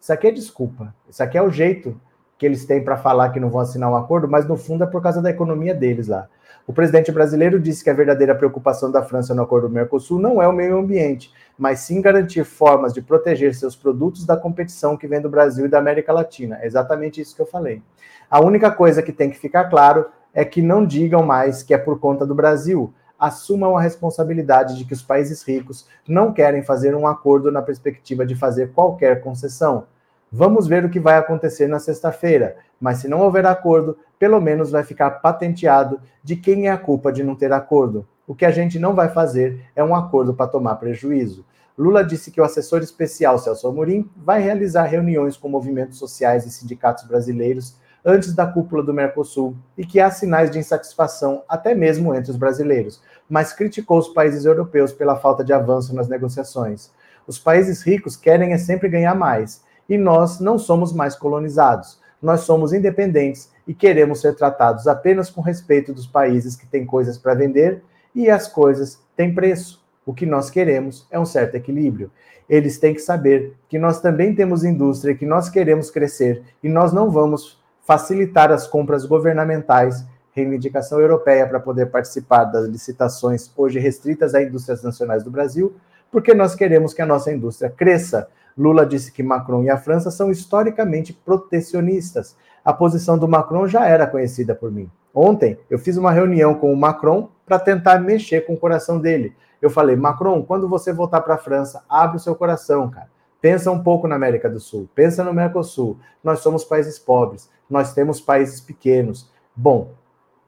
Isso 0.00 0.14
aqui 0.14 0.28
é 0.28 0.30
desculpa. 0.30 0.94
Isso 1.10 1.22
aqui 1.22 1.36
é 1.36 1.42
o 1.42 1.50
jeito 1.50 2.00
que 2.38 2.46
eles 2.46 2.64
têm 2.64 2.82
para 2.82 2.96
falar 2.96 3.28
que 3.28 3.38
não 3.38 3.50
vão 3.50 3.60
assinar 3.60 3.90
um 3.90 3.96
acordo, 3.96 4.26
mas 4.26 4.48
no 4.48 4.56
fundo 4.56 4.82
é 4.82 4.86
por 4.86 5.02
causa 5.02 5.20
da 5.20 5.28
economia 5.28 5.74
deles 5.74 6.08
lá. 6.08 6.26
O 6.64 6.72
presidente 6.72 7.10
brasileiro 7.10 7.58
disse 7.58 7.82
que 7.82 7.90
a 7.90 7.94
verdadeira 7.94 8.36
preocupação 8.36 8.90
da 8.90 9.02
França 9.02 9.34
no 9.34 9.42
acordo 9.42 9.66
do 9.66 9.74
Mercosul 9.74 10.20
não 10.20 10.40
é 10.40 10.46
o 10.46 10.52
meio 10.52 10.78
ambiente, 10.78 11.32
mas 11.58 11.80
sim 11.80 12.00
garantir 12.00 12.44
formas 12.44 12.92
de 12.92 13.02
proteger 13.02 13.52
seus 13.54 13.74
produtos 13.74 14.24
da 14.24 14.36
competição 14.36 14.96
que 14.96 15.08
vem 15.08 15.20
do 15.20 15.28
Brasil 15.28 15.66
e 15.66 15.68
da 15.68 15.78
América 15.78 16.12
Latina. 16.12 16.58
É 16.62 16.66
exatamente 16.66 17.20
isso 17.20 17.34
que 17.34 17.42
eu 17.42 17.46
falei. 17.46 17.82
A 18.30 18.40
única 18.40 18.70
coisa 18.70 19.02
que 19.02 19.12
tem 19.12 19.28
que 19.28 19.38
ficar 19.38 19.64
claro 19.64 20.06
é 20.32 20.44
que 20.44 20.62
não 20.62 20.86
digam 20.86 21.24
mais 21.24 21.64
que 21.64 21.74
é 21.74 21.78
por 21.78 21.98
conta 21.98 22.24
do 22.24 22.34
Brasil. 22.34 22.94
Assumam 23.18 23.76
a 23.76 23.80
responsabilidade 23.80 24.78
de 24.78 24.84
que 24.84 24.92
os 24.92 25.02
países 25.02 25.42
ricos 25.42 25.88
não 26.06 26.32
querem 26.32 26.62
fazer 26.62 26.94
um 26.94 27.06
acordo 27.06 27.50
na 27.50 27.60
perspectiva 27.60 28.24
de 28.24 28.36
fazer 28.36 28.72
qualquer 28.72 29.20
concessão. 29.20 29.86
Vamos 30.34 30.66
ver 30.66 30.82
o 30.82 30.88
que 30.88 30.98
vai 30.98 31.18
acontecer 31.18 31.66
na 31.66 31.78
sexta-feira, 31.78 32.56
mas 32.80 32.96
se 32.96 33.06
não 33.06 33.20
houver 33.20 33.44
acordo, 33.44 33.98
pelo 34.18 34.40
menos 34.40 34.70
vai 34.70 34.82
ficar 34.82 35.10
patenteado 35.10 36.00
de 36.24 36.36
quem 36.36 36.68
é 36.68 36.70
a 36.70 36.78
culpa 36.78 37.12
de 37.12 37.22
não 37.22 37.34
ter 37.34 37.52
acordo. 37.52 38.08
O 38.26 38.34
que 38.34 38.46
a 38.46 38.50
gente 38.50 38.78
não 38.78 38.94
vai 38.94 39.10
fazer 39.10 39.60
é 39.76 39.84
um 39.84 39.94
acordo 39.94 40.32
para 40.32 40.46
tomar 40.46 40.76
prejuízo. 40.76 41.44
Lula 41.76 42.02
disse 42.02 42.30
que 42.30 42.40
o 42.40 42.44
assessor 42.44 42.80
especial 42.80 43.38
Celso 43.38 43.68
Amorim 43.68 44.08
vai 44.16 44.40
realizar 44.40 44.84
reuniões 44.84 45.36
com 45.36 45.50
movimentos 45.50 45.98
sociais 45.98 46.46
e 46.46 46.50
sindicatos 46.50 47.04
brasileiros 47.04 47.76
antes 48.02 48.34
da 48.34 48.46
cúpula 48.46 48.82
do 48.82 48.94
Mercosul 48.94 49.54
e 49.76 49.84
que 49.84 50.00
há 50.00 50.10
sinais 50.10 50.50
de 50.50 50.58
insatisfação 50.58 51.42
até 51.46 51.74
mesmo 51.74 52.14
entre 52.14 52.30
os 52.30 52.38
brasileiros, 52.38 53.02
mas 53.28 53.52
criticou 53.52 53.98
os 53.98 54.08
países 54.08 54.46
europeus 54.46 54.94
pela 54.94 55.16
falta 55.16 55.44
de 55.44 55.52
avanço 55.52 55.94
nas 55.94 56.08
negociações. 56.08 56.90
Os 57.26 57.38
países 57.38 57.82
ricos 57.82 58.16
querem 58.16 58.54
é 58.54 58.58
sempre 58.58 58.88
ganhar 58.88 59.14
mais 59.14 59.60
e 59.92 59.98
nós 59.98 60.40
não 60.40 60.58
somos 60.58 60.90
mais 60.90 61.14
colonizados. 61.14 62.00
Nós 62.22 62.40
somos 62.40 62.72
independentes 62.72 63.52
e 63.68 63.74
queremos 63.74 64.22
ser 64.22 64.34
tratados 64.34 64.88
apenas 64.88 65.28
com 65.28 65.42
respeito 65.42 65.92
dos 65.92 66.06
países 66.06 66.56
que 66.56 66.66
têm 66.66 66.86
coisas 66.86 67.18
para 67.18 67.34
vender 67.34 67.82
e 68.14 68.30
as 68.30 68.48
coisas 68.48 68.98
têm 69.14 69.34
preço. 69.34 69.84
O 70.06 70.14
que 70.14 70.24
nós 70.24 70.48
queremos 70.48 71.06
é 71.10 71.20
um 71.20 71.26
certo 71.26 71.56
equilíbrio. 71.56 72.10
Eles 72.48 72.78
têm 72.78 72.94
que 72.94 73.02
saber 73.02 73.54
que 73.68 73.78
nós 73.78 74.00
também 74.00 74.34
temos 74.34 74.64
indústria, 74.64 75.14
que 75.14 75.26
nós 75.26 75.50
queremos 75.50 75.90
crescer 75.90 76.42
e 76.62 76.70
nós 76.70 76.90
não 76.90 77.10
vamos 77.10 77.62
facilitar 77.82 78.50
as 78.50 78.66
compras 78.66 79.04
governamentais, 79.04 80.06
reivindicação 80.32 81.02
europeia 81.02 81.46
para 81.46 81.60
poder 81.60 81.90
participar 81.90 82.44
das 82.44 82.66
licitações 82.66 83.52
hoje 83.54 83.78
restritas 83.78 84.34
a 84.34 84.42
indústrias 84.42 84.82
nacionais 84.82 85.22
do 85.22 85.30
Brasil, 85.30 85.76
porque 86.10 86.32
nós 86.32 86.54
queremos 86.54 86.94
que 86.94 87.02
a 87.02 87.06
nossa 87.06 87.30
indústria 87.30 87.68
cresça. 87.68 88.26
Lula 88.56 88.84
disse 88.84 89.10
que 89.12 89.22
Macron 89.22 89.62
e 89.62 89.70
a 89.70 89.78
França 89.78 90.10
são 90.10 90.30
historicamente 90.30 91.12
protecionistas. 91.12 92.36
A 92.64 92.72
posição 92.72 93.18
do 93.18 93.28
Macron 93.28 93.66
já 93.66 93.86
era 93.86 94.06
conhecida 94.06 94.54
por 94.54 94.70
mim. 94.70 94.90
Ontem 95.14 95.58
eu 95.68 95.78
fiz 95.78 95.96
uma 95.96 96.12
reunião 96.12 96.54
com 96.54 96.72
o 96.72 96.76
Macron 96.76 97.28
para 97.44 97.58
tentar 97.58 98.00
mexer 98.00 98.42
com 98.42 98.54
o 98.54 98.58
coração 98.58 98.98
dele. 98.98 99.34
Eu 99.60 99.70
falei, 99.70 99.94
Macron, 99.94 100.42
quando 100.42 100.68
você 100.68 100.92
voltar 100.92 101.20
para 101.20 101.34
a 101.34 101.38
França, 101.38 101.84
abre 101.88 102.16
o 102.16 102.20
seu 102.20 102.34
coração, 102.34 102.90
cara. 102.90 103.08
Pensa 103.40 103.70
um 103.70 103.82
pouco 103.82 104.06
na 104.06 104.14
América 104.14 104.48
do 104.48 104.60
Sul, 104.60 104.88
pensa 104.94 105.24
no 105.24 105.34
Mercosul. 105.34 105.98
Nós 106.22 106.40
somos 106.40 106.64
países 106.64 106.98
pobres, 106.98 107.50
nós 107.68 107.92
temos 107.92 108.20
países 108.20 108.60
pequenos. 108.60 109.30
Bom, 109.54 109.90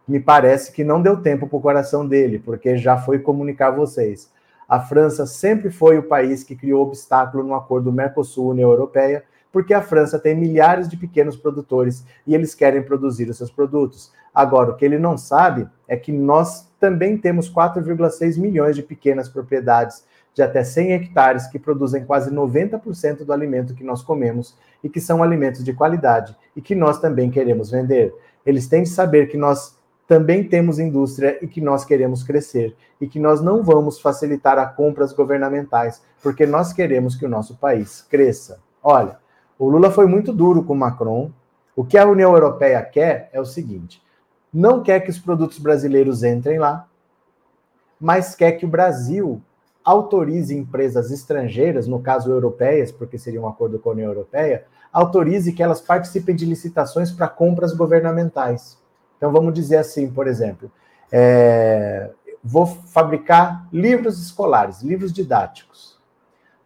me 0.06 0.20
parece 0.20 0.70
que 0.70 0.84
não 0.84 1.02
deu 1.02 1.20
tempo 1.20 1.46
para 1.46 1.56
o 1.56 1.60
coração 1.60 2.06
dele, 2.06 2.38
porque 2.38 2.76
já 2.76 2.96
foi 2.96 3.18
comunicar 3.18 3.70
vocês. 3.70 4.30
A 4.68 4.80
França 4.80 5.26
sempre 5.26 5.70
foi 5.70 5.98
o 5.98 6.02
país 6.02 6.42
que 6.42 6.56
criou 6.56 6.82
obstáculo 6.82 7.44
no 7.44 7.54
acordo 7.54 7.92
Mercosul-União 7.92 8.70
Europeia, 8.70 9.24
porque 9.52 9.72
a 9.72 9.82
França 9.82 10.18
tem 10.18 10.34
milhares 10.34 10.88
de 10.88 10.96
pequenos 10.96 11.36
produtores 11.36 12.04
e 12.26 12.34
eles 12.34 12.54
querem 12.54 12.82
produzir 12.82 13.28
os 13.28 13.36
seus 13.36 13.50
produtos. 13.50 14.12
Agora, 14.34 14.72
o 14.72 14.76
que 14.76 14.84
ele 14.84 14.98
não 14.98 15.16
sabe 15.16 15.68
é 15.86 15.96
que 15.96 16.10
nós 16.10 16.68
também 16.80 17.16
temos 17.16 17.48
4,6 17.52 18.36
milhões 18.36 18.74
de 18.74 18.82
pequenas 18.82 19.28
propriedades 19.28 20.04
de 20.34 20.42
até 20.42 20.64
100 20.64 20.92
hectares 20.92 21.46
que 21.46 21.58
produzem 21.58 22.04
quase 22.04 22.30
90% 22.30 23.24
do 23.24 23.32
alimento 23.32 23.74
que 23.74 23.84
nós 23.84 24.02
comemos 24.02 24.56
e 24.82 24.88
que 24.88 25.00
são 25.00 25.22
alimentos 25.22 25.62
de 25.62 25.72
qualidade 25.72 26.36
e 26.56 26.60
que 26.60 26.74
nós 26.74 26.98
também 26.98 27.30
queremos 27.30 27.70
vender. 27.70 28.12
Eles 28.44 28.66
têm 28.66 28.82
de 28.82 28.88
saber 28.88 29.28
que 29.28 29.36
nós 29.36 29.78
também 30.06 30.46
temos 30.46 30.78
indústria 30.78 31.38
e 31.42 31.46
que 31.46 31.60
nós 31.60 31.84
queremos 31.84 32.22
crescer 32.22 32.76
e 33.00 33.06
que 33.06 33.18
nós 33.18 33.40
não 33.40 33.62
vamos 33.62 34.00
facilitar 34.00 34.58
a 34.58 34.66
compras 34.66 35.12
governamentais, 35.12 36.02
porque 36.22 36.46
nós 36.46 36.72
queremos 36.72 37.16
que 37.16 37.24
o 37.24 37.28
nosso 37.28 37.56
país 37.56 38.02
cresça. 38.02 38.60
Olha, 38.82 39.18
o 39.58 39.68
Lula 39.68 39.90
foi 39.90 40.06
muito 40.06 40.32
duro 40.32 40.62
com 40.62 40.74
o 40.74 40.76
Macron. 40.76 41.30
O 41.74 41.84
que 41.84 41.96
a 41.96 42.06
União 42.06 42.32
Europeia 42.32 42.82
quer 42.82 43.30
é 43.32 43.40
o 43.40 43.44
seguinte: 43.44 44.02
não 44.52 44.82
quer 44.82 45.00
que 45.00 45.10
os 45.10 45.18
produtos 45.18 45.58
brasileiros 45.58 46.22
entrem 46.22 46.58
lá, 46.58 46.86
mas 47.98 48.34
quer 48.34 48.52
que 48.52 48.66
o 48.66 48.68
Brasil 48.68 49.40
autorize 49.82 50.56
empresas 50.56 51.10
estrangeiras, 51.10 51.86
no 51.86 52.00
caso 52.00 52.30
europeias, 52.30 52.90
porque 52.90 53.18
seria 53.18 53.40
um 53.40 53.46
acordo 53.46 53.78
com 53.78 53.90
a 53.90 53.92
União 53.92 54.10
Europeia, 54.10 54.64
autorize 54.92 55.52
que 55.52 55.62
elas 55.62 55.80
participem 55.80 56.34
de 56.34 56.46
licitações 56.46 57.10
para 57.10 57.28
compras 57.28 57.74
governamentais. 57.74 58.78
Então 59.24 59.32
vamos 59.32 59.54
dizer 59.54 59.78
assim, 59.78 60.10
por 60.10 60.26
exemplo, 60.26 60.70
é, 61.10 62.10
vou 62.44 62.66
fabricar 62.66 63.66
livros 63.72 64.20
escolares, 64.22 64.82
livros 64.82 65.14
didáticos. 65.14 65.98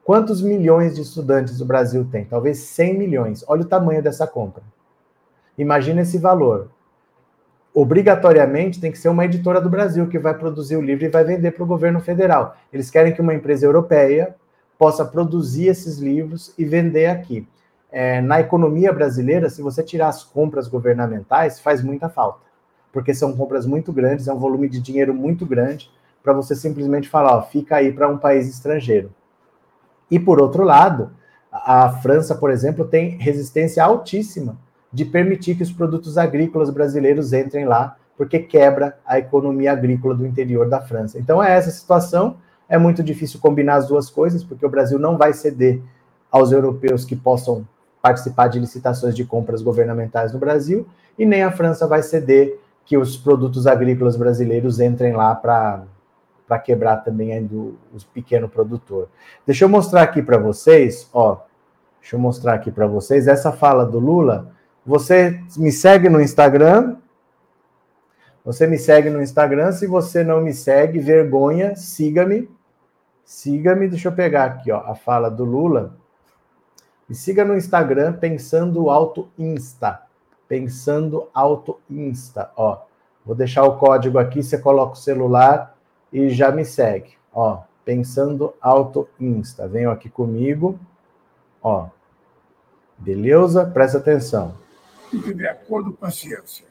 Quantos 0.03 0.43
milhões 0.43 0.97
de 0.97 1.03
estudantes 1.03 1.61
o 1.61 1.65
Brasil 1.65 2.05
tem? 2.11 2.25
Talvez 2.25 2.59
100 2.59 2.99
milhões. 2.99 3.45
Olha 3.47 3.63
o 3.63 3.65
tamanho 3.65 4.03
dessa 4.03 4.27
compra. 4.27 4.65
Imagina 5.57 6.01
esse 6.01 6.19
valor. 6.19 6.69
Obrigatoriamente 7.73 8.81
tem 8.81 8.91
que 8.91 8.99
ser 8.99 9.09
uma 9.09 9.25
editora 9.25 9.61
do 9.61 9.71
Brasil 9.71 10.09
que 10.09 10.19
vai 10.19 10.35
produzir 10.37 10.75
o 10.75 10.83
livro 10.83 11.05
e 11.05 11.09
vai 11.09 11.23
vender 11.23 11.53
para 11.53 11.63
o 11.63 11.67
governo 11.67 12.01
federal. 12.01 12.57
Eles 12.73 12.91
querem 12.91 13.15
que 13.15 13.21
uma 13.21 13.35
empresa 13.35 13.67
europeia 13.67 14.35
possa 14.77 15.05
produzir 15.05 15.69
esses 15.69 15.99
livros 15.99 16.53
e 16.59 16.65
vender 16.65 17.07
aqui. 17.07 17.47
É, 17.91 18.21
na 18.21 18.41
economia 18.41 18.93
brasileira, 18.93 19.49
se 19.49 19.63
você 19.63 19.81
tirar 19.83 20.09
as 20.09 20.23
compras 20.23 20.69
governamentais, 20.69 21.59
faz 21.59 21.83
muita 21.83 22.09
falta, 22.09 22.48
porque 22.99 23.15
são 23.15 23.33
compras 23.33 23.65
muito 23.65 23.93
grandes, 23.93 24.27
é 24.27 24.33
um 24.33 24.41
volume 24.41 24.69
de 24.69 24.81
dinheiro 24.81 25.15
muito 25.15 25.47
grande 25.47 25.89
para 26.21 26.33
você 26.33 26.57
simplesmente 26.57 27.09
falar, 27.09 27.37
ó, 27.37 27.43
fica 27.43 27.77
aí 27.77 27.93
para 27.93 28.09
um 28.09 28.19
país 28.19 28.49
estrangeiro. 28.49 29.13
E 30.11 30.19
por 30.19 30.43
outro 30.43 30.65
lado, 30.65 31.13
a 31.53 31.91
França, 31.91 32.35
por 32.35 32.51
exemplo, 32.51 32.85
tem 32.85 33.11
resistência 33.11 33.85
altíssima 33.85 34.59
de 34.93 35.05
permitir 35.05 35.55
que 35.55 35.63
os 35.63 35.71
produtos 35.71 36.19
agrícolas 36.19 36.71
brasileiros 36.71 37.33
entrem 37.33 37.67
lá, 37.67 37.97
porque 38.17 38.41
quebra 38.41 38.99
a 39.07 39.17
economia 39.17 39.71
agrícola 39.71 40.17
do 40.17 40.27
interior 40.27 40.69
da 40.69 40.81
França. 40.81 41.21
Então 41.21 41.41
é 41.41 41.53
essa 41.53 41.71
situação. 41.71 42.39
É 42.69 42.77
muito 42.77 43.01
difícil 43.01 43.39
combinar 43.39 43.77
as 43.77 43.87
duas 43.87 44.11
coisas, 44.11 44.43
porque 44.43 44.67
o 44.67 44.69
Brasil 44.69 44.99
não 44.99 45.17
vai 45.17 45.33
ceder 45.33 45.81
aos 46.33 46.51
europeus 46.51 47.05
que 47.05 47.15
possam 47.15 47.65
participar 48.03 48.49
de 48.49 48.59
licitações 48.59 49.15
de 49.15 49.25
compras 49.25 49.63
governamentais 49.63 50.33
no 50.33 50.41
Brasil, 50.41 50.85
e 51.17 51.25
nem 51.25 51.45
a 51.45 51.53
França 51.53 51.87
vai 51.87 52.03
ceder 52.03 52.59
que 52.89 52.97
os 52.97 53.19
produtos 53.19 53.67
agrícolas 53.67 54.17
brasileiros 54.17 54.81
entrem 54.81 55.13
lá 55.13 55.35
para 55.35 56.59
quebrar 56.65 56.97
também 57.05 57.35
ainda 57.35 57.55
o, 57.55 57.77
o 57.93 58.05
pequeno 58.15 58.49
produtor. 58.49 59.11
Deixa 59.47 59.67
eu 59.67 59.69
mostrar 59.69 60.01
aqui 60.01 60.23
para 60.23 60.39
vocês, 60.39 61.07
ó. 61.13 61.43
Deixa 62.01 62.17
eu 62.17 62.21
mostrar 62.21 62.55
aqui 62.55 62.73
para 62.73 62.87
vocês 62.87 63.29
essa 63.29 63.53
fala 63.53 63.85
do 63.85 63.99
Lula. 63.99 64.51
Você 64.87 65.39
me 65.59 65.71
segue 65.71 66.09
no 66.09 66.19
Instagram? 66.19 66.97
Você 68.43 68.67
me 68.67 68.79
segue 68.79 69.11
no 69.11 69.21
Instagram. 69.21 69.71
Se 69.73 69.87
você 69.87 70.25
não 70.25 70.41
me 70.41 70.55
segue, 70.55 70.99
vergonha, 70.99 71.77
siga-me. 71.77 72.49
Siga-me. 73.23 73.87
Deixa 73.87 74.09
eu 74.09 74.13
pegar 74.13 74.47
aqui, 74.47 74.73
ó, 74.73 74.79
a 74.79 74.95
fala 74.95 75.31
do 75.31 75.45
Lula. 75.45 75.95
Me 77.07 77.15
siga 77.15 77.45
no 77.45 77.55
Instagram, 77.55 78.15
Pensando 78.15 78.89
Alto 78.89 79.29
Insta. 79.39 80.08
Pensando 80.49 81.29
Alto 81.35 81.79
Insta, 81.89 82.51
ó. 82.57 82.89
Vou 83.25 83.37
deixar 83.37 83.65
o 83.65 83.77
código 83.77 84.19
aqui, 84.19 84.43
você 84.43 84.57
coloca 84.57 84.95
o 84.95 84.97
celular 84.97 85.77
e 86.11 86.31
já 86.31 86.51
me 86.51 86.65
segue. 86.65 87.13
Ó, 87.31 87.61
pensando 87.85 88.55
auto 88.61 89.09
insta. 89.21 89.69
Venham 89.69 89.93
aqui 89.93 90.09
comigo. 90.09 90.79
Ó. 91.63 91.89
Beleza? 92.97 93.67
Presta 93.67 93.99
atenção. 93.99 94.55
De 95.13 95.47
acordo 95.47 95.93
com 95.93 96.07
a 96.07 96.11
ciência. 96.11 96.67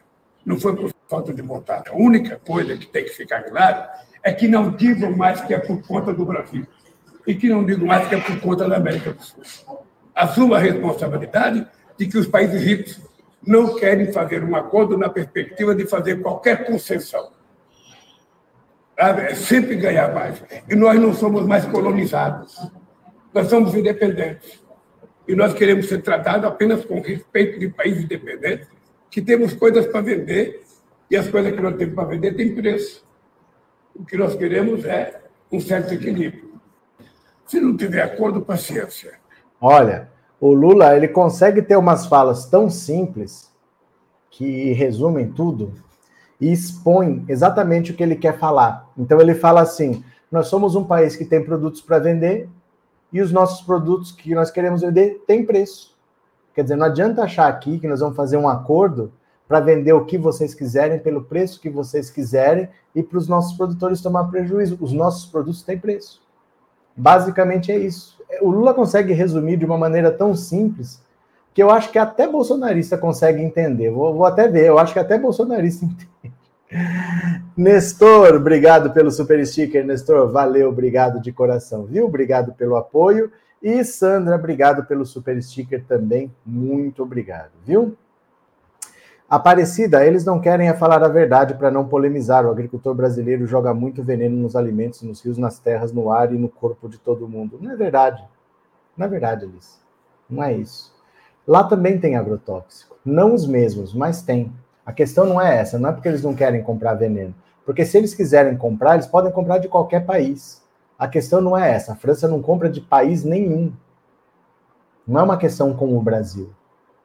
Não 0.45 0.59
foi 0.59 0.75
por 0.75 0.91
falta 1.07 1.33
de 1.33 1.41
vontade. 1.41 1.89
A 1.89 1.95
única 1.95 2.37
coisa 2.37 2.75
que 2.75 2.87
tem 2.87 3.03
que 3.03 3.11
ficar 3.11 3.43
claro 3.43 3.87
é 4.23 4.33
que 4.33 4.47
não 4.47 4.71
digam 4.71 5.15
mais 5.15 5.41
que 5.41 5.53
é 5.53 5.59
por 5.59 5.81
conta 5.87 6.13
do 6.13 6.25
Brasil. 6.25 6.65
E 7.25 7.35
que 7.35 7.49
não 7.49 7.65
digam 7.65 7.85
mais 7.85 8.07
que 8.07 8.15
é 8.15 8.19
por 8.19 8.39
conta 8.39 8.67
da 8.67 8.77
América 8.77 9.13
do 9.13 9.21
Sul. 9.21 9.43
Assuma 10.15 10.57
a 10.57 10.59
responsabilidade 10.59 11.67
de 11.97 12.07
que 12.07 12.17
os 12.17 12.27
países 12.27 12.61
ricos 12.63 12.99
não 13.47 13.75
querem 13.75 14.11
fazer 14.11 14.43
um 14.43 14.55
acordo 14.55 14.97
na 14.97 15.09
perspectiva 15.09 15.73
de 15.73 15.87
fazer 15.87 16.21
qualquer 16.21 16.65
concessão 16.65 17.31
é 18.97 19.35
sempre 19.35 19.75
ganhar 19.75 20.13
mais. 20.13 20.43
E 20.67 20.75
nós 20.75 20.99
não 20.99 21.13
somos 21.13 21.45
mais 21.45 21.65
colonizados. 21.65 22.57
Nós 23.33 23.47
somos 23.47 23.75
independentes. 23.75 24.59
E 25.27 25.35
nós 25.35 25.53
queremos 25.53 25.87
ser 25.87 26.01
tratados 26.01 26.45
apenas 26.45 26.83
com 26.83 26.99
respeito 26.99 27.59
de 27.59 27.69
países 27.69 28.03
independentes, 28.03 28.67
que 29.11 29.21
temos 29.21 29.53
coisas 29.53 29.85
para 29.85 30.01
vender, 30.01 30.63
e 31.11 31.15
as 31.15 31.27
coisas 31.27 31.53
que 31.53 31.61
nós 31.61 31.75
temos 31.75 31.93
para 31.93 32.05
vender 32.05 32.33
têm 32.33 32.55
preço. 32.55 33.05
O 33.93 34.03
que 34.03 34.17
nós 34.17 34.35
queremos 34.35 34.83
é 34.85 35.21
um 35.51 35.59
certo 35.59 35.93
equilíbrio. 35.93 36.59
Se 37.45 37.59
não 37.59 37.77
tiver 37.77 38.01
acordo, 38.01 38.41
paciência. 38.41 39.13
Olha, 39.61 40.09
o 40.39 40.53
Lula 40.53 40.95
ele 40.95 41.07
consegue 41.07 41.61
ter 41.61 41.77
umas 41.77 42.05
falas 42.05 42.45
tão 42.45 42.69
simples 42.69 43.51
que 44.29 44.71
resumem 44.73 45.31
tudo 45.31 45.73
e 46.39 46.51
expõe 46.51 47.25
exatamente 47.27 47.91
o 47.91 47.95
que 47.95 48.03
ele 48.03 48.15
quer 48.15 48.37
falar. 48.37 48.87
Então 48.97 49.19
ele 49.19 49.33
fala 49.33 49.61
assim: 49.61 50.03
nós 50.31 50.47
somos 50.47 50.75
um 50.75 50.83
país 50.83 51.15
que 51.15 51.25
tem 51.25 51.43
produtos 51.43 51.81
para 51.81 51.99
vender 51.99 52.49
e 53.11 53.21
os 53.21 53.31
nossos 53.31 53.65
produtos 53.65 54.11
que 54.11 54.35
nós 54.35 54.51
queremos 54.51 54.81
vender 54.81 55.23
têm 55.25 55.45
preço. 55.45 55.95
Quer 56.53 56.63
dizer, 56.63 56.75
não 56.75 56.87
adianta 56.87 57.23
achar 57.23 57.47
aqui 57.47 57.79
que 57.79 57.87
nós 57.87 57.99
vamos 57.99 58.15
fazer 58.15 58.37
um 58.37 58.49
acordo 58.49 59.11
para 59.47 59.59
vender 59.59 59.93
o 59.93 60.05
que 60.05 60.17
vocês 60.17 60.53
quiserem, 60.53 60.99
pelo 60.99 61.23
preço 61.23 61.61
que 61.61 61.69
vocês 61.69 62.09
quiserem, 62.09 62.67
e 62.93 63.01
para 63.01 63.17
os 63.17 63.27
nossos 63.27 63.55
produtores 63.55 64.01
tomar 64.01 64.25
prejuízo. 64.25 64.77
Os 64.81 64.91
nossos 64.91 65.25
produtos 65.25 65.63
têm 65.63 65.77
preço. 65.77 66.21
Basicamente 66.95 67.71
é 67.71 67.77
isso. 67.77 68.16
O 68.41 68.49
Lula 68.49 68.73
consegue 68.73 69.13
resumir 69.13 69.57
de 69.57 69.65
uma 69.65 69.77
maneira 69.77 70.11
tão 70.11 70.35
simples 70.35 71.01
que 71.53 71.63
eu 71.63 71.71
acho 71.71 71.91
que 71.91 71.97
até 71.97 72.27
bolsonarista 72.27 72.97
consegue 72.97 73.41
entender. 73.41 73.89
Vou, 73.89 74.13
vou 74.13 74.25
até 74.25 74.47
ver, 74.47 74.67
eu 74.67 74.77
acho 74.77 74.93
que 74.93 74.99
até 74.99 75.17
bolsonarista 75.17 75.85
entende. 75.85 76.33
Nestor, 77.55 78.35
obrigado 78.35 78.91
pelo 78.91 79.09
super 79.09 79.45
sticker, 79.45 79.85
Nestor. 79.85 80.29
Valeu, 80.31 80.69
obrigado 80.69 81.21
de 81.21 81.31
coração, 81.31 81.85
viu? 81.85 82.05
Obrigado 82.05 82.53
pelo 82.53 82.75
apoio. 82.75 83.31
E 83.61 83.83
Sandra, 83.83 84.35
obrigado 84.35 84.85
pelo 84.85 85.05
super 85.05 85.41
sticker 85.41 85.83
também. 85.85 86.31
Muito 86.45 87.01
obrigado, 87.01 87.51
viu? 87.65 87.97
Aparecida, 89.29 90.05
eles 90.05 90.23
não 90.23 90.39
querem 90.39 90.69
é 90.69 90.73
falar 90.73 91.03
a 91.03 91.09
verdade 91.09 91.53
para 91.55 91.69
não 91.69 91.85
polemizar. 91.85 92.45
O 92.45 92.49
agricultor 92.49 92.95
brasileiro 92.95 93.45
joga 93.45 93.73
muito 93.73 94.01
veneno 94.01 94.37
nos 94.37 94.55
alimentos, 94.55 95.01
nos 95.01 95.21
rios, 95.21 95.37
nas 95.37 95.59
terras, 95.59 95.91
no 95.91 96.09
ar 96.09 96.33
e 96.33 96.37
no 96.37 96.47
corpo 96.47 96.87
de 96.87 96.97
todo 96.97 97.27
mundo. 97.27 97.59
Não 97.61 97.71
é 97.71 97.75
verdade. 97.75 98.23
Não 98.95 99.05
é 99.05 99.09
verdade, 99.09 99.43
Alice. 99.43 99.79
Não 100.29 100.41
é 100.41 100.53
isso. 100.53 100.93
Lá 101.45 101.65
também 101.65 101.99
tem 101.99 102.15
agrotóxico. 102.15 102.95
Não 103.03 103.33
os 103.33 103.45
mesmos, 103.45 103.93
mas 103.93 104.21
tem. 104.21 104.49
A 104.85 104.93
questão 104.93 105.25
não 105.25 105.41
é 105.41 105.57
essa, 105.57 105.77
não 105.77 105.89
é 105.89 105.91
porque 105.91 106.07
eles 106.07 106.23
não 106.23 106.33
querem 106.33 106.63
comprar 106.63 106.93
veneno. 106.93 107.35
Porque 107.65 107.85
se 107.85 107.97
eles 107.97 108.13
quiserem 108.13 108.55
comprar, 108.55 108.93
eles 108.93 109.07
podem 109.07 109.31
comprar 109.31 109.57
de 109.57 109.67
qualquer 109.67 110.05
país. 110.05 110.63
A 110.97 111.05
questão 111.05 111.41
não 111.41 111.57
é 111.57 111.69
essa. 111.69 111.91
A 111.91 111.95
França 111.97 112.29
não 112.29 112.41
compra 112.41 112.69
de 112.69 112.79
país 112.79 113.25
nenhum. 113.25 113.73
Não 115.05 115.19
é 115.19 115.23
uma 115.23 115.37
questão 115.37 115.73
como 115.73 115.97
o 115.97 116.01
Brasil. 116.01 116.49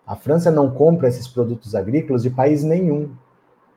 A 0.07 0.17
França 0.17 0.51
não 0.51 0.71
compra 0.71 1.09
esses 1.09 1.29
produtos 1.29 1.75
agrícolas 1.75 2.23
de 2.23 2.31
país 2.31 2.63
nenhum. 2.63 3.11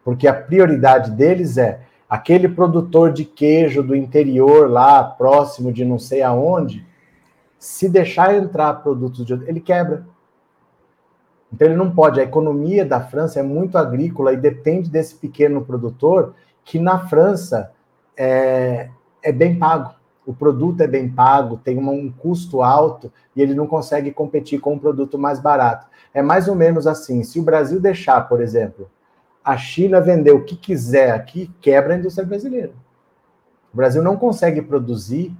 Porque 0.03 0.28
a 0.28 0.34
prioridade 0.34 1.11
deles 1.11 1.57
é 1.57 1.82
aquele 2.07 2.47
produtor 2.47 3.11
de 3.11 3.26
queijo 3.26 3.82
do 3.82 3.95
interior 3.95 4.69
lá, 4.69 5.03
próximo 5.03 5.73
de 5.73 5.84
não 5.84 5.97
sei 5.97 6.21
aonde, 6.21 6.86
se 7.57 7.89
deixar 7.89 8.36
entrar 8.36 8.73
produtos 8.84 9.26
de 9.26 9.34
ele 9.34 9.59
quebra. 9.59 10.05
Então 11.51 11.67
ele 11.67 11.78
não 11.78 11.89
pode. 11.89 12.19
A 12.19 12.23
economia 12.23 12.86
da 12.86 13.01
França 13.01 13.39
é 13.39 13.43
muito 13.43 13.78
agrícola 13.78 14.34
e 14.34 14.38
depende 14.38 14.89
desse 14.89 15.15
pequeno 15.15 15.65
produtor 15.65 16.36
que 16.63 16.78
na 16.78 17.07
França 17.07 17.71
é, 18.17 18.89
é 19.23 19.32
bem 19.32 19.57
pago. 19.57 19.94
O 20.26 20.34
produto 20.34 20.82
é 20.82 20.88
bem 20.88 21.09
pago, 21.09 21.57
tem 21.57 21.78
um 21.78 22.11
custo 22.11 22.61
alto 22.61 23.11
e 23.36 23.41
ele 23.41 23.53
não 23.53 23.67
consegue 23.67 24.11
competir 24.11 24.59
com 24.59 24.73
um 24.73 24.80
produto 24.80 25.17
mais 25.17 25.39
barato. 25.39 25.88
É 26.13 26.21
mais 26.21 26.47
ou 26.47 26.55
menos 26.55 26.88
assim. 26.88 27.23
Se 27.23 27.39
o 27.39 27.43
Brasil 27.43 27.80
deixar, 27.80 28.28
por 28.28 28.41
exemplo, 28.41 28.89
a 29.43 29.55
China 29.57 30.01
vender 30.01 30.32
o 30.32 30.43
que 30.43 30.55
quiser 30.55 31.11
aqui, 31.11 31.51
quebra 31.61 31.93
a 31.93 31.97
indústria 31.97 32.26
brasileira. 32.26 32.73
O 33.71 33.78
Brasil 33.78 34.01
não 34.01 34.17
consegue 34.17 34.61
produzir 34.61 35.36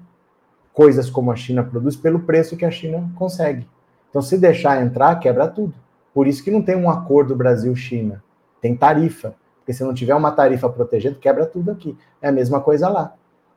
coisas 0.72 1.10
como 1.10 1.32
a 1.32 1.36
China 1.36 1.64
produz 1.64 1.96
pelo 1.96 2.20
preço 2.20 2.58
que 2.58 2.66
a 2.66 2.72
China 2.72 3.10
consegue. 3.16 3.68
Então, 4.10 4.22
se 4.22 4.38
deixar 4.38 4.82
entrar, 4.84 5.16
quebra 5.16 5.48
tudo. 5.48 5.74
Por 6.14 6.28
isso 6.28 6.44
que 6.44 6.52
não 6.52 6.62
tem 6.62 6.76
um 6.76 6.90
acordo 6.90 7.36
Brasil-China. 7.36 8.24
Tem 8.62 8.76
tarifa. 8.76 9.36
Porque 9.60 9.74
se 9.74 9.84
não 9.84 9.94
tiver 9.94 10.14
uma 10.14 10.32
tarifa 10.32 10.70
protegendo, 10.70 11.18
quebra 11.18 11.46
tudo 11.46 11.72
aqui. 11.72 11.98
É 12.22 12.28
a 12.28 12.32
mesma 12.32 12.62
coisa 12.62 12.88
lá. 12.88 13.16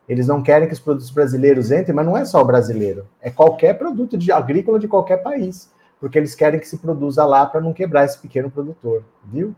Eles 0.09 0.27
não 0.27 0.43
querem 0.43 0.67
que 0.67 0.75
os 0.75 0.81
produtos 0.81 1.11
brasileiros 1.11 1.71
entrem, 1.71 1.95
mas 1.95 2.07
não 2.07 2.17
é 2.17 2.25
só 2.25 2.41
o 2.41 2.45
brasileiro. 2.45 3.07
É 3.21 3.31
qualquer 3.31 3.75
produto 3.77 4.17
de 4.17 4.33
agrícola 4.33 4.79
de 4.79 4.89
qualquer 4.89 5.19
país. 5.19 5.71
Porque 6.01 6.17
eles 6.17 6.35
querem 6.35 6.59
que 6.59 6.69
se 6.69 6.79
produza 6.79 7.25
lá 7.25 7.45
para 7.45 7.61
não 7.61 7.73
quebrar 7.73 8.05
esse 8.05 8.19
pequeno 8.19 8.51
produtor. 8.51 9.05
Viu? 9.25 9.55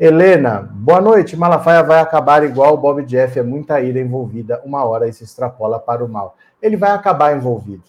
Helena, 0.00 0.60
boa 0.72 1.00
noite. 1.00 1.36
Malafaia 1.36 1.82
vai 1.82 1.98
acabar 1.98 2.44
igual 2.44 2.74
o 2.74 2.76
Bob 2.78 3.04
Jeff, 3.04 3.36
é 3.38 3.42
muita 3.42 3.80
ira 3.80 3.98
envolvida, 3.98 4.62
uma 4.64 4.84
hora 4.84 5.10
se 5.12 5.24
extrapola 5.24 5.78
para 5.78 6.04
o 6.04 6.08
mal. 6.08 6.36
Ele 6.62 6.76
vai 6.76 6.92
acabar 6.92 7.36
envolvido. 7.36 7.82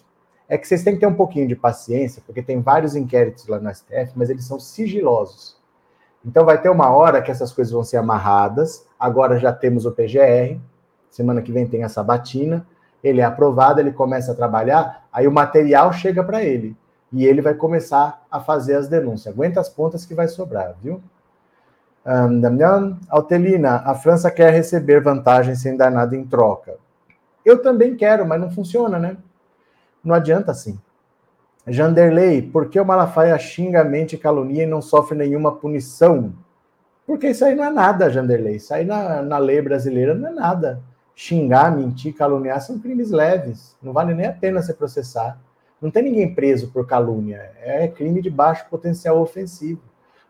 É 0.48 0.58
que 0.58 0.66
vocês 0.66 0.82
têm 0.82 0.94
que 0.94 1.00
ter 1.00 1.06
um 1.06 1.14
pouquinho 1.14 1.46
de 1.46 1.54
paciência, 1.54 2.20
porque 2.26 2.42
tem 2.42 2.60
vários 2.60 2.96
inquéritos 2.96 3.46
lá 3.46 3.60
no 3.60 3.72
STF, 3.72 4.12
mas 4.16 4.28
eles 4.28 4.44
são 4.44 4.58
sigilosos. 4.58 5.56
Então 6.26 6.44
vai 6.44 6.60
ter 6.60 6.68
uma 6.68 6.90
hora 6.90 7.22
que 7.22 7.30
essas 7.30 7.52
coisas 7.52 7.72
vão 7.72 7.84
ser 7.84 7.98
amarradas. 7.98 8.84
Agora 8.98 9.38
já 9.38 9.52
temos 9.52 9.86
o 9.86 9.92
PGR, 9.92 10.58
semana 11.10 11.42
que 11.42 11.52
vem 11.52 11.66
tem 11.66 11.82
a 11.84 11.88
sabatina. 11.88 12.66
Ele 13.02 13.20
é 13.20 13.24
aprovado, 13.24 13.80
ele 13.80 13.92
começa 13.92 14.32
a 14.32 14.34
trabalhar, 14.34 15.06
aí 15.12 15.26
o 15.26 15.32
material 15.32 15.92
chega 15.92 16.22
para 16.22 16.42
ele 16.44 16.76
e 17.12 17.24
ele 17.24 17.40
vai 17.40 17.54
começar 17.54 18.24
a 18.30 18.40
fazer 18.40 18.74
as 18.74 18.88
denúncias. 18.88 19.34
Aguenta 19.34 19.60
as 19.60 19.68
pontas 19.68 20.06
que 20.06 20.14
vai 20.14 20.28
sobrar, 20.28 20.76
viu? 20.82 21.02
Um, 22.06 22.96
Altelina, 23.08 23.82
a 23.84 23.94
França 23.94 24.30
quer 24.30 24.52
receber 24.52 25.02
vantagem 25.02 25.54
sem 25.54 25.76
dar 25.76 25.90
nada 25.90 26.16
em 26.16 26.24
troca. 26.24 26.76
Eu 27.44 27.62
também 27.62 27.96
quero, 27.96 28.26
mas 28.26 28.40
não 28.40 28.50
funciona, 28.50 28.98
né? 28.98 29.16
Não 30.02 30.14
adianta 30.14 30.50
assim. 30.50 30.78
Janderley, 31.66 32.42
por 32.42 32.68
que 32.68 32.80
o 32.80 32.84
Malafaia 32.84 33.38
xinga, 33.38 33.84
mente 33.84 34.16
calunia 34.16 34.62
e 34.62 34.66
não 34.66 34.80
sofre 34.80 35.16
nenhuma 35.16 35.56
punição? 35.56 36.32
Porque 37.06 37.28
isso 37.28 37.44
aí 37.44 37.54
não 37.54 37.64
é 37.64 37.70
nada, 37.70 38.10
Janderley. 38.10 38.56
Isso 38.56 38.72
aí 38.72 38.84
na, 38.84 39.22
na 39.22 39.38
lei 39.38 39.60
brasileira 39.60 40.14
não 40.14 40.28
é 40.28 40.32
nada. 40.32 40.80
Xingar, 41.22 41.76
mentir, 41.76 42.14
caluniar 42.14 42.62
são 42.62 42.78
crimes 42.78 43.10
leves. 43.10 43.76
Não 43.82 43.92
vale 43.92 44.14
nem 44.14 44.24
a 44.24 44.32
pena 44.32 44.62
se 44.62 44.72
processar. 44.72 45.38
Não 45.78 45.90
tem 45.90 46.02
ninguém 46.02 46.34
preso 46.34 46.72
por 46.72 46.86
calúnia. 46.86 47.52
É 47.60 47.86
crime 47.88 48.22
de 48.22 48.30
baixo 48.30 48.64
potencial 48.70 49.20
ofensivo. 49.20 49.82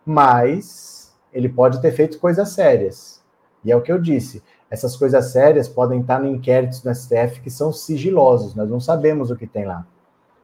Mas 0.05 1.15
ele 1.33 1.49
pode 1.49 1.81
ter 1.81 1.93
feito 1.93 2.19
coisas 2.19 2.49
sérias. 2.49 3.23
E 3.65 3.71
é 3.71 3.77
o 3.77 3.81
que 3.81 3.93
eu 3.93 4.01
disse. 4.01 4.43
Essas 4.69 4.97
coisas 4.97 5.27
sérias 5.27 5.69
podem 5.69 6.01
estar 6.01 6.19
no 6.19 6.27
inquéritos 6.27 6.83
no 6.83 6.93
STF 6.93 7.41
que 7.41 7.51
são 7.53 7.73
sigilosos. 7.73 8.57
Nós 8.57 8.69
não 8.69 8.81
sabemos 8.81 9.31
o 9.31 9.37
que 9.37 9.47
tem 9.47 9.67
lá. 9.67 9.87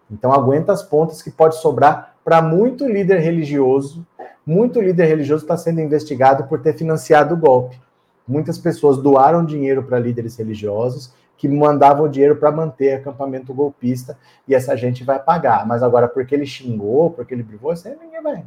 Então 0.09 0.33
aguenta 0.33 0.71
as 0.71 0.81
pontas 0.85 1.23
que 1.23 1.31
pode 1.33 1.57
sobrar 1.57 2.15
para 2.25 2.41
muito 2.41 2.87
líder 2.87 3.19
religioso. 3.19 4.07
Muito 4.47 4.81
líder 4.81 5.07
religioso 5.07 5.43
está 5.43 5.57
sendo 5.57 5.81
investigado 5.81 6.45
por 6.45 6.63
ter 6.63 6.75
financiado 6.75 7.35
o 7.35 7.37
golpe. 7.37 7.85
Muitas 8.27 8.59
pessoas 8.59 8.99
doaram 8.99 9.45
dinheiro 9.45 9.83
para 9.83 9.99
líderes 9.99 10.37
religiosos 10.37 11.13
que 11.37 11.49
mandavam 11.49 12.09
dinheiro 12.09 12.37
para 12.37 12.51
manter 12.51 12.95
acampamento 12.95 13.53
golpista 13.53 14.19
e 14.49 14.55
essa 14.55 14.77
gente 14.77 15.05
vai 15.05 15.19
pagar. 15.19 15.67
Mas 15.67 15.83
agora, 15.83 16.09
porque 16.09 16.35
ele 16.35 16.47
xingou, 16.47 17.11
porque 17.11 17.35
ele 17.35 17.43
brigou, 17.43 17.73
isso 17.73 17.87
aí 17.87 17.97
ninguém 18.01 18.23
vai. 18.23 18.37
Não 18.37 18.45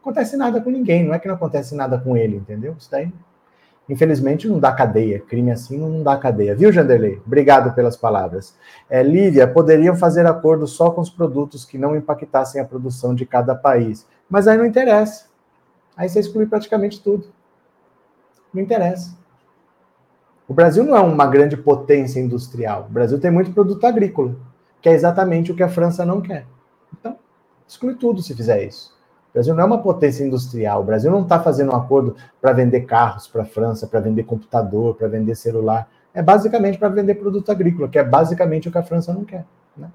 acontece 0.00 0.36
nada 0.36 0.60
com 0.60 0.70
ninguém, 0.70 1.04
não 1.04 1.14
é 1.14 1.18
que 1.18 1.28
não 1.28 1.34
acontece 1.34 1.74
nada 1.74 1.98
com 1.98 2.16
ele, 2.16 2.36
entendeu? 2.36 2.74
Isso 2.78 2.90
daí 2.90 3.12
Infelizmente 3.88 4.46
não 4.46 4.58
dá 4.58 4.70
cadeia. 4.72 5.18
Crime 5.18 5.50
assim 5.50 5.78
não 5.78 6.02
dá 6.02 6.16
cadeia. 6.16 6.54
Viu, 6.54 6.70
Janderley? 6.70 7.22
Obrigado 7.24 7.74
pelas 7.74 7.96
palavras. 7.96 8.54
É, 8.88 9.02
Lívia, 9.02 9.48
poderiam 9.48 9.96
fazer 9.96 10.26
acordo 10.26 10.66
só 10.66 10.90
com 10.90 11.00
os 11.00 11.08
produtos 11.08 11.64
que 11.64 11.78
não 11.78 11.96
impactassem 11.96 12.60
a 12.60 12.64
produção 12.64 13.14
de 13.14 13.24
cada 13.24 13.54
país. 13.54 14.06
Mas 14.28 14.46
aí 14.46 14.58
não 14.58 14.66
interessa. 14.66 15.26
Aí 15.96 16.08
você 16.08 16.20
exclui 16.20 16.46
praticamente 16.46 17.02
tudo. 17.02 17.28
Não 18.52 18.62
interessa. 18.62 19.16
O 20.48 20.54
Brasil 20.54 20.82
não 20.82 20.96
é 20.96 21.00
uma 21.00 21.26
grande 21.26 21.58
potência 21.58 22.18
industrial. 22.18 22.86
O 22.88 22.92
Brasil 22.92 23.20
tem 23.20 23.30
muito 23.30 23.52
produto 23.52 23.84
agrícola, 23.86 24.34
que 24.80 24.88
é 24.88 24.92
exatamente 24.94 25.52
o 25.52 25.54
que 25.54 25.62
a 25.62 25.68
França 25.68 26.06
não 26.06 26.22
quer. 26.22 26.46
Então, 26.98 27.16
exclui 27.68 27.94
tudo 27.94 28.22
se 28.22 28.34
fizer 28.34 28.64
isso. 28.64 28.96
O 29.28 29.34
Brasil 29.34 29.54
não 29.54 29.62
é 29.62 29.66
uma 29.66 29.82
potência 29.82 30.24
industrial. 30.24 30.80
O 30.80 30.84
Brasil 30.84 31.10
não 31.10 31.20
está 31.20 31.38
fazendo 31.38 31.70
um 31.70 31.76
acordo 31.76 32.16
para 32.40 32.54
vender 32.54 32.80
carros 32.86 33.28
para 33.28 33.42
a 33.42 33.44
França, 33.44 33.86
para 33.86 34.00
vender 34.00 34.22
computador, 34.22 34.94
para 34.94 35.06
vender 35.06 35.34
celular. 35.34 35.86
É 36.14 36.22
basicamente 36.22 36.78
para 36.78 36.88
vender 36.88 37.16
produto 37.16 37.52
agrícola, 37.52 37.86
que 37.86 37.98
é 37.98 38.02
basicamente 38.02 38.70
o 38.70 38.72
que 38.72 38.78
a 38.78 38.82
França 38.82 39.12
não 39.12 39.26
quer. 39.26 39.44
Né? 39.76 39.90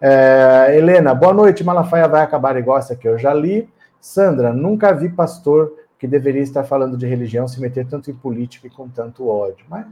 É, 0.00 0.76
Helena, 0.76 1.14
boa 1.14 1.32
noite. 1.32 1.62
Malafaia 1.62 2.08
vai 2.08 2.22
acabar 2.22 2.56
igual 2.56 2.78
essa 2.78 2.94
aqui. 2.94 3.06
Eu 3.06 3.16
já 3.16 3.32
li. 3.32 3.68
Sandra, 4.00 4.52
nunca 4.52 4.92
vi 4.92 5.08
pastor 5.08 5.72
que 6.04 6.08
deveria 6.08 6.42
estar 6.42 6.64
falando 6.64 6.98
de 6.98 7.06
religião 7.06 7.48
se 7.48 7.58
meter 7.58 7.86
tanto 7.86 8.10
em 8.10 8.14
política 8.14 8.66
e 8.66 8.70
com 8.70 8.86
tanto 8.86 9.26
ódio. 9.26 9.64
Mas 9.70 9.86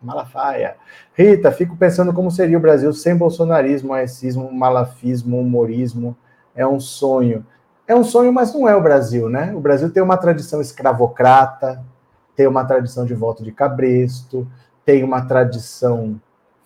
Malafaia. 0.00 0.76
Rita, 1.12 1.52
fico 1.52 1.76
pensando 1.76 2.10
como 2.10 2.30
seria 2.30 2.56
o 2.56 2.60
Brasil 2.60 2.90
sem 2.94 3.14
bolsonarismo, 3.14 3.92
aecismo, 3.92 4.50
malafismo, 4.50 5.38
humorismo 5.38 6.16
é 6.54 6.66
um 6.66 6.80
sonho. 6.80 7.44
É 7.86 7.94
um 7.94 8.02
sonho, 8.02 8.32
mas 8.32 8.54
não 8.54 8.66
é 8.66 8.74
o 8.74 8.82
Brasil, 8.82 9.28
né? 9.28 9.52
O 9.54 9.60
Brasil 9.60 9.90
tem 9.92 10.02
uma 10.02 10.16
tradição 10.16 10.58
escravocrata, 10.58 11.84
tem 12.34 12.46
uma 12.46 12.64
tradição 12.64 13.04
de 13.04 13.12
voto 13.12 13.44
de 13.44 13.52
cabresto, 13.52 14.50
tem 14.86 15.04
uma 15.04 15.20
tradição 15.26 16.18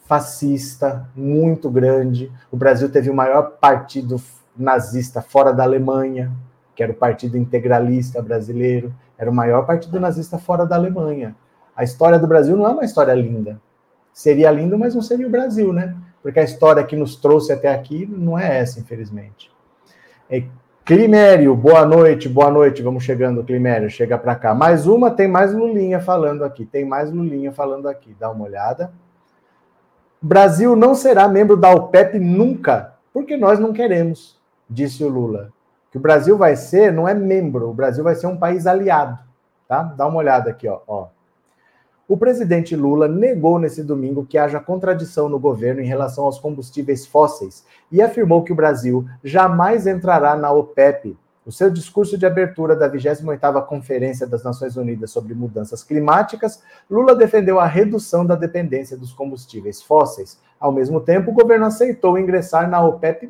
fascista 0.07 1.09
muito 1.16 1.68
grande. 1.68 2.30
O 2.52 2.57
Brasil 2.57 2.88
teve 2.88 3.11
o 3.11 3.14
maior 3.14 3.57
partido 3.59 4.22
nazista 4.57 5.20
fora 5.20 5.52
da 5.52 5.64
Alemanha, 5.64 6.30
que 6.75 6.83
era 6.83 6.93
o 6.93 6.95
Partido 6.95 7.37
Integralista 7.37 8.20
Brasileiro, 8.20 8.95
era 9.16 9.31
o 9.31 9.35
maior 9.35 9.66
partido 9.66 10.01
nazista 10.01 10.39
fora 10.39 10.66
da 10.66 10.77
Alemanha. 10.77 11.37
A 11.77 11.85
história 11.85 12.18
do 12.18 12.27
Brasil 12.27 12.57
não 12.57 12.66
é 12.66 12.70
uma 12.70 12.85
história 12.85 13.14
linda. 13.14 13.61
Seria 14.12 14.51
lindo, 14.51 14.79
mas 14.79 14.95
não 14.95 15.03
seria 15.03 15.27
o 15.27 15.31
Brasil, 15.31 15.72
né? 15.72 15.97
Porque 16.22 16.41
a 16.41 16.45
história 16.45 16.85
que 16.85 16.97
nos 16.97 17.16
trouxe 17.16 17.53
até 17.53 17.72
aqui 17.72 18.07
não 18.07 18.39
é 18.39 18.59
essa, 18.59 18.81
infelizmente. 18.81 19.51
É, 20.31 20.45
Climério, 20.85 21.57
boa 21.57 21.87
noite, 21.87 22.29
boa 22.29 22.51
noite. 22.51 22.83
Vamos 22.83 23.05
chegando, 23.05 23.43
Climério, 23.43 23.89
chega 23.89 24.18
para 24.18 24.35
cá. 24.35 24.55
Mais 24.55 24.87
uma, 24.87 25.11
tem 25.11 25.27
mais 25.27 25.55
Lulinha 25.55 25.99
falando 25.99 26.45
aqui. 26.45 26.66
Tem 26.66 26.85
mais 26.85 27.11
Lulinha 27.11 27.53
falando 27.53 27.89
aqui. 27.89 28.14
Dá 28.20 28.31
uma 28.31 28.45
olhada. 28.45 28.93
Brasil 30.20 30.77
não 30.77 30.95
será 30.95 31.27
membro 31.27 31.57
da 31.57 31.70
OPEP 31.70 32.18
nunca, 32.18 32.95
porque 33.12 33.37
nós 33.37 33.59
não 33.59 33.72
queremos, 33.72 34.39
disse 34.68 35.03
o 35.03 35.09
Lula. 35.09 35.51
Que 35.95 35.99
o 35.99 36.01
Brasil 36.01 36.36
vai 36.36 36.57
ser, 36.57 36.92
não 36.92 37.07
é 37.07 37.14
membro, 37.14 37.70
o 37.70 37.72
Brasil 37.72 38.03
vai 38.03 38.16
ser 38.16 38.26
um 38.26 38.36
país 38.36 38.66
aliado, 38.66 39.16
tá? 39.68 39.80
Dá 39.97 40.09
uma 40.09 40.16
olhada 40.18 40.51
aqui, 40.51 40.66
ó. 40.66 40.80
ó. 40.88 41.07
O 42.09 42.16
presidente 42.16 42.74
Lula 42.74 43.07
negou 43.07 43.61
nesse 43.61 43.80
domingo 43.80 44.26
que 44.26 44.36
haja 44.36 44.59
contradição 44.59 45.28
no 45.28 45.38
governo 45.38 45.80
em 45.80 45.86
relação 45.86 46.24
aos 46.24 46.40
combustíveis 46.40 47.07
fósseis 47.07 47.64
e 47.92 48.03
afirmou 48.03 48.42
que 48.42 48.53
o 48.53 48.57
Brasil 48.57 49.07
jamais 49.22 49.86
entrará 49.86 50.34
na 50.34 50.51
OPEP. 50.51 51.16
O 51.47 51.53
seu 51.53 51.70
discurso 51.70 52.18
de 52.18 52.26
abertura 52.26 52.74
da 52.74 52.90
28ª 52.90 53.64
Conferência 53.64 54.26
das 54.26 54.42
Nações 54.42 54.76
Unidas 54.76 55.12
sobre 55.12 55.32
Mudanças 55.32 55.84
Climáticas, 55.84 56.61
Lula 56.90 57.14
defendeu 57.14 57.61
a 57.61 57.66
redução 57.66 58.26
da 58.26 58.34
dependência 58.34 58.97
dos 58.97 59.12
combustíveis 59.12 59.80
fósseis. 59.80 60.40
Ao 60.59 60.72
mesmo 60.72 61.01
tempo, 61.01 61.30
o 61.30 61.34
governo 61.34 61.66
aceitou 61.66 62.18
ingressar 62.18 62.68
na 62.68 62.84
OPEP+, 62.84 63.28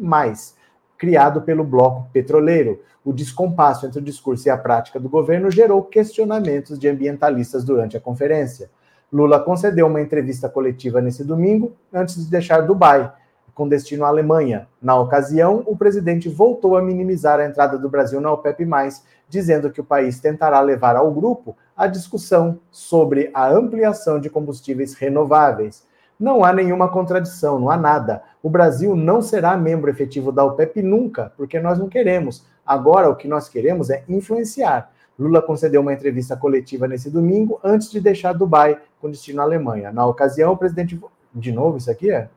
criado 1.04 1.42
pelo 1.42 1.62
bloco 1.62 2.08
petroleiro. 2.14 2.80
O 3.04 3.12
descompasso 3.12 3.84
entre 3.84 3.98
o 3.98 4.02
discurso 4.02 4.48
e 4.48 4.50
a 4.50 4.56
prática 4.56 4.98
do 4.98 5.06
governo 5.06 5.50
gerou 5.50 5.82
questionamentos 5.82 6.78
de 6.78 6.88
ambientalistas 6.88 7.62
durante 7.62 7.94
a 7.94 8.00
conferência. 8.00 8.70
Lula 9.12 9.38
concedeu 9.38 9.86
uma 9.86 10.00
entrevista 10.00 10.48
coletiva 10.48 11.02
nesse 11.02 11.22
domingo, 11.22 11.76
antes 11.92 12.16
de 12.16 12.30
deixar 12.30 12.62
Dubai, 12.62 13.12
com 13.54 13.68
destino 13.68 14.06
à 14.06 14.08
Alemanha. 14.08 14.66
Na 14.80 14.98
ocasião, 14.98 15.62
o 15.66 15.76
presidente 15.76 16.30
voltou 16.30 16.74
a 16.74 16.82
minimizar 16.82 17.38
a 17.38 17.44
entrada 17.44 17.76
do 17.76 17.90
Brasil 17.90 18.18
na 18.18 18.32
OPEP, 18.32 18.66
dizendo 19.28 19.70
que 19.70 19.82
o 19.82 19.84
país 19.84 20.18
tentará 20.18 20.58
levar 20.62 20.96
ao 20.96 21.10
grupo 21.10 21.54
a 21.76 21.86
discussão 21.86 22.58
sobre 22.70 23.30
a 23.34 23.46
ampliação 23.46 24.18
de 24.18 24.30
combustíveis 24.30 24.94
renováveis. 24.94 25.84
Não 26.18 26.44
há 26.44 26.52
nenhuma 26.52 26.88
contradição, 26.88 27.58
não 27.58 27.70
há 27.70 27.76
nada. 27.76 28.22
O 28.42 28.48
Brasil 28.48 28.94
não 28.94 29.20
será 29.20 29.56
membro 29.56 29.90
efetivo 29.90 30.30
da 30.30 30.44
OPEP 30.44 30.82
nunca, 30.82 31.32
porque 31.36 31.58
nós 31.58 31.78
não 31.78 31.88
queremos. 31.88 32.46
Agora, 32.64 33.08
o 33.10 33.16
que 33.16 33.28
nós 33.28 33.48
queremos 33.48 33.90
é 33.90 34.04
influenciar. 34.08 34.90
Lula 35.18 35.40
concedeu 35.40 35.80
uma 35.80 35.92
entrevista 35.92 36.36
coletiva 36.36 36.88
nesse 36.88 37.10
domingo, 37.10 37.60
antes 37.62 37.90
de 37.90 38.00
deixar 38.00 38.32
Dubai 38.32 38.78
com 39.00 39.10
destino 39.10 39.40
à 39.40 39.44
Alemanha. 39.44 39.92
Na 39.92 40.06
ocasião, 40.06 40.52
o 40.52 40.56
presidente 40.56 41.00
De 41.32 41.52
novo 41.52 41.78
isso 41.78 41.90
aqui 41.90 42.10
é? 42.10 42.28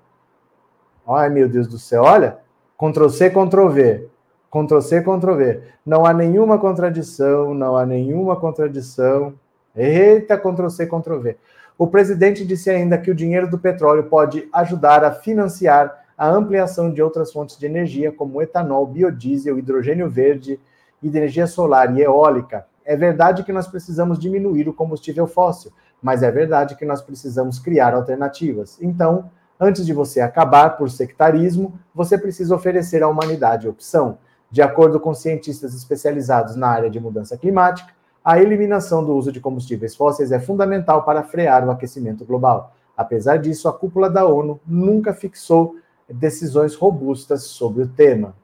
Ai, 1.08 1.30
meu 1.30 1.48
Deus 1.48 1.68
do 1.68 1.78
céu, 1.78 2.04
olha. 2.04 2.40
Ctrl 2.78 3.10
C, 3.10 3.30
Ctrl 3.30 3.70
V. 3.70 4.10
Ctrl 4.52 4.82
C, 4.82 5.02
Ctrl 5.02 5.34
V. 5.36 5.62
Não 5.86 6.06
há 6.06 6.14
nenhuma 6.14 6.58
contradição, 6.58 7.54
não 7.54 7.78
há 7.78 7.86
nenhuma 7.86 8.36
contradição. 8.36 9.34
Eita, 9.76 10.38
Ctrl 10.38 10.70
C, 10.70 10.86
Ctrl 10.86 11.20
V. 11.20 11.38
O 11.78 11.86
presidente 11.86 12.44
disse 12.44 12.72
ainda 12.72 12.98
que 12.98 13.12
o 13.12 13.16
dinheiro 13.16 13.48
do 13.48 13.60
petróleo 13.60 14.06
pode 14.06 14.50
ajudar 14.52 15.04
a 15.04 15.12
financiar 15.12 16.06
a 16.18 16.28
ampliação 16.28 16.92
de 16.92 17.04
outras 17.04 17.32
fontes 17.32 17.56
de 17.56 17.68
energia, 17.68 18.12
como 18.12 18.42
etanol, 18.42 18.88
biodiesel, 18.88 19.60
hidrogênio 19.60 20.10
verde 20.10 20.60
e 21.04 21.08
de 21.08 21.18
energia 21.18 21.46
solar 21.46 21.96
e 21.96 22.02
eólica. 22.02 22.66
É 22.84 22.96
verdade 22.96 23.44
que 23.44 23.54
nós 23.54 23.68
precisamos 23.68 24.18
diminuir 24.18 24.68
o 24.68 24.74
combustível 24.74 25.28
fóssil, 25.28 25.72
mas 26.02 26.24
é 26.24 26.32
verdade 26.32 26.76
que 26.76 26.86
nós 26.86 27.04
precisamos 27.04 27.60
criar 27.60 27.94
alternativas. 27.94 28.80
Então, 28.82 29.30
antes 29.60 29.86
de 29.86 29.94
você 29.94 30.20
acabar 30.20 30.78
por 30.78 30.90
sectarismo, 30.90 31.80
você 31.94 32.18
precisa 32.18 32.56
oferecer 32.56 33.04
à 33.04 33.08
humanidade 33.08 33.68
opção. 33.68 34.18
De 34.50 34.64
acordo 34.64 35.00
com 35.00 35.14
cientistas 35.14 35.76
especializados 35.76 36.56
na 36.56 36.70
área 36.70 36.90
de 36.90 37.00
mudança 37.00 37.38
climática, 37.38 37.94
a 38.28 38.42
eliminação 38.42 39.06
do 39.06 39.16
uso 39.16 39.32
de 39.32 39.40
combustíveis 39.40 39.96
fósseis 39.96 40.34
é 40.34 40.40
fundamental 40.40 41.04
para 41.04 41.24
frear 41.24 41.66
o 41.66 41.72
aquecimento 41.72 42.26
global. 42.26 42.76
Apesar 42.98 43.38
disso, 43.38 43.70
a 43.70 43.74
cúpula 43.74 44.10
da 44.10 44.26
ONU 44.26 44.60
nunca 44.68 45.14
fixou 45.14 45.78
decisões 46.10 46.76
robustas 46.76 47.44
sobre 47.44 47.84
o 47.84 47.88
tema. 47.88 48.36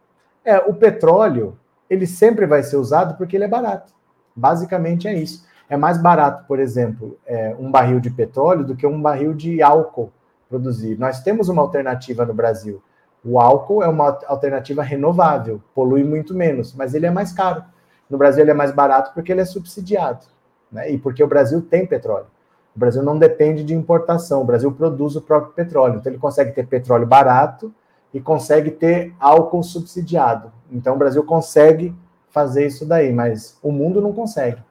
É, 0.46 0.58
o 0.58 0.74
petróleo, 0.74 1.58
ele 1.90 2.08
sempre 2.08 2.46
vai 2.46 2.64
ser 2.64 2.78
usado 2.78 3.18
porque 3.18 3.36
ele 3.36 3.44
é 3.44 3.48
barato. 3.50 3.92
Basicamente 4.34 5.06
é 5.06 5.16
isso. 5.16 5.46
É 5.70 5.76
mais 5.76 5.98
barato, 5.98 6.46
por 6.48 6.62
exemplo, 6.62 7.18
é, 7.26 7.54
um 7.60 7.70
barril 7.70 8.00
de 8.00 8.10
petróleo 8.10 8.64
do 8.64 8.78
que 8.78 8.88
um 8.88 9.02
barril 9.02 9.34
de 9.34 9.62
álcool 9.62 10.14
produzir. 10.48 10.98
Nós 10.98 11.22
temos 11.22 11.50
uma 11.50 11.62
alternativa 11.62 12.26
no 12.26 12.34
Brasil. 12.34 12.82
O 13.22 13.38
álcool 13.38 13.84
é 13.84 13.88
uma 13.90 14.18
alternativa 14.28 14.82
renovável, 14.82 15.62
polui 15.76 16.06
muito 16.06 16.34
menos, 16.34 16.74
mas 16.74 16.94
ele 16.94 17.06
é 17.06 17.12
mais 17.12 17.34
caro. 17.34 17.66
No 18.14 18.20
Brasil 18.20 18.44
ele 18.44 18.52
é 18.52 18.54
mais 18.54 18.72
barato 18.72 19.12
porque 19.16 19.32
ele 19.32 19.42
é 19.42 19.46
subsidiado, 19.46 20.28
né? 20.72 20.92
E 20.92 21.00
porque 21.00 21.24
o 21.24 21.28
Brasil 21.28 21.64
tem 21.64 21.84
petróleo. 21.84 22.28
O 22.76 22.80
Brasil 22.80 23.02
não 23.02 23.18
depende 23.18 23.64
de 23.64 23.74
importação, 23.74 24.44
o 24.44 24.46
Brasil 24.46 24.72
produz 24.72 25.16
o 25.16 25.22
próprio 25.22 25.52
petróleo. 25.54 25.96
Então 25.96 26.12
ele 26.12 26.20
consegue 26.20 26.52
ter 26.52 26.68
petróleo 26.68 27.08
barato 27.08 27.74
e 28.14 28.22
consegue 28.22 28.70
ter 28.70 29.16
álcool 29.20 29.64
subsidiado. 29.64 30.52
Então 30.72 30.94
o 30.94 30.98
Brasil 30.98 31.24
consegue 31.24 31.92
fazer 32.30 32.68
isso 32.68 32.86
daí, 32.86 33.12
mas 33.12 33.58
o 33.64 33.72
mundo 33.72 34.00
não 34.00 34.14
consegue. 34.14 34.62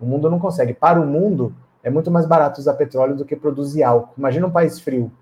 O 0.00 0.04
mundo 0.04 0.28
não 0.28 0.40
consegue. 0.40 0.74
Para 0.74 1.00
o 1.00 1.06
mundo, 1.06 1.54
é 1.80 1.90
muito 1.90 2.10
mais 2.10 2.26
barato 2.26 2.60
usar 2.60 2.74
petróleo 2.74 3.14
do 3.14 3.24
que 3.24 3.36
produzir 3.36 3.84
álcool. 3.84 4.14
Imagina 4.18 4.48
um 4.48 4.50
país 4.50 4.80
frio, 4.80 5.12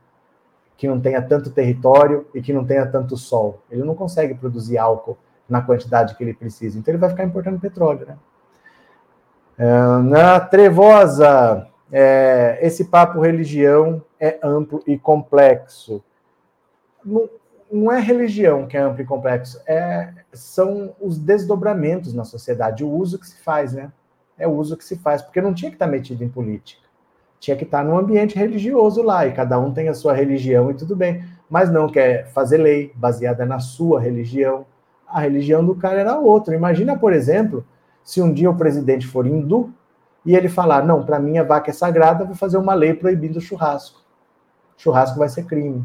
que 0.75 0.89
não 0.89 0.99
tenha 0.99 1.21
tanto 1.21 1.51
território 1.51 2.27
e 2.35 2.41
que 2.41 2.51
não 2.51 2.65
tenha 2.65 2.87
tanto 2.87 3.15
sol. 3.15 3.61
Ele 3.71 3.85
não 3.85 3.95
consegue 3.95 4.33
produzir 4.33 4.79
álcool 4.79 5.19
na 5.53 5.61
quantidade 5.61 6.17
que 6.17 6.25
ele 6.25 6.35
precisa. 6.35 6.79
Então 6.79 6.93
ele 6.93 7.01
vai 7.01 7.11
ficar 7.11 7.25
importando 7.25 7.61
petróleo, 7.61 8.07
né? 8.07 8.17
É, 9.59 10.03
na 10.03 10.41
trevosa, 10.41 11.69
é, 11.93 12.59
esse 12.63 12.87
papo 12.87 13.21
religião 13.21 14.03
é 14.19 14.39
amplo 14.43 14.83
e 14.87 14.99
complexo. 14.99 16.03
Não, 17.05 17.29
não, 17.71 17.93
é 17.93 18.01
religião 18.01 18.67
que 18.67 18.77
é 18.77 18.81
amplo 18.81 19.03
e 19.03 19.07
complexo, 19.07 19.61
é, 19.67 20.13
são 20.33 20.95
os 21.01 21.19
desdobramentos 21.19 22.15
na 22.15 22.25
sociedade, 22.25 22.83
o 22.83 22.91
uso 22.91 23.19
que 23.19 23.27
se 23.27 23.41
faz, 23.43 23.75
né? 23.75 23.93
É 24.39 24.49
o 24.49 24.53
uso 24.53 24.77
que 24.77 24.85
se 24.85 24.97
faz, 24.97 25.21
porque 25.21 25.41
não 25.41 25.53
tinha 25.53 25.71
que 25.71 25.77
estar 25.77 25.87
metido 25.87 26.25
em 26.25 26.29
política 26.29 26.83
tinha 27.43 27.57
que 27.57 27.65
estar 27.65 27.83
num 27.85 27.99
ambiente 27.99 28.39
religioso 28.39 29.03
lá, 29.03 29.27
e 29.27 29.33
cada 29.33 29.59
um 29.59 29.73
tem 29.73 29.89
a 29.89 29.95
sua 29.95 30.13
religião 30.13 30.71
e 30.71 30.75
tudo 30.75 30.95
bem, 30.95 31.25
mas 31.51 31.73
não 31.73 31.89
quer 31.89 32.29
fazer 32.29 32.59
lei 32.59 32.93
baseada 32.95 33.45
na 33.45 33.59
sua 33.59 34.01
religião. 34.01 34.65
A 35.13 35.21
religião 35.21 35.65
do 35.65 35.75
cara 35.75 36.01
era 36.01 36.19
outra. 36.19 36.55
Imagina, 36.55 36.97
por 36.97 37.13
exemplo, 37.13 37.65
se 38.03 38.23
um 38.23 38.33
dia 38.33 38.51
o 38.51 38.57
presidente 38.57 39.07
for 39.07 39.27
hindu 39.27 39.73
e 40.25 40.35
ele 40.35 40.49
falar: 40.49 40.85
Não, 40.85 41.05
para 41.05 41.19
mim 41.19 41.39
a 41.39 41.45
vaca 41.45 41.71
é 41.71 41.75
sagrada, 41.75 42.25
vou 42.25 42.35
fazer 42.35 42.57
uma 42.57 42.75
lei 42.75 42.95
proibindo 42.95 43.37
o 43.37 43.41
churrasco. 43.41 44.01
Churrasco 44.77 45.19
vai 45.19 45.29
ser 45.29 45.45
crime. 45.45 45.85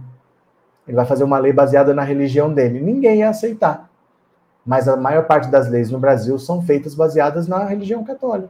Ele 0.87 0.95
vai 0.95 1.05
fazer 1.05 1.23
uma 1.25 1.37
lei 1.37 1.51
baseada 1.51 1.93
na 1.93 2.03
religião 2.03 2.53
dele. 2.53 2.79
Ninguém 2.79 3.17
ia 3.17 3.29
aceitar. 3.29 3.89
Mas 4.65 4.87
a 4.87 4.95
maior 4.95 5.25
parte 5.25 5.49
das 5.49 5.69
leis 5.69 5.91
no 5.91 5.99
Brasil 5.99 6.39
são 6.39 6.61
feitas 6.61 6.95
baseadas 6.95 7.47
na 7.47 7.63
religião 7.65 8.03
católica. 8.03 8.49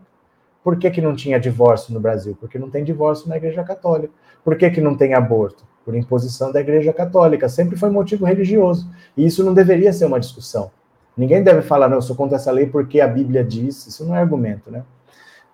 Por 0.63 0.77
que, 0.77 0.91
que 0.91 1.01
não 1.01 1.15
tinha 1.15 1.39
divórcio 1.39 1.93
no 1.93 1.99
Brasil? 1.99 2.37
Porque 2.39 2.59
não 2.59 2.69
tem 2.69 2.83
divórcio 2.83 3.29
na 3.29 3.37
Igreja 3.37 3.63
Católica. 3.63 4.13
Por 4.43 4.57
que, 4.57 4.69
que 4.69 4.81
não 4.81 4.97
tem 4.97 5.13
aborto? 5.13 5.63
Por 5.87 5.95
imposição 5.95 6.51
da 6.51 6.59
Igreja 6.59 6.91
Católica. 6.91 7.47
Sempre 7.47 7.77
foi 7.77 7.89
motivo 7.89 8.25
religioso. 8.25 8.89
E 9.15 9.25
isso 9.25 9.41
não 9.41 9.53
deveria 9.53 9.93
ser 9.93 10.03
uma 10.03 10.19
discussão. 10.19 10.69
Ninguém 11.15 11.41
deve 11.41 11.61
falar, 11.61 11.87
não, 11.87 11.95
eu 11.95 12.01
sou 12.01 12.13
contra 12.13 12.35
essa 12.35 12.51
lei 12.51 12.65
porque 12.65 12.99
a 12.99 13.07
Bíblia 13.07 13.41
diz. 13.41 13.87
Isso 13.87 14.03
não 14.03 14.13
é 14.13 14.19
argumento, 14.19 14.69
né? 14.69 14.83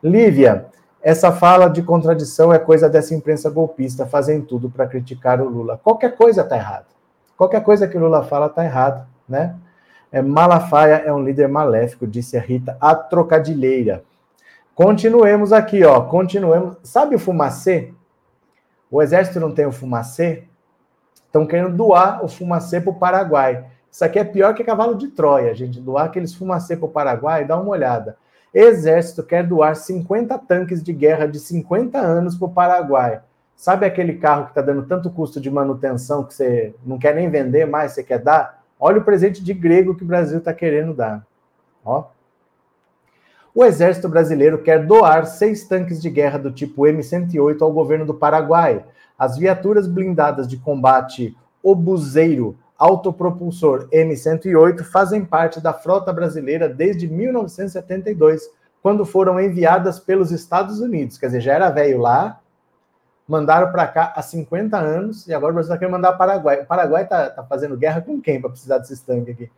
Lívia, 0.02 0.66
essa 1.04 1.32
fala 1.32 1.68
de 1.68 1.84
contradição 1.84 2.52
é 2.52 2.58
coisa 2.58 2.90
dessa 2.90 3.14
imprensa 3.14 3.48
golpista, 3.48 4.08
fazem 4.08 4.42
tudo 4.42 4.72
para 4.72 4.88
criticar 4.88 5.40
o 5.40 5.48
Lula. 5.48 5.80
Qualquer 5.84 6.16
coisa 6.16 6.42
está 6.42 6.56
errada. 6.56 6.88
Qualquer 7.38 7.62
coisa 7.62 7.88
que 7.88 7.96
o 7.96 8.00
Lula 8.00 8.24
fala 8.24 8.48
está 8.48 8.66
errado, 8.66 9.06
né? 9.30 9.56
É, 10.12 10.20
Malafaia 10.20 11.04
é 11.06 11.14
um 11.14 11.24
líder 11.24 11.48
maléfico, 11.48 12.08
disse 12.08 12.36
a 12.36 12.42
Rita, 12.42 12.76
a 12.82 12.96
trocadilheira. 12.96 14.04
Continuemos 14.74 15.54
aqui, 15.54 15.84
ó. 15.84 16.02
Continuemos. 16.02 16.78
Sabe 16.82 17.14
o 17.14 17.20
fumacê? 17.20 17.94
O 18.94 19.02
exército 19.02 19.40
não 19.40 19.52
tem 19.52 19.66
o 19.66 19.72
fumacê? 19.72 20.44
Estão 21.26 21.48
querendo 21.48 21.76
doar 21.76 22.24
o 22.24 22.28
fumacê 22.28 22.80
para 22.80 22.92
o 22.92 23.00
Paraguai. 23.00 23.66
Isso 23.92 24.06
aqui 24.06 24.20
é 24.20 24.24
pior 24.24 24.54
que 24.54 24.64
cavalo 24.64 24.94
de 24.94 25.08
Troia, 25.08 25.52
gente. 25.56 25.82
Doar 25.82 26.06
aqueles 26.06 26.36
fumacê 26.36 26.78
para 26.78 26.86
o 26.86 26.92
Paraguai, 26.92 27.44
dá 27.44 27.60
uma 27.60 27.72
olhada. 27.72 28.16
Exército 28.54 29.24
quer 29.24 29.48
doar 29.48 29.76
50 29.76 30.38
tanques 30.38 30.84
de 30.84 30.94
guerra 30.94 31.26
de 31.26 31.40
50 31.40 31.98
anos 31.98 32.36
para 32.36 32.46
o 32.46 32.54
Paraguai. 32.54 33.20
Sabe 33.56 33.88
aquele 33.88 34.14
carro 34.20 34.44
que 34.44 34.52
está 34.52 34.62
dando 34.62 34.84
tanto 34.84 35.10
custo 35.10 35.42
de 35.42 35.50
manutenção 35.50 36.24
que 36.24 36.36
você 36.36 36.76
não 36.86 37.00
quer 37.00 37.16
nem 37.16 37.32
vender 37.32 37.66
mais, 37.66 37.94
você 37.94 38.04
quer 38.04 38.20
dar? 38.20 38.64
Olha 38.80 39.00
o 39.00 39.04
presente 39.04 39.44
de 39.44 39.56
grego 39.56 39.96
que 39.96 40.04
o 40.04 40.08
Brasil 40.08 40.38
está 40.38 40.54
querendo 40.54 40.94
dar. 40.94 41.26
Ó 41.84 42.13
o 43.56 43.64
Exército 43.64 44.10
Brasileiro 44.10 44.64
quer 44.64 44.86
doar 44.86 45.28
seis 45.28 45.68
tanques 45.68 46.02
de 46.02 46.10
guerra 46.10 46.40
do 46.40 46.52
tipo 46.52 46.84
M108 46.84 47.62
ao 47.62 47.72
governo 47.72 48.06
do 48.06 48.14
Paraguai. 48.14 48.84
As 49.18 49.38
viaturas 49.38 49.88
blindadas 49.88 50.48
de 50.48 50.58
combate 50.58 51.38
obuseiro 51.62 52.58
autopropulsor 52.78 53.88
M108 53.94 54.84
fazem 54.84 55.24
parte 55.24 55.62
da 55.62 55.72
frota 55.72 56.12
brasileira 56.12 56.68
desde 56.68 57.08
1972, 57.08 58.50
quando 58.82 59.06
foram 59.06 59.40
enviadas 59.40 60.00
pelos 60.00 60.32
Estados 60.32 60.80
Unidos. 60.80 61.18
Quer 61.18 61.28
dizer, 61.28 61.42
já 61.42 61.54
era 61.54 61.70
velho 61.70 62.00
lá, 62.00 62.42
mandaram 63.28 63.72
para 63.72 63.88
cá 63.88 64.14
há 64.16 64.22
50 64.22 64.78
anos 64.78 65.28
e 65.28 65.34
agora 65.34 65.52
o 65.52 65.56
Brasil 65.56 65.72
está 65.72 65.78
querendo 65.78 65.94
mandar 65.94 66.14
para 66.14 66.16
o 66.16 66.18
Paraguai. 66.18 66.62
O 66.62 66.66
Paraguai 66.66 67.04
está 67.04 67.30
tá 67.30 67.44
fazendo 67.44 67.78
guerra 67.78 68.02
com 68.02 68.20
quem 68.20 68.42
para 68.42 68.50
precisar 68.50 68.80
desses 68.80 69.00
tanques 69.00 69.36
aqui? 69.36 69.52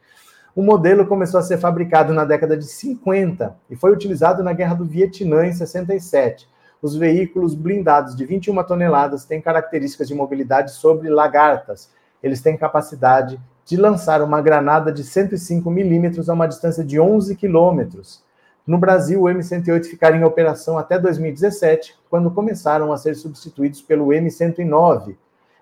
O 0.55 0.63
modelo 0.63 1.05
começou 1.05 1.37
a 1.37 1.43
ser 1.43 1.57
fabricado 1.57 2.13
na 2.13 2.23
década 2.23 2.55
de 2.55 2.63
50 2.63 3.53
e 3.69 3.75
foi 3.75 3.91
utilizado 3.91 4.41
na 4.41 4.53
Guerra 4.53 4.75
do 4.75 4.85
Vietnã 4.85 5.45
em 5.45 5.51
67. 5.51 6.47
Os 6.81 6.95
veículos 6.95 7.53
blindados 7.53 8.15
de 8.15 8.25
21 8.25 8.63
toneladas 8.63 9.25
têm 9.25 9.41
características 9.41 10.07
de 10.07 10.15
mobilidade 10.15 10.71
sobre 10.71 11.09
lagartas. 11.09 11.91
Eles 12.23 12.41
têm 12.41 12.55
capacidade 12.55 13.37
de 13.65 13.75
lançar 13.75 14.21
uma 14.21 14.41
granada 14.41 14.93
de 14.93 15.03
105 15.03 15.69
milímetros 15.69 16.29
a 16.29 16.33
uma 16.33 16.47
distância 16.47 16.85
de 16.85 16.97
11 16.97 17.35
quilômetros. 17.35 18.23
No 18.65 18.77
Brasil, 18.77 19.23
o 19.23 19.25
M108 19.25 19.83
ficaria 19.83 20.21
em 20.21 20.23
operação 20.23 20.77
até 20.77 20.97
2017, 20.97 21.97
quando 22.09 22.31
começaram 22.31 22.93
a 22.93 22.97
ser 22.97 23.15
substituídos 23.15 23.81
pelo 23.81 24.07
M109, 24.07 25.17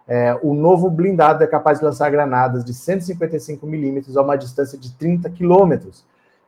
é, 0.07 0.37
o 0.41 0.53
novo 0.53 0.89
blindado 0.89 1.43
é 1.43 1.47
capaz 1.47 1.79
de 1.79 1.85
lançar 1.85 2.09
granadas 2.09 2.63
de 2.65 2.73
155 2.73 3.65
milímetros 3.65 4.17
a 4.17 4.21
uma 4.21 4.35
distância 4.35 4.77
de 4.77 4.93
30 4.93 5.29
quilômetros. 5.29 6.05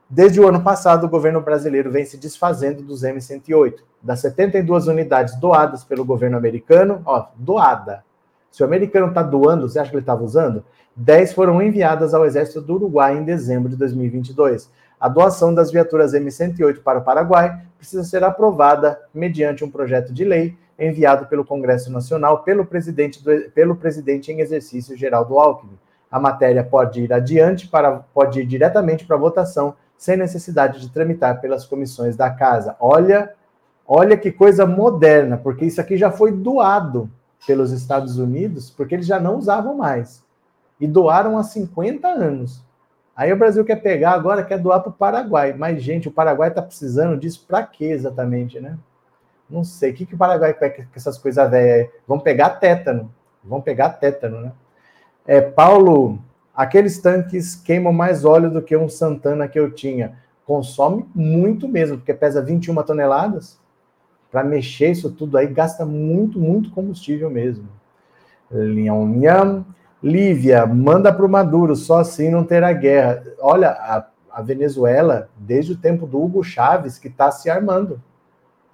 Desde 0.09 0.39
o 0.39 0.47
ano 0.47 0.61
passado, 0.61 1.05
o 1.05 1.09
governo 1.09 1.41
brasileiro 1.41 1.89
vem 1.89 2.05
se 2.05 2.17
desfazendo 2.17 2.83
dos 2.83 3.01
M108. 3.01 3.75
Das 4.01 4.19
72 4.19 4.87
unidades 4.87 5.35
doadas 5.39 5.83
pelo 5.83 6.05
governo 6.05 6.37
americano, 6.37 7.01
ó, 7.05 7.27
doada. 7.35 8.03
Se 8.51 8.61
o 8.61 8.65
americano 8.65 9.07
está 9.07 9.23
doando, 9.23 9.67
você 9.67 9.79
acha 9.79 9.89
que 9.89 9.95
ele 9.95 10.03
estava 10.03 10.23
usando? 10.23 10.63
10 10.95 11.33
foram 11.33 11.61
enviadas 11.61 12.13
ao 12.13 12.25
exército 12.25 12.61
do 12.61 12.75
Uruguai 12.75 13.17
em 13.17 13.23
dezembro 13.23 13.67
de 13.67 13.75
2022. 13.75 14.69
A 14.99 15.09
doação 15.09 15.53
das 15.53 15.71
viaturas 15.71 16.13
M108 16.13 16.81
para 16.81 16.99
o 16.99 17.03
Paraguai 17.03 17.61
precisa 17.77 18.03
ser 18.03 18.23
aprovada 18.23 18.99
mediante 19.13 19.63
um 19.63 19.69
projeto 19.69 20.13
de 20.13 20.23
lei 20.23 20.57
enviado 20.77 21.27
pelo 21.27 21.45
Congresso 21.45 21.91
Nacional 21.91 22.43
pelo 22.43 22.65
presidente, 22.65 23.23
do, 23.23 23.49
pelo 23.51 23.75
presidente 23.75 24.31
em 24.31 24.41
exercício 24.41 24.97
Geraldo 24.97 25.39
Alckmin. 25.39 25.77
A 26.11 26.19
matéria 26.19 26.63
pode 26.63 27.01
ir 27.01 27.11
adiante 27.13 27.67
para 27.67 27.99
pode 28.13 28.39
ir 28.39 28.45
diretamente 28.45 29.05
para 29.05 29.17
votação 29.17 29.75
sem 29.97 30.17
necessidade 30.17 30.79
de 30.79 30.89
tramitar 30.89 31.39
pelas 31.41 31.65
comissões 31.65 32.15
da 32.15 32.29
casa. 32.29 32.75
Olha, 32.79 33.33
olha 33.87 34.17
que 34.17 34.31
coisa 34.31 34.65
moderna, 34.65 35.37
porque 35.37 35.65
isso 35.65 35.79
aqui 35.81 35.97
já 35.97 36.11
foi 36.11 36.31
doado. 36.31 37.09
pelos 37.45 37.71
Estados 37.71 38.17
Unidos, 38.17 38.71
porque 38.71 38.95
eles 38.95 39.05
já 39.05 39.19
não 39.19 39.37
usavam 39.37 39.75
mais. 39.75 40.23
E 40.79 40.87
doaram 40.87 41.37
há 41.37 41.43
50 41.43 42.07
anos. 42.07 42.63
Aí 43.15 43.31
o 43.31 43.37
Brasil 43.37 43.63
quer 43.63 43.77
pegar 43.77 44.11
agora, 44.11 44.43
quer 44.43 44.57
doar 44.57 44.81
para 44.81 44.89
o 44.89 44.93
Paraguai. 44.93 45.53
Mas, 45.57 45.81
gente, 45.81 46.07
o 46.09 46.11
Paraguai 46.11 46.49
está 46.49 46.61
precisando 46.61 47.17
disso 47.17 47.45
para 47.47 47.63
quê 47.63 47.85
exatamente, 47.85 48.59
né? 48.59 48.77
Não 49.49 49.63
sei. 49.63 49.91
O 49.91 49.93
que, 49.93 50.05
que 50.05 50.15
o 50.15 50.17
Paraguai 50.17 50.53
quer 50.53 50.69
com 50.69 50.83
essas 50.95 51.17
coisas 51.17 51.49
velhas? 51.49 51.89
Vão 52.07 52.19
pegar 52.19 52.51
tétano. 52.51 53.13
Vão 53.43 53.61
pegar 53.61 53.89
tétano, 53.89 54.41
né? 54.41 54.51
É, 55.25 55.41
Paulo, 55.41 56.19
aqueles 56.53 56.99
tanques 56.99 57.55
queimam 57.55 57.93
mais 57.93 58.25
óleo 58.25 58.49
do 58.49 58.61
que 58.61 58.75
um 58.75 58.89
Santana 58.89 59.47
que 59.47 59.59
eu 59.59 59.71
tinha. 59.71 60.17
Consome 60.45 61.05
muito 61.13 61.67
mesmo, 61.67 61.97
porque 61.97 62.13
pesa 62.13 62.41
21 62.41 62.75
toneladas. 62.83 63.59
Para 64.31 64.43
mexer 64.43 64.91
isso 64.91 65.11
tudo 65.11 65.37
aí, 65.37 65.47
gasta 65.47 65.85
muito, 65.85 66.39
muito 66.39 66.69
combustível 66.71 67.29
mesmo. 67.29 67.67
Linham, 68.51 69.65
Lívia, 70.03 70.65
manda 70.67 71.11
para 71.11 71.25
o 71.25 71.29
Maduro, 71.29 71.75
só 71.75 71.99
assim 71.99 72.29
não 72.29 72.43
terá 72.43 72.71
guerra. 72.73 73.23
Olha, 73.39 73.69
a, 73.71 74.05
a 74.31 74.41
Venezuela, 74.41 75.29
desde 75.37 75.71
o 75.71 75.77
tempo 75.77 76.05
do 76.05 76.21
Hugo 76.21 76.43
Chávez, 76.43 76.99
que 76.99 77.07
está 77.07 77.31
se 77.31 77.49
armando. 77.49 77.99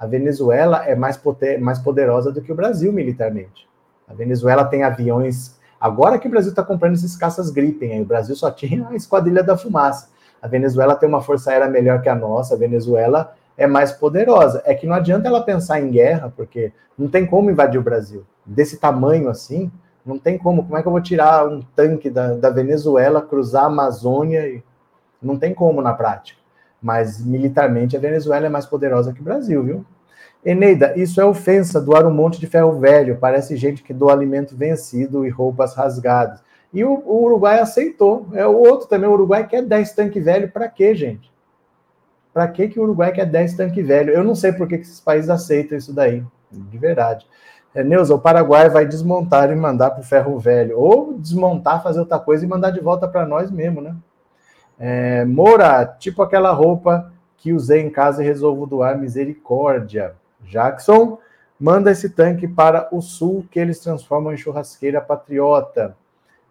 A 0.02 0.08
Venezuela 0.08 0.84
é 0.88 0.96
mais, 0.96 1.16
poder, 1.16 1.62
mais 1.62 1.78
poderosa 1.78 2.32
do 2.32 2.42
que 2.42 2.52
o 2.52 2.56
Brasil 2.56 2.92
militarmente. 2.92 3.70
A 4.08 4.16
Venezuela 4.16 4.66
tem 4.66 4.84
aviões. 4.84 5.60
Agora 5.80 6.18
que 6.18 6.28
o 6.28 6.32
Brasil 6.32 6.50
está 6.50 6.64
comprando 6.64 6.96
esses 6.96 7.16
caças 7.16 7.52
Gripen, 7.52 7.92
aí 7.92 8.02
o 8.02 8.06
Brasil 8.06 8.36
só 8.36 8.50
tinha 8.50 8.88
a 8.90 8.96
Esquadrilha 8.96 9.44
da 9.44 9.56
Fumaça. 9.56 10.10
A 10.42 10.48
Venezuela 10.48 10.96
tem 10.96 11.08
uma 11.08 11.22
força 11.22 11.52
aérea 11.52 11.68
melhor 11.68 12.02
que 12.02 12.10
a 12.10 12.16
nossa. 12.16 12.56
A 12.56 12.58
Venezuela 12.58 13.36
é 13.56 13.68
mais 13.68 13.92
poderosa. 13.92 14.64
É 14.66 14.74
que 14.74 14.88
não 14.88 14.96
adianta 14.96 15.28
ela 15.28 15.44
pensar 15.44 15.80
em 15.80 15.92
guerra, 15.92 16.34
porque 16.36 16.74
não 16.98 17.08
tem 17.08 17.24
como 17.24 17.52
invadir 17.52 17.80
o 17.80 17.84
Brasil. 17.84 18.26
Desse 18.44 18.78
tamanho 18.78 19.30
assim, 19.30 19.72
não 20.04 20.18
tem 20.18 20.36
como. 20.36 20.64
Como 20.64 20.78
é 20.78 20.82
que 20.82 20.88
eu 20.88 20.92
vou 20.92 21.02
tirar 21.02 21.48
um 21.48 21.62
tanque 21.76 22.10
da, 22.10 22.34
da 22.34 22.50
Venezuela, 22.50 23.22
cruzar 23.22 23.66
a 23.66 23.68
Amazônia? 23.68 24.48
E... 24.48 24.64
Não 25.22 25.38
tem 25.38 25.54
como 25.54 25.80
na 25.80 25.94
prática. 25.94 26.41
Mas 26.82 27.24
militarmente 27.24 27.96
a 27.96 28.00
Venezuela 28.00 28.46
é 28.46 28.50
mais 28.50 28.66
poderosa 28.66 29.14
que 29.14 29.22
o 29.22 29.24
Brasil, 29.24 29.64
viu? 29.64 29.86
Eneida, 30.44 30.98
isso 30.98 31.22
é 31.22 31.26
ofensa 31.26 31.80
doar 31.80 32.06
um 32.08 32.14
monte 32.14 32.40
de 32.40 32.48
ferro 32.48 32.80
velho. 32.80 33.18
Parece 33.20 33.56
gente 33.56 33.84
que 33.84 33.94
doa 33.94 34.12
alimento 34.12 34.56
vencido 34.56 35.26
e 35.26 35.30
roupas 35.30 35.76
rasgadas. 35.76 36.42
E 36.74 36.84
o, 36.84 36.92
o 37.06 37.24
Uruguai 37.24 37.60
aceitou. 37.60 38.28
É 38.34 38.46
o 38.46 38.58
outro 38.58 38.88
também. 38.88 39.08
O 39.08 39.14
Uruguai 39.14 39.48
quer 39.48 39.62
10 39.62 39.94
tanques 39.94 40.24
velho 40.24 40.52
para 40.52 40.68
quê, 40.68 40.96
gente? 40.96 41.32
Para 42.34 42.48
que, 42.48 42.70
que 42.70 42.80
o 42.80 42.84
Uruguai 42.84 43.12
quer 43.12 43.26
10 43.26 43.56
tanques 43.56 43.86
velho? 43.86 44.12
Eu 44.12 44.24
não 44.24 44.34
sei 44.34 44.52
por 44.52 44.68
que, 44.68 44.78
que 44.78 44.84
esses 44.84 45.02
países 45.02 45.30
aceitam 45.30 45.78
isso 45.78 45.94
daí. 45.94 46.24
De 46.52 46.78
verdade. 46.78 47.28
É, 47.76 47.84
Neuza, 47.84 48.16
o 48.16 48.20
Paraguai 48.20 48.70
vai 48.70 48.86
desmontar 48.86 49.52
e 49.52 49.56
mandar 49.56 49.92
para 49.92 50.02
o 50.02 50.06
ferro 50.06 50.40
velho. 50.40 50.80
Ou 50.80 51.14
desmontar, 51.14 51.84
fazer 51.84 52.00
outra 52.00 52.18
coisa 52.18 52.44
e 52.44 52.48
mandar 52.48 52.72
de 52.72 52.80
volta 52.80 53.08
para 53.08 53.26
nós 53.26 53.52
mesmo, 53.52 53.80
né? 53.80 53.96
É, 54.84 55.24
Moura, 55.26 55.86
tipo 56.00 56.24
aquela 56.24 56.52
roupa 56.52 57.14
que 57.38 57.54
usei 57.54 57.82
em 57.82 57.90
casa 57.92 58.24
e 58.24 58.26
resolvo 58.26 58.66
doar 58.66 58.98
misericórdia. 58.98 60.16
Jackson, 60.44 61.20
manda 61.60 61.92
esse 61.92 62.10
tanque 62.10 62.48
para 62.48 62.88
o 62.92 63.00
sul 63.00 63.46
que 63.52 63.60
eles 63.60 63.78
transformam 63.78 64.34
em 64.34 64.38
churrasqueira 64.38 65.00
patriota. 65.00 65.96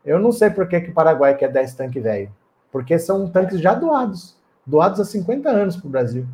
Eu 0.05 0.21
não 0.21 0.31
sei 0.31 0.49
por 0.49 0.69
que, 0.69 0.81
que 0.81 0.91
o 0.91 0.95
Paraguai 0.95 1.35
quer 1.35 1.51
10 1.51 1.75
tanques 1.75 2.01
velho. 2.01 2.31
Porque 2.71 3.01
são 3.01 3.29
tanques 3.29 3.61
já 3.61 3.75
doados. 3.75 4.37
Doados 4.65 5.01
há 5.01 5.05
50 5.05 5.51
anos 5.51 5.77
para 5.77 5.89
o 5.89 5.91
Brasil. 5.91 6.25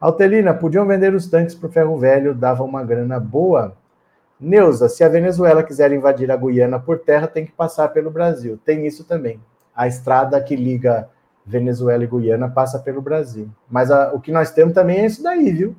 Altelina, 0.00 0.54
podiam 0.54 0.86
vender 0.86 1.12
os 1.14 1.26
tanques 1.26 1.56
para 1.56 1.68
o 1.68 1.72
ferro 1.72 1.98
velho, 1.98 2.32
dava 2.32 2.62
uma 2.62 2.84
grana 2.84 3.18
boa. 3.18 3.76
Neuza, 4.38 4.88
se 4.88 5.02
a 5.02 5.08
Venezuela 5.08 5.64
quiser 5.64 5.90
invadir 5.90 6.30
a 6.30 6.36
Guiana 6.36 6.78
por 6.78 7.00
terra, 7.00 7.26
tem 7.26 7.44
que 7.44 7.52
passar 7.52 7.88
pelo 7.88 8.08
Brasil. 8.08 8.56
Tem 8.64 8.86
isso 8.86 9.02
também. 9.02 9.40
A 9.74 9.88
estrada 9.88 10.40
que 10.40 10.54
liga 10.54 11.08
Venezuela 11.50 12.04
e 12.04 12.06
Guiana 12.06 12.48
passa 12.48 12.78
pelo 12.78 13.02
Brasil. 13.02 13.48
Mas 13.68 13.90
a, 13.90 14.12
o 14.12 14.20
que 14.20 14.30
nós 14.30 14.50
temos 14.52 14.72
também 14.72 15.00
é 15.00 15.06
isso 15.06 15.22
daí, 15.22 15.50
viu? 15.50 15.76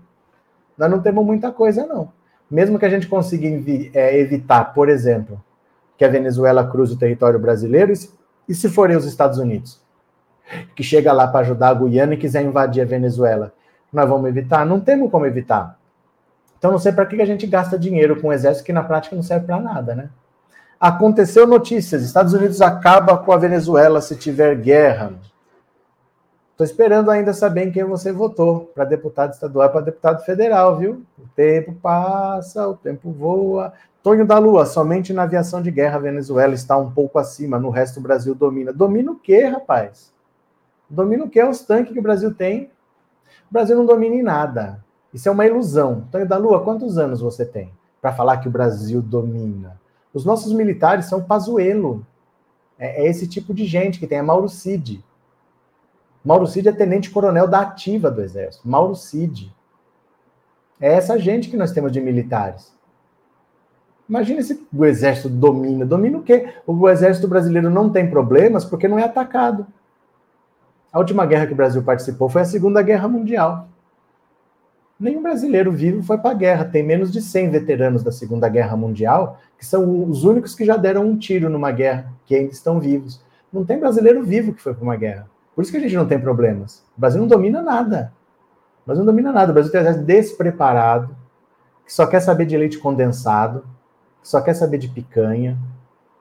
Nós 0.78 0.92
não 0.92 1.02
temos 1.02 1.26
muita 1.26 1.52
coisa, 1.52 1.86
não. 1.88 2.12
Mesmo 2.50 2.78
que 2.78 2.86
a 2.86 2.90
gente 2.90 3.08
consiga 3.08 3.48
é, 3.94 4.20
evitar, 4.20 4.74
por 4.74 4.90
exemplo, 4.90 5.42
que 5.98 6.04
a 6.04 6.10
Venezuela 6.10 6.68
cruze 6.68 6.94
o 6.94 6.98
território 6.98 7.40
brasileiro, 7.40 7.92
e 7.92 7.96
se, 7.96 8.12
e 8.50 8.54
se 8.54 8.70
forem 8.70 8.98
os 8.98 9.06
Estados 9.06 9.38
Unidos? 9.38 9.80
Que 10.76 10.84
chega 10.84 11.14
lá 11.14 11.28
para 11.28 11.42
ajudar 11.42 11.70
a 11.70 11.74
Guiana 11.74 12.14
e 12.14 12.18
quiser 12.18 12.44
invadir 12.44 12.82
a 12.82 12.86
Venezuela. 12.86 13.54
Nós 13.92 14.10
vamos 14.10 14.30
evitar? 14.30 14.66
Não 14.66 14.80
temos 14.80 15.10
como 15.10 15.26
evitar. 15.26 15.80
Então 16.58 16.72
não 16.72 16.80
sei 16.80 16.92
para 16.92 17.06
que 17.06 17.22
a 17.22 17.26
gente 17.26 17.48
gasta 17.48 17.80
dinheiro 17.80 18.20
com 18.20 18.28
um 18.28 18.34
exército 18.34 18.66
que 18.66 18.74
na 18.74 18.84
prática 18.84 19.16
não 19.16 19.24
serve 19.24 19.46
para 19.48 19.60
nada, 19.60 19.96
né? 19.96 20.10
Aconteceu 20.80 21.46
notícias: 21.46 22.02
Estados 22.02 22.34
Unidos 22.34 22.62
acaba 22.62 23.18
com 23.18 23.32
a 23.32 23.38
Venezuela 23.38 24.02
se 24.02 24.16
tiver 24.16 24.56
guerra. 24.56 25.14
Estou 26.62 26.74
esperando 26.74 27.10
ainda 27.10 27.34
saber 27.34 27.68
em 27.68 27.72
quem 27.72 27.84
você 27.84 28.12
votou 28.12 28.72
para 28.76 28.86
deputado 28.86 29.34
estadual 29.34 29.68
e 29.68 29.72
para 29.72 29.82
deputado 29.82 30.24
federal, 30.24 30.78
viu? 30.78 31.02
O 31.18 31.28
tempo 31.36 31.74
passa, 31.74 32.68
o 32.68 32.76
tempo 32.76 33.12
voa. 33.12 33.74
Tonho 34.04 34.28
da 34.28 34.38
Lua, 34.38 34.64
somente 34.68 35.12
na 35.12 35.24
aviação 35.24 35.60
de 35.60 35.72
guerra 35.72 35.96
a 35.96 36.02
Venezuela 36.02 36.54
está 36.54 36.78
um 36.78 36.92
pouco 36.92 37.18
acima, 37.18 37.58
no 37.58 37.72
resto 37.72 37.98
o 37.98 38.04
Brasil 38.04 38.36
domina. 38.36 38.72
Domina 38.72 39.12
o 39.12 39.16
quê, 39.16 39.46
rapaz? 39.46 40.14
Domina 40.88 41.24
o 41.24 41.30
quê? 41.32 41.44
Os 41.44 41.62
tanques 41.62 41.94
que 41.94 42.00
o 42.00 42.04
Brasil 42.04 42.32
tem. 42.32 42.66
O 43.50 43.54
Brasil 43.54 43.76
não 43.76 43.88
domina 43.88 44.14
em 44.14 44.22
nada. 44.22 44.86
Isso 45.12 45.28
é 45.28 45.32
uma 45.32 45.48
ilusão. 45.48 46.08
Tonho 46.12 46.28
da 46.28 46.38
Lua, 46.38 46.64
quantos 46.64 46.96
anos 46.96 47.22
você 47.22 47.44
tem 47.44 47.72
para 48.00 48.14
falar 48.14 48.38
que 48.38 48.48
o 48.48 48.52
Brasil 48.52 49.02
domina? 49.02 49.82
Os 50.14 50.24
nossos 50.24 50.54
militares 50.54 51.06
são 51.06 51.24
Pazuello. 51.24 52.06
É, 52.78 53.04
é, 53.04 53.10
esse 53.10 53.28
tipo 53.28 53.52
de 53.52 53.66
gente 53.66 54.00
que 54.00 54.06
tem. 54.06 54.20
É 54.20 54.22
Mauro 54.22 54.48
Cid. 54.48 55.04
Mauro 56.24 56.46
Cid 56.46 56.70
é 56.70 56.72
tenente-coronel 56.72 57.48
da 57.48 57.62
ativa 57.62 58.12
do 58.12 58.22
Exército. 58.22 58.68
Mauro 58.68 58.96
Cid. 58.96 59.54
É 60.80 60.94
essa 60.94 61.18
gente 61.18 61.50
que 61.50 61.58
nós 61.58 61.72
temos 61.72 61.92
de 61.92 62.00
militares. 62.00 62.74
Imagina 64.08 64.42
se 64.44 64.68
o 64.74 64.86
Exército 64.86 65.30
domina. 65.30 65.86
Domina 65.86 66.18
o 66.18 66.24
quê? 66.24 66.54
O 66.68 66.90
Exército 66.90 67.28
brasileiro 67.28 67.70
não 67.70 67.90
tem 67.90 68.10
problemas 68.10 68.66
porque 68.66 68.88
não 68.88 69.00
é 69.00 69.04
atacado. 69.04 69.66
A 70.92 71.00
última 71.00 71.26
guerra 71.26 71.48
que 71.48 71.54
o 71.54 71.56
Brasil 71.56 71.82
participou 71.82 72.28
foi 72.28 72.42
a 72.42 72.46
Segunda 72.46 72.82
Guerra 72.82 73.08
Mundial. 73.08 73.70
Nenhum 75.00 75.24
brasileiro 75.24 75.72
vivo 75.72 76.04
foi 76.04 76.18
para 76.18 76.32
a 76.32 76.36
guerra. 76.36 76.66
Tem 76.66 76.84
menos 76.84 77.12
de 77.12 77.22
100 77.22 77.50
veteranos 77.50 78.04
da 78.04 78.12
Segunda 78.12 78.48
Guerra 78.50 78.76
Mundial, 78.76 79.40
que 79.58 79.66
são 79.66 80.10
os 80.10 80.24
únicos 80.26 80.54
que 80.54 80.66
já 80.66 80.78
deram 80.78 81.08
um 81.08 81.18
tiro 81.18 81.50
numa 81.50 81.72
guerra, 81.72 82.12
que 82.26 82.36
ainda 82.36 82.52
estão 82.52 82.80
vivos. 82.80 83.24
Não 83.52 83.66
tem 83.66 83.80
brasileiro 83.80 84.22
vivo 84.24 84.54
que 84.54 84.62
foi 84.62 84.74
para 84.74 84.84
uma 84.84 84.96
guerra. 84.96 85.28
Por 85.56 85.62
isso 85.62 85.72
que 85.72 85.78
a 85.78 85.82
gente 85.82 85.96
não 85.96 86.08
tem 86.08 86.20
problemas. 86.20 86.84
O 86.98 87.02
Brasil 87.02 87.20
não 87.20 87.28
domina 87.28 87.62
nada. 87.62 88.14
O 88.84 88.88
Brasil 88.88 89.04
não 89.04 89.12
domina 89.12 89.32
nada. 89.32 89.52
O 89.52 89.54
Brasil 89.54 89.72
tem 89.72 89.82
um 89.82 89.84
exército 89.84 90.06
despreparado, 90.06 91.16
que 91.86 91.94
só 91.94 92.08
quer 92.08 92.20
saber 92.22 92.46
de 92.46 92.58
leite 92.58 92.78
condensado, 92.78 93.66
que 94.22 94.28
só 94.28 94.42
quer 94.42 94.54
saber 94.54 94.78
de 94.78 94.88
picanha, 94.88 95.58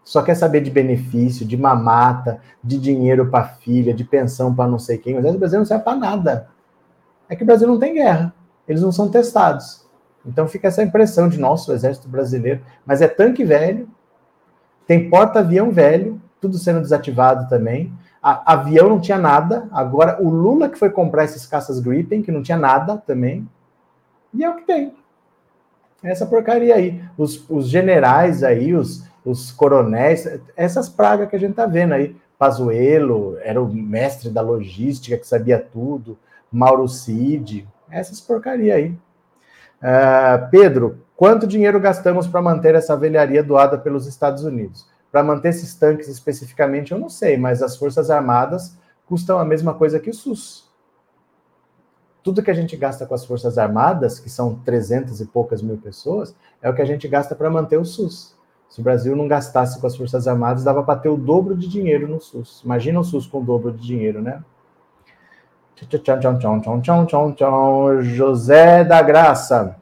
só 0.02 0.22
quer 0.22 0.34
saber 0.34 0.60
de 0.60 0.70
benefício, 0.70 1.46
de 1.46 1.56
mamata, 1.56 2.40
de 2.62 2.78
dinheiro 2.78 3.30
para 3.30 3.44
filha, 3.44 3.94
de 3.94 4.04
pensão 4.04 4.54
para 4.54 4.68
não 4.68 4.78
sei 4.78 4.98
quem. 4.98 5.14
O 5.14 5.18
exército 5.18 5.38
brasileiro 5.38 5.60
não 5.60 5.68
serve 5.68 5.84
para 5.84 5.96
nada. 5.96 6.48
É 7.28 7.36
que 7.36 7.42
o 7.42 7.46
Brasil 7.46 7.68
não 7.68 7.78
tem 7.78 7.94
guerra 7.94 8.34
eles 8.70 8.82
não 8.82 8.92
são 8.92 9.08
testados. 9.08 9.84
Então 10.24 10.46
fica 10.46 10.68
essa 10.68 10.82
impressão 10.82 11.28
de 11.28 11.40
nosso 11.40 11.72
exército 11.72 12.08
brasileiro, 12.08 12.60
mas 12.86 13.02
é 13.02 13.08
tanque 13.08 13.44
velho, 13.44 13.88
tem 14.86 15.10
porta-avião 15.10 15.72
velho, 15.72 16.22
tudo 16.40 16.56
sendo 16.56 16.80
desativado 16.80 17.48
também. 17.48 17.92
A, 18.22 18.52
avião 18.52 18.88
não 18.88 19.00
tinha 19.00 19.18
nada. 19.18 19.68
Agora 19.72 20.20
o 20.20 20.28
Lula 20.28 20.68
que 20.68 20.78
foi 20.78 20.90
comprar 20.90 21.24
esses 21.24 21.46
caças 21.46 21.80
Gripen, 21.80 22.22
que 22.22 22.32
não 22.32 22.42
tinha 22.42 22.58
nada 22.58 22.96
também. 22.96 23.48
E 24.32 24.44
é 24.44 24.50
o 24.50 24.56
que 24.56 24.62
tem. 24.62 24.94
Essa 26.02 26.26
porcaria 26.26 26.74
aí. 26.74 27.02
Os, 27.16 27.48
os 27.48 27.68
generais 27.68 28.42
aí, 28.42 28.74
os, 28.74 29.04
os 29.24 29.50
coronéis, 29.52 30.26
essas 30.56 30.88
pragas 30.88 31.28
que 31.28 31.36
a 31.36 31.38
gente 31.38 31.54
tá 31.54 31.66
vendo 31.66 31.94
aí. 31.94 32.16
Pazuello 32.38 33.36
era 33.42 33.60
o 33.62 33.68
mestre 33.68 34.30
da 34.30 34.40
logística 34.40 35.16
que 35.16 35.26
sabia 35.26 35.58
tudo. 35.58 36.18
Mauro 36.50 36.88
Cid, 36.88 37.68
essas 37.90 38.20
porcaria 38.20 38.74
aí. 38.74 38.96
Uh, 39.82 40.50
Pedro, 40.50 40.98
quanto 41.16 41.46
dinheiro 41.46 41.78
gastamos 41.78 42.26
para 42.26 42.42
manter 42.42 42.74
essa 42.74 42.96
velharia 42.96 43.42
doada 43.42 43.78
pelos 43.78 44.06
Estados 44.06 44.44
Unidos? 44.44 44.86
Para 45.10 45.22
manter 45.22 45.48
esses 45.48 45.74
tanques 45.74 46.08
especificamente, 46.08 46.92
eu 46.92 46.98
não 46.98 47.08
sei, 47.08 47.36
mas 47.36 47.62
as 47.62 47.76
Forças 47.76 48.10
Armadas 48.10 48.76
custam 49.06 49.38
a 49.38 49.44
mesma 49.44 49.74
coisa 49.74 49.98
que 49.98 50.10
o 50.10 50.14
SUS. 50.14 50.70
Tudo 52.22 52.42
que 52.42 52.50
a 52.50 52.54
gente 52.54 52.76
gasta 52.76 53.06
com 53.06 53.14
as 53.14 53.24
Forças 53.24 53.58
Armadas, 53.58 54.20
que 54.20 54.30
são 54.30 54.56
300 54.56 55.20
e 55.20 55.26
poucas 55.26 55.62
mil 55.62 55.78
pessoas, 55.78 56.34
é 56.62 56.68
o 56.68 56.74
que 56.74 56.82
a 56.82 56.84
gente 56.84 57.08
gasta 57.08 57.34
para 57.34 57.50
manter 57.50 57.78
o 57.78 57.84
SUS. 57.84 58.38
Se 58.68 58.80
o 58.80 58.84
Brasil 58.84 59.16
não 59.16 59.26
gastasse 59.26 59.80
com 59.80 59.86
as 59.86 59.96
Forças 59.96 60.28
Armadas, 60.28 60.62
dava 60.62 60.82
para 60.84 61.00
ter 61.00 61.08
o 61.08 61.16
dobro 61.16 61.56
de 61.56 61.66
dinheiro 61.66 62.06
no 62.06 62.20
SUS. 62.20 62.62
Imagina 62.64 63.00
o 63.00 63.04
SUS 63.04 63.26
com 63.26 63.40
o 63.40 63.44
dobro 63.44 63.72
de 63.72 63.84
dinheiro, 63.84 64.22
né? 64.22 64.44
José 68.02 68.84
da 68.84 69.02
Graça. 69.02 69.76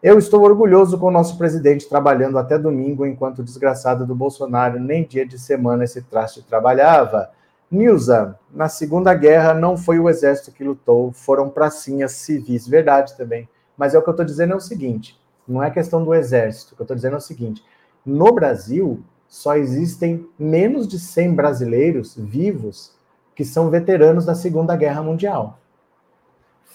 Eu 0.00 0.16
estou 0.16 0.42
orgulhoso 0.42 0.96
com 0.96 1.06
o 1.06 1.10
nosso 1.10 1.36
presidente 1.36 1.88
trabalhando 1.88 2.38
até 2.38 2.56
domingo, 2.56 3.04
enquanto 3.04 3.40
o 3.40 3.42
desgraçado 3.42 4.06
do 4.06 4.14
Bolsonaro 4.14 4.78
nem 4.78 5.02
dia 5.02 5.26
de 5.26 5.36
semana 5.36 5.82
esse 5.82 6.00
traste 6.02 6.40
trabalhava. 6.40 7.30
Nilza, 7.68 8.38
na 8.54 8.68
Segunda 8.68 9.12
Guerra 9.12 9.54
não 9.54 9.76
foi 9.76 9.98
o 9.98 10.08
exército 10.08 10.52
que 10.52 10.62
lutou, 10.62 11.10
foram 11.10 11.50
pracinhas 11.50 12.12
civis. 12.12 12.68
Verdade 12.68 13.16
também. 13.16 13.48
Mas 13.76 13.92
é 13.92 13.98
o 13.98 14.02
que 14.02 14.08
eu 14.08 14.12
estou 14.12 14.24
dizendo 14.24 14.52
é 14.52 14.56
o 14.56 14.60
seguinte: 14.60 15.18
não 15.48 15.60
é 15.60 15.68
questão 15.68 16.04
do 16.04 16.14
exército. 16.14 16.74
O 16.74 16.76
que 16.76 16.82
eu 16.82 16.84
estou 16.84 16.96
dizendo 16.96 17.14
é 17.14 17.18
o 17.18 17.20
seguinte: 17.20 17.64
no 18.06 18.32
Brasil, 18.32 19.02
só 19.26 19.56
existem 19.56 20.24
menos 20.38 20.86
de 20.86 21.00
100 21.00 21.34
brasileiros 21.34 22.14
vivos 22.16 22.96
que 23.34 23.44
são 23.44 23.68
veteranos 23.68 24.24
da 24.24 24.36
Segunda 24.36 24.76
Guerra 24.76 25.02
Mundial. 25.02 25.58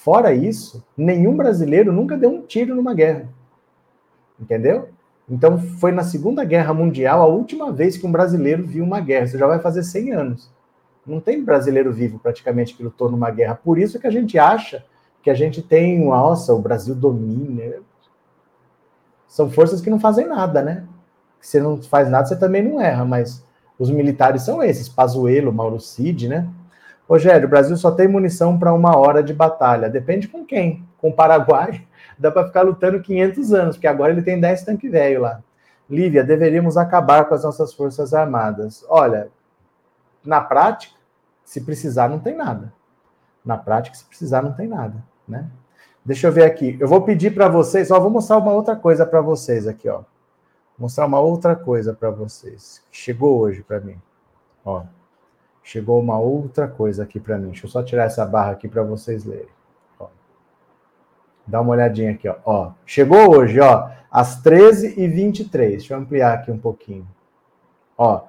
Fora 0.04 0.34
isso, 0.34 0.84
nenhum 0.98 1.34
brasileiro 1.38 1.94
nunca 1.94 2.18
deu 2.18 2.30
um 2.30 2.42
tiro 2.42 2.76
numa 2.76 2.94
guerra. 2.94 3.30
Entendeu? 4.38 4.90
Então, 5.30 5.58
foi 5.58 5.94
na 5.94 6.04
Segunda 6.04 6.44
Guerra 6.44 6.74
Mundial 6.74 7.22
a 7.22 7.26
última 7.26 7.72
vez 7.72 7.96
que 7.96 8.06
um 8.06 8.12
brasileiro 8.12 8.68
viu 8.68 8.84
uma 8.84 9.00
guerra. 9.00 9.24
Isso 9.24 9.38
já 9.38 9.48
vai 9.48 9.60
fazer 9.60 9.82
100 9.82 10.12
anos. 10.12 10.52
Não 11.08 11.22
tem 11.22 11.42
brasileiro 11.42 11.94
vivo 11.94 12.20
praticamente 12.20 12.76
que 12.76 12.84
lutou 12.84 13.10
numa 13.10 13.32
guerra. 13.32 13.56
Por 13.56 13.80
isso 13.80 13.98
que 13.98 14.06
a 14.06 14.12
gente 14.12 14.38
acha 14.38 14.84
que 15.22 15.30
a 15.30 15.34
gente 15.34 15.62
tem, 15.62 16.04
nossa, 16.04 16.54
o 16.54 16.62
Brasil 16.62 16.94
domina. 16.94 17.76
São 19.26 19.50
forças 19.50 19.80
que 19.80 19.90
não 19.90 20.02
fazem 20.02 20.28
nada, 20.28 20.62
né? 20.62 20.84
Se 21.40 21.62
não 21.62 21.82
faz 21.82 22.10
nada, 22.10 22.26
você 22.26 22.36
também 22.36 22.62
não 22.62 22.82
erra, 22.82 23.06
mas 23.06 23.42
os 23.80 23.90
militares 23.90 24.42
são 24.42 24.62
esses, 24.62 24.90
Pazuello, 24.90 25.54
Mauro 25.54 25.80
Cid, 25.80 26.28
né? 26.28 26.50
Rogério, 27.08 27.48
o 27.48 27.50
Brasil 27.50 27.76
só 27.76 27.92
tem 27.92 28.08
munição 28.08 28.58
para 28.58 28.74
uma 28.74 28.98
hora 28.98 29.22
de 29.22 29.34
batalha. 29.34 29.90
Depende 29.90 30.28
com 30.28 30.46
quem. 30.46 30.88
Com 30.98 31.10
o 31.10 31.14
Paraguai, 31.14 31.86
dá 32.18 32.32
para 32.32 32.46
ficar 32.46 32.62
lutando 32.62 33.02
500 33.02 33.54
anos, 33.54 33.76
porque 33.76 33.88
agora 33.88 34.12
ele 34.12 34.22
tem 34.22 34.40
10 34.40 34.64
tanques 34.64 34.92
velho 34.92 35.22
lá. 35.22 35.42
Lívia, 35.90 36.24
deveríamos 36.24 36.78
acabar 36.78 37.26
com 37.26 37.36
as 37.36 37.44
nossas 37.44 37.74
forças 37.74 38.14
armadas. 38.14 38.86
Olha, 38.88 39.30
na 40.24 40.40
prática, 40.40 40.96
se 41.44 41.62
precisar, 41.62 42.10
não 42.10 42.20
tem 42.20 42.36
nada. 42.36 42.74
Na 43.44 43.58
prática, 43.58 43.96
se 43.96 44.06
precisar, 44.06 44.42
não 44.42 44.54
tem 44.54 44.68
nada, 44.68 44.96
né? 45.28 45.48
Deixa 46.06 46.28
eu 46.28 46.32
ver 46.32 46.46
aqui. 46.46 46.78
Eu 46.80 46.88
vou 46.88 47.02
pedir 47.02 47.34
para 47.34 47.48
vocês, 47.50 47.92
ó, 47.92 48.00
vou 48.00 48.10
mostrar 48.10 48.38
uma 48.38 48.54
outra 48.54 48.76
coisa 48.76 49.06
para 49.06 49.22
vocês 49.22 49.68
aqui, 49.68 49.90
ó 49.90 50.04
mostrar 50.78 51.06
uma 51.06 51.20
outra 51.20 51.56
coisa 51.56 51.94
para 51.94 52.10
vocês. 52.10 52.82
Chegou 52.92 53.40
hoje 53.40 53.64
para 53.64 53.80
mim. 53.80 53.98
Ó, 54.66 54.84
chegou 55.64 56.00
uma 56.00 56.20
outra 56.20 56.68
coisa 56.68 57.04
aqui 57.04 57.20
para 57.20 57.38
mim. 57.38 57.48
Deixa 57.48 57.66
eu 57.66 57.70
só 57.70 57.82
tirar 57.82 58.06
essa 58.06 58.26
barra 58.26 58.52
aqui 58.52 58.68
para 58.68 58.84
vocês 58.84 59.26
lerem. 59.26 59.48
Ó. 60.00 60.08
Dá 61.48 61.62
uma 61.62 61.72
olhadinha 61.72 62.12
aqui, 62.12 62.28
ó. 62.28 62.36
ó. 62.46 62.72
Chegou 62.86 63.36
hoje, 63.36 63.60
ó, 63.60 63.90
às 64.12 64.44
13h23. 64.44 65.50
Deixa 65.52 65.94
eu 65.94 65.98
ampliar 65.98 66.34
aqui 66.34 66.52
um 66.52 66.58
pouquinho. 66.58 67.08
Ó, 67.98 68.26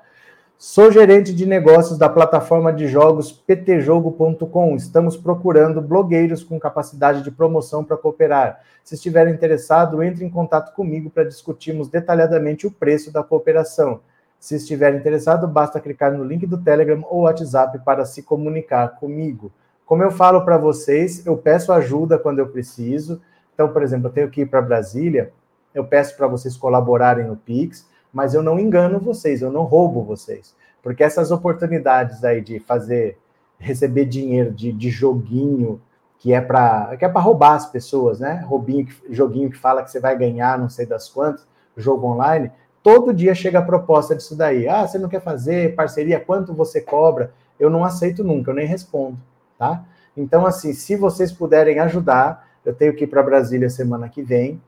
Sou 0.57 0.91
gerente 0.91 1.35
de 1.35 1.45
negócios 1.45 1.99
da 1.99 2.09
plataforma 2.09 2.73
de 2.73 2.87
jogos 2.89 3.31
ptjogo.com. 3.31 4.77
Estamos 4.77 5.17
procurando 5.17 5.83
blogueiros 5.83 6.43
com 6.43 6.59
capacidade 6.59 7.23
de 7.23 7.31
promoção 7.31 7.85
para 7.85 7.99
cooperar. 7.99 8.61
Se 8.83 8.95
estiver 8.95 9.29
interessado, 9.29 10.03
entre 10.03 10.25
em 10.25 10.31
contato 10.31 10.73
comigo 10.75 11.11
para 11.11 11.25
discutirmos 11.25 11.89
detalhadamente 11.89 12.67
o 12.67 12.71
preço 12.71 13.13
da 13.13 13.23
cooperação. 13.23 14.01
Se 14.45 14.57
estiver 14.57 14.95
interessado, 14.95 15.49
basta 15.49 15.81
clicar 15.81 16.13
no 16.13 16.23
link 16.23 16.47
do 16.47 16.59
Telegram 16.59 17.03
ou 17.09 17.23
WhatsApp 17.23 17.79
para 17.79 18.05
se 18.05 18.23
comunicar 18.23 18.97
comigo. 18.97 19.51
Como 19.87 20.03
eu 20.03 20.11
falo 20.11 20.45
para 20.45 20.59
vocês, 20.59 21.25
eu 21.25 21.37
peço 21.37 21.73
ajuda 21.73 22.19
quando 22.19 22.41
eu 22.41 22.49
preciso. 22.49 23.23
Então, 23.55 23.69
por 23.69 23.83
exemplo, 23.83 24.09
eu 24.09 24.13
tenho 24.13 24.31
que 24.31 24.43
ir 24.43 24.47
para 24.47 24.61
Brasília, 24.61 25.33
eu 25.75 25.85
peço 25.87 26.15
para 26.17 26.27
vocês 26.27 26.57
colaborarem 26.57 27.27
no 27.27 27.37
Pix 27.37 27.89
mas 28.15 28.33
eu 28.33 28.43
não 28.45 28.61
engano 28.61 29.01
vocês, 29.01 29.43
eu 29.43 29.51
não 29.51 29.65
roubo 29.65 30.05
vocês. 30.05 30.55
Porque 30.81 31.03
essas 31.03 31.33
oportunidades 31.33 32.23
aí 32.23 32.41
de 32.41 32.61
fazer, 32.61 33.19
receber 33.59 34.05
dinheiro 34.05 34.53
de, 34.53 34.71
de 34.73 34.89
joguinho 34.89 35.83
que 36.17 36.33
é 36.33 36.41
para 36.41 36.97
que 36.97 37.05
é 37.05 37.09
para 37.09 37.21
roubar 37.21 37.55
as 37.55 37.67
pessoas, 37.67 38.21
né? 38.21 38.43
Robinho, 38.47 38.87
joguinho 39.11 39.51
que 39.51 39.59
fala 39.59 39.83
que 39.83 39.91
você 39.91 39.99
vai 39.99 40.17
ganhar, 40.17 40.59
não 40.59 40.69
sei 40.69 40.87
das 40.87 41.09
quantas, 41.09 41.47
jogo 41.77 42.07
online. 42.07 42.53
Todo 42.85 43.13
dia 43.13 43.35
chega 43.35 43.59
a 43.59 43.63
proposta 43.63 44.15
disso 44.15 44.37
daí. 44.37 44.69
Ah, 44.69 44.87
você 44.87 44.97
não 44.97 45.09
quer 45.09 45.21
fazer 45.21 45.75
parceria? 45.75 46.21
Quanto 46.21 46.55
você 46.55 46.81
cobra? 46.81 47.33
Eu 47.59 47.69
não 47.69 47.85
aceito 47.85 48.23
nunca, 48.23 48.53
eu 48.53 48.55
nem 48.55 48.67
respondo, 48.67 49.19
tá? 49.59 49.85
Então, 50.17 50.47
assim, 50.47 50.73
se 50.73 50.95
vocês 50.95 51.33
puderem 51.33 51.81
ajudar, 51.81 52.49
eu 52.65 52.73
tenho 52.73 52.95
que 52.95 53.03
ir 53.03 53.07
para 53.09 53.25
Brasília 53.25 53.69
semana 53.69 54.09
que 54.09 54.23
vem 54.23 54.61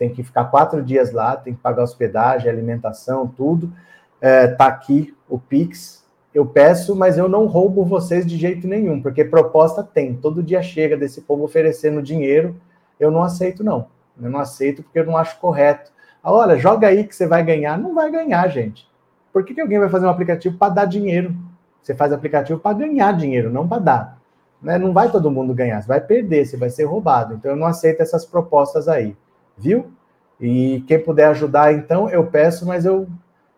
tem 0.00 0.08
que 0.08 0.22
ficar 0.22 0.46
quatro 0.46 0.82
dias 0.82 1.12
lá, 1.12 1.36
tem 1.36 1.52
que 1.52 1.60
pagar 1.60 1.82
hospedagem, 1.82 2.50
alimentação, 2.50 3.28
tudo. 3.28 3.70
É, 4.18 4.46
tá 4.46 4.66
aqui 4.66 5.14
o 5.28 5.38
Pix. 5.38 6.02
Eu 6.32 6.46
peço, 6.46 6.96
mas 6.96 7.18
eu 7.18 7.28
não 7.28 7.44
roubo 7.44 7.84
vocês 7.84 8.24
de 8.24 8.38
jeito 8.38 8.66
nenhum, 8.66 9.02
porque 9.02 9.26
proposta 9.26 9.82
tem. 9.82 10.14
Todo 10.16 10.42
dia 10.42 10.62
chega 10.62 10.96
desse 10.96 11.20
povo 11.20 11.44
oferecendo 11.44 12.00
dinheiro. 12.00 12.56
Eu 12.98 13.10
não 13.10 13.22
aceito, 13.22 13.62
não. 13.62 13.88
Eu 14.18 14.30
não 14.30 14.40
aceito 14.40 14.82
porque 14.82 15.00
eu 15.00 15.04
não 15.04 15.18
acho 15.18 15.38
correto. 15.38 15.92
Ah, 16.22 16.32
olha, 16.32 16.56
joga 16.56 16.88
aí 16.88 17.04
que 17.04 17.14
você 17.14 17.26
vai 17.26 17.42
ganhar. 17.42 17.78
Não 17.78 17.94
vai 17.94 18.10
ganhar, 18.10 18.46
gente. 18.48 18.88
Por 19.32 19.44
que, 19.44 19.54
que 19.54 19.60
alguém 19.60 19.78
vai 19.78 19.88
fazer 19.88 20.06
um 20.06 20.10
aplicativo 20.10 20.58
para 20.58 20.72
dar 20.72 20.84
dinheiro? 20.84 21.34
Você 21.82 21.94
faz 21.94 22.12
aplicativo 22.12 22.58
para 22.58 22.76
ganhar 22.76 23.16
dinheiro, 23.16 23.50
não 23.50 23.66
para 23.66 23.82
dar. 23.82 24.18
Né? 24.60 24.76
Não 24.78 24.92
vai 24.92 25.10
todo 25.10 25.30
mundo 25.30 25.54
ganhar, 25.54 25.80
você 25.80 25.88
vai 25.88 26.00
perder, 26.00 26.44
você 26.44 26.56
vai 26.56 26.68
ser 26.68 26.84
roubado. 26.84 27.34
Então 27.34 27.52
eu 27.52 27.56
não 27.56 27.66
aceito 27.66 28.02
essas 28.02 28.24
propostas 28.26 28.88
aí 28.88 29.16
viu? 29.60 29.92
E 30.40 30.82
quem 30.88 30.98
puder 30.98 31.26
ajudar, 31.26 31.72
então, 31.74 32.08
eu 32.08 32.26
peço, 32.26 32.66
mas 32.66 32.86
eu 32.86 33.06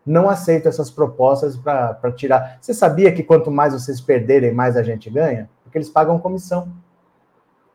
não 0.05 0.29
aceito 0.29 0.69
essas 0.69 0.91
propostas 0.91 1.57
para 1.57 2.13
tirar. 2.17 2.59
Você 2.61 2.75
sabia 2.75 3.13
que 3.13 3.23
quanto 3.23 3.53
mais 3.53 3.73
vocês 3.73 4.01
perderem, 4.01 4.53
mais 4.53 4.77
a 4.77 4.83
gente 4.83 5.09
ganha? 5.09 5.49
Porque 5.63 5.79
eles 5.79 5.89
pagam 5.89 6.19
comissão. 6.19 6.69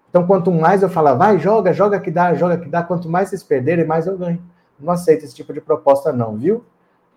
Então, 0.09 0.27
quanto 0.27 0.51
mais 0.51 0.83
eu 0.83 0.89
falar, 0.89 1.13
vai, 1.13 1.39
joga, 1.39 1.71
joga 1.71 1.99
que 1.99 2.11
dá, 2.11 2.33
joga 2.33 2.57
que 2.57 2.67
dá, 2.67 2.83
quanto 2.83 3.09
mais 3.09 3.29
vocês 3.29 3.43
perderem, 3.43 3.85
mais 3.85 4.07
eu 4.07 4.17
ganho. 4.17 4.41
Não 4.79 4.93
aceito 4.93 5.25
esse 5.25 5.35
tipo 5.35 5.53
de 5.53 5.61
proposta, 5.61 6.11
não, 6.11 6.35
viu? 6.35 6.63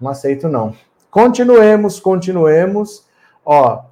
Não 0.01 0.11
aceito, 0.11 0.49
não. 0.49 0.75
Continuemos, 1.11 2.01
continuemos. 2.01 3.07
Ó, 3.45 3.83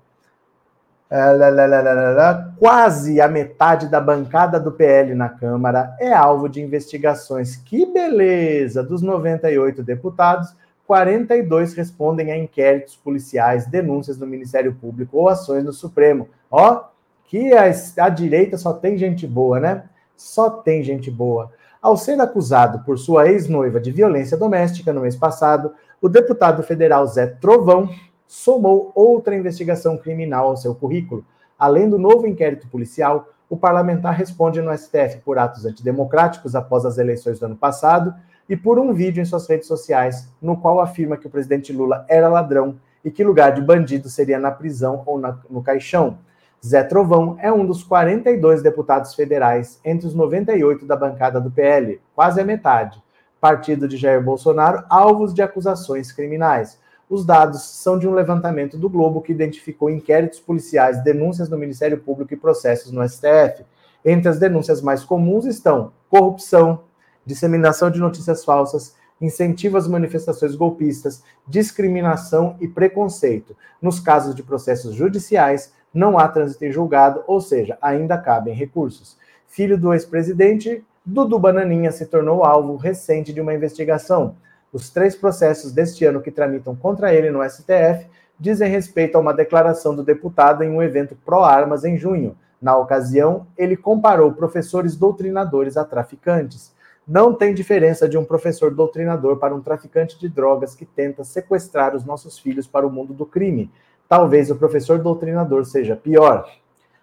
ah, 1.11 2.53
quase 2.59 3.19
a 3.19 3.27
metade 3.27 3.89
da 3.89 3.99
bancada 3.99 4.61
do 4.61 4.73
PL 4.73 5.15
na 5.15 5.31
Câmara 5.31 5.97
é 5.99 6.13
alvo 6.13 6.49
de 6.49 6.61
investigações. 6.61 7.57
Que 7.57 7.87
beleza! 7.87 8.83
Dos 8.83 9.01
98 9.01 9.83
deputados, 9.83 10.55
42 10.87 11.73
respondem 11.73 12.31
a 12.31 12.37
inquéritos 12.37 12.95
policiais, 12.95 13.67
denúncias 13.67 14.19
do 14.19 14.27
Ministério 14.27 14.75
Público 14.75 15.17
ou 15.17 15.29
ações 15.29 15.65
no 15.65 15.73
Supremo. 15.73 16.29
Ó, 16.51 16.85
que 17.25 17.53
a, 17.55 17.65
a 18.05 18.09
direita 18.11 18.59
só 18.59 18.75
tem 18.75 18.99
gente 18.99 19.27
boa, 19.27 19.59
né? 19.59 19.85
Só 20.15 20.51
tem 20.51 20.83
gente 20.83 21.11
boa. 21.11 21.51
Ao 21.81 21.97
ser 21.97 22.21
acusado 22.21 22.81
por 22.85 22.99
sua 22.99 23.29
ex-noiva 23.29 23.79
de 23.79 23.93
violência 23.93 24.37
doméstica 24.37 24.93
no 24.93 25.03
mês 25.03 25.15
passado, 25.15 25.73
o 26.03 26.09
deputado 26.09 26.61
federal 26.65 27.07
Zé 27.07 27.27
Trovão 27.27 27.89
somou 28.27 28.91
outra 28.97 29.37
investigação 29.37 29.97
criminal 29.97 30.49
ao 30.49 30.57
seu 30.57 30.75
currículo. 30.75 31.25
Além 31.57 31.89
do 31.89 31.97
novo 31.97 32.27
inquérito 32.27 32.67
policial, 32.67 33.29
o 33.49 33.57
parlamentar 33.57 34.13
responde 34.15 34.61
no 34.61 34.77
STF 34.77 35.19
por 35.25 35.39
atos 35.39 35.65
antidemocráticos 35.65 36.57
após 36.57 36.85
as 36.85 36.99
eleições 36.99 37.39
do 37.39 37.47
ano 37.47 37.57
passado 37.57 38.13
e 38.49 38.57
por 38.57 38.79
um 38.79 38.93
vídeo 38.93 39.23
em 39.23 39.25
suas 39.25 39.47
redes 39.49 39.69
sociais, 39.69 40.29
no 40.43 40.57
qual 40.57 40.81
afirma 40.81 41.17
que 41.17 41.29
o 41.29 41.31
presidente 41.31 41.73
Lula 41.73 42.05
era 42.09 42.29
ladrão 42.29 42.77
e 43.05 43.11
que 43.11 43.23
lugar 43.23 43.53
de 43.53 43.63
bandido 43.63 44.09
seria 44.09 44.39
na 44.39 44.51
prisão 44.51 45.05
ou 45.07 45.19
na, 45.19 45.39
no 45.49 45.63
caixão. 45.63 46.19
Zé 46.65 46.83
Trovão 46.83 47.37
é 47.41 47.53
um 47.53 47.65
dos 47.65 47.85
42 47.85 48.63
deputados 48.63 49.15
federais 49.15 49.81
entre 49.85 50.07
os 50.07 50.15
98 50.15 50.85
da 50.85 50.97
bancada 50.97 51.41
do 51.41 51.51
PL, 51.51 52.01
quase 52.15 52.41
a 52.41 52.45
metade, 52.45 53.01
partido 53.41 53.87
de 53.87 53.97
Jair 53.97 54.23
Bolsonaro, 54.23 54.83
alvos 54.89 55.33
de 55.33 55.41
acusações 55.41 56.11
criminais. 56.11 56.79
Os 57.09 57.25
dados 57.25 57.63
são 57.63 57.99
de 57.99 58.09
um 58.09 58.13
levantamento 58.13 58.77
do 58.77 58.91
Globo 58.91 59.23
que 59.23 59.33
identificou 59.33 59.89
inquéritos 59.89 60.41
policiais, 60.41 61.03
denúncias 61.03 61.49
no 61.49 61.57
Ministério 61.57 61.99
Público 61.99 62.35
e 62.35 62.37
processos 62.37 62.91
no 62.91 63.09
STF. 63.09 63.65
Entre 64.05 64.29
as 64.29 64.39
denúncias 64.39 64.83
mais 64.83 65.05
comuns 65.05 65.47
estão 65.47 65.93
corrupção, 66.11 66.81
disseminação 67.25 67.91
de 67.91 68.01
notícias 68.01 68.45
falsas, 68.45 68.97
incentivo 69.21 69.77
às 69.77 69.89
manifestações 69.89 70.55
golpistas, 70.55 71.23
discriminação 71.47 72.57
e 72.61 72.69
preconceito. 72.69 73.57
Nos 73.81 74.01
casos 74.01 74.35
de 74.35 74.43
processos 74.43 74.95
judiciais, 74.95 75.73
não 75.93 76.19
há 76.19 76.29
trânsito 76.29 76.65
em 76.65 76.73
julgado, 76.73 77.23
ou 77.27 77.41
seja, 77.41 77.79
ainda 77.81 78.19
cabem 78.19 78.55
recursos. 78.55 79.17
Filho 79.47 79.79
do 79.79 79.93
ex-presidente, 79.93 80.85
Dudu 81.05 81.39
Bananinha 81.39 81.91
se 81.91 82.07
tornou 82.07 82.45
alvo 82.45 82.77
recente 82.77 83.33
de 83.33 83.41
uma 83.41 83.55
investigação. 83.55 84.37
Os 84.73 84.91
três 84.91 85.17
processos 85.17 85.73
deste 85.73 86.05
ano 86.05 86.21
que 86.21 86.31
tramitam 86.31 86.77
contra 86.77 87.15
ele 87.15 87.31
no 87.31 87.43
STF 87.49 88.07
dizem 88.39 88.71
respeito 88.71 89.17
a 89.17 89.21
uma 89.21 89.33
declaração 89.33 89.95
do 89.95 90.05
deputado 90.05 90.63
em 90.63 90.71
um 90.71 90.83
evento 90.83 91.17
pró-armas 91.25 91.85
em 91.85 91.97
junho. 91.97 92.37
Na 92.61 92.77
ocasião, 92.77 93.47
ele 93.57 93.77
comparou 93.77 94.33
professores 94.33 94.97
doutrinadores 94.97 95.77
a 95.77 95.85
traficantes. 95.85 96.75
Não 97.07 97.33
tem 97.33 97.55
diferença 97.55 98.07
de 98.07 98.19
um 98.19 98.25
professor 98.25 98.75
doutrinador 98.75 99.39
para 99.39 99.55
um 99.55 99.63
traficante 99.63 100.19
de 100.19 100.29
drogas 100.29 100.75
que 100.75 100.85
tenta 100.85 101.25
sequestrar 101.25 101.97
os 101.97 102.05
nossos 102.05 102.39
filhos 102.39 102.67
para 102.67 102.87
o 102.87 102.91
mundo 102.91 103.15
do 103.15 103.25
crime. 103.25 103.71
Talvez 104.09 104.51
o 104.51 104.57
professor 104.57 104.99
doutrinador 104.99 105.65
seja 105.65 105.95
pior. 105.95 106.49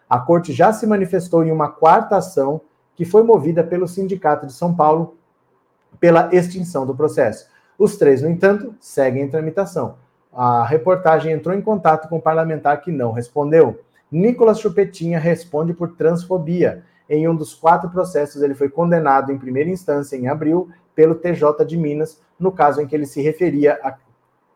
A 0.09 0.19
corte 0.19 0.51
já 0.51 0.73
se 0.73 0.87
manifestou 0.87 1.43
em 1.43 1.51
uma 1.51 1.69
quarta 1.69 2.17
ação 2.17 2.61
que 2.95 3.05
foi 3.05 3.21
movida 3.21 3.63
pelo 3.63 3.87
Sindicato 3.87 4.47
de 4.47 4.53
São 4.53 4.73
Paulo 4.73 5.15
pela 5.99 6.33
extinção 6.33 6.85
do 6.85 6.95
processo. 6.95 7.47
Os 7.77 7.97
três, 7.97 8.21
no 8.21 8.29
entanto, 8.29 8.73
seguem 8.79 9.23
em 9.23 9.29
tramitação. 9.29 9.97
A 10.33 10.65
reportagem 10.65 11.31
entrou 11.31 11.55
em 11.55 11.61
contato 11.61 12.09
com 12.09 12.17
o 12.17 12.21
parlamentar 12.21 12.81
que 12.81 12.91
não 12.91 13.11
respondeu. 13.11 13.79
Nicolas 14.11 14.59
Chupetinha 14.59 15.19
responde 15.19 15.73
por 15.73 15.95
transfobia. 15.95 16.83
Em 17.09 17.27
um 17.27 17.35
dos 17.35 17.53
quatro 17.53 17.89
processos, 17.89 18.41
ele 18.41 18.55
foi 18.55 18.69
condenado 18.69 19.31
em 19.31 19.37
primeira 19.37 19.69
instância 19.69 20.15
em 20.15 20.27
abril 20.27 20.69
pelo 20.95 21.15
TJ 21.15 21.65
de 21.65 21.77
Minas, 21.77 22.21
no 22.39 22.51
caso 22.51 22.81
em 22.81 22.87
que 22.87 22.95
ele 22.95 23.05
se 23.05 23.21
referia 23.21 23.79
à 23.83 23.91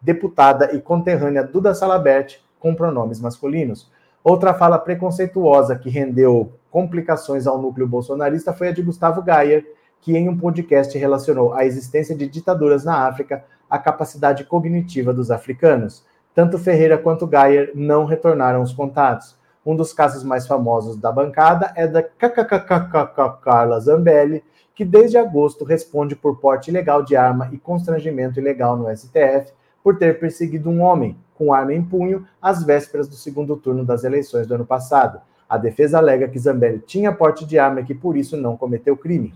deputada 0.02 0.74
e 0.74 0.82
conterrânea 0.82 1.44
Duda 1.44 1.74
Salabert 1.74 2.40
com 2.60 2.76
pronomes 2.76 3.20
masculinos. 3.20 3.90
Outra 4.24 4.54
fala 4.54 4.78
preconceituosa 4.78 5.78
que 5.78 5.90
rendeu 5.90 6.54
complicações 6.70 7.48
ao 7.48 7.62
núcleo 7.62 7.88
bolsonarista 7.88 8.54
foi 8.54 8.70
a 8.70 8.72
de 8.72 8.82
Gustavo 8.82 9.22
Gayer, 9.22 9.66
que 10.02 10.16
em 10.16 10.30
um 10.30 10.38
podcast 10.38 10.98
relacionou 10.98 11.54
a 11.54 11.66
existência 11.66 12.16
de 12.16 12.28
ditaduras 12.28 12.84
na 12.84 13.08
África 13.08 13.44
à 13.70 13.78
capacidade 13.78 14.44
cognitiva 14.44 15.14
dos 15.14 15.32
africanos. 15.32 16.06
Tanto 16.34 16.58
Ferreira 16.58 16.98
quanto 16.98 17.28
Gayer 17.28 17.72
não 17.76 18.06
retornaram 18.06 18.62
os 18.62 18.74
contatos. 18.74 19.38
Um 19.66 19.76
dos 19.76 19.92
casos 19.92 20.24
mais 20.24 20.48
famosos 20.48 20.96
da 20.96 21.12
bancada 21.12 21.74
é 21.76 21.86
da 21.88 22.02
KKKKK 22.02 23.42
Carla 23.42 23.80
Zambelli, 23.80 24.44
que 24.74 24.86
desde 24.86 25.18
agosto 25.18 25.66
responde 25.66 26.16
por 26.16 26.40
porte 26.40 26.70
ilegal 26.70 27.04
de 27.04 27.16
arma 27.16 27.50
e 27.52 27.58
constrangimento 27.58 28.40
ilegal 28.40 28.78
no 28.78 28.90
STF 28.96 29.52
por 29.84 29.98
ter 29.98 30.20
perseguido 30.20 30.70
um 30.70 30.82
homem 30.82 31.18
com 31.36 31.54
arma 31.54 31.74
em 31.74 31.84
punho 31.84 32.26
às 32.42 32.64
vésperas 32.64 33.08
do 33.08 33.16
segundo 33.16 33.56
turno 33.56 33.86
das 33.86 34.04
eleições 34.04 34.46
do 34.46 34.56
ano 34.56 34.66
passado. 34.66 35.22
A 35.48 35.58
defesa 35.58 35.98
alega 35.98 36.28
que 36.28 36.38
Zambelli 36.38 36.80
tinha 36.80 37.12
porte 37.12 37.46
de 37.46 37.58
arma 37.58 37.82
e 37.82 37.86
que 37.86 37.96
por 37.96 38.16
isso 38.18 38.38
não 38.38 38.58
cometeu 38.58 38.96
crime. 38.96 39.34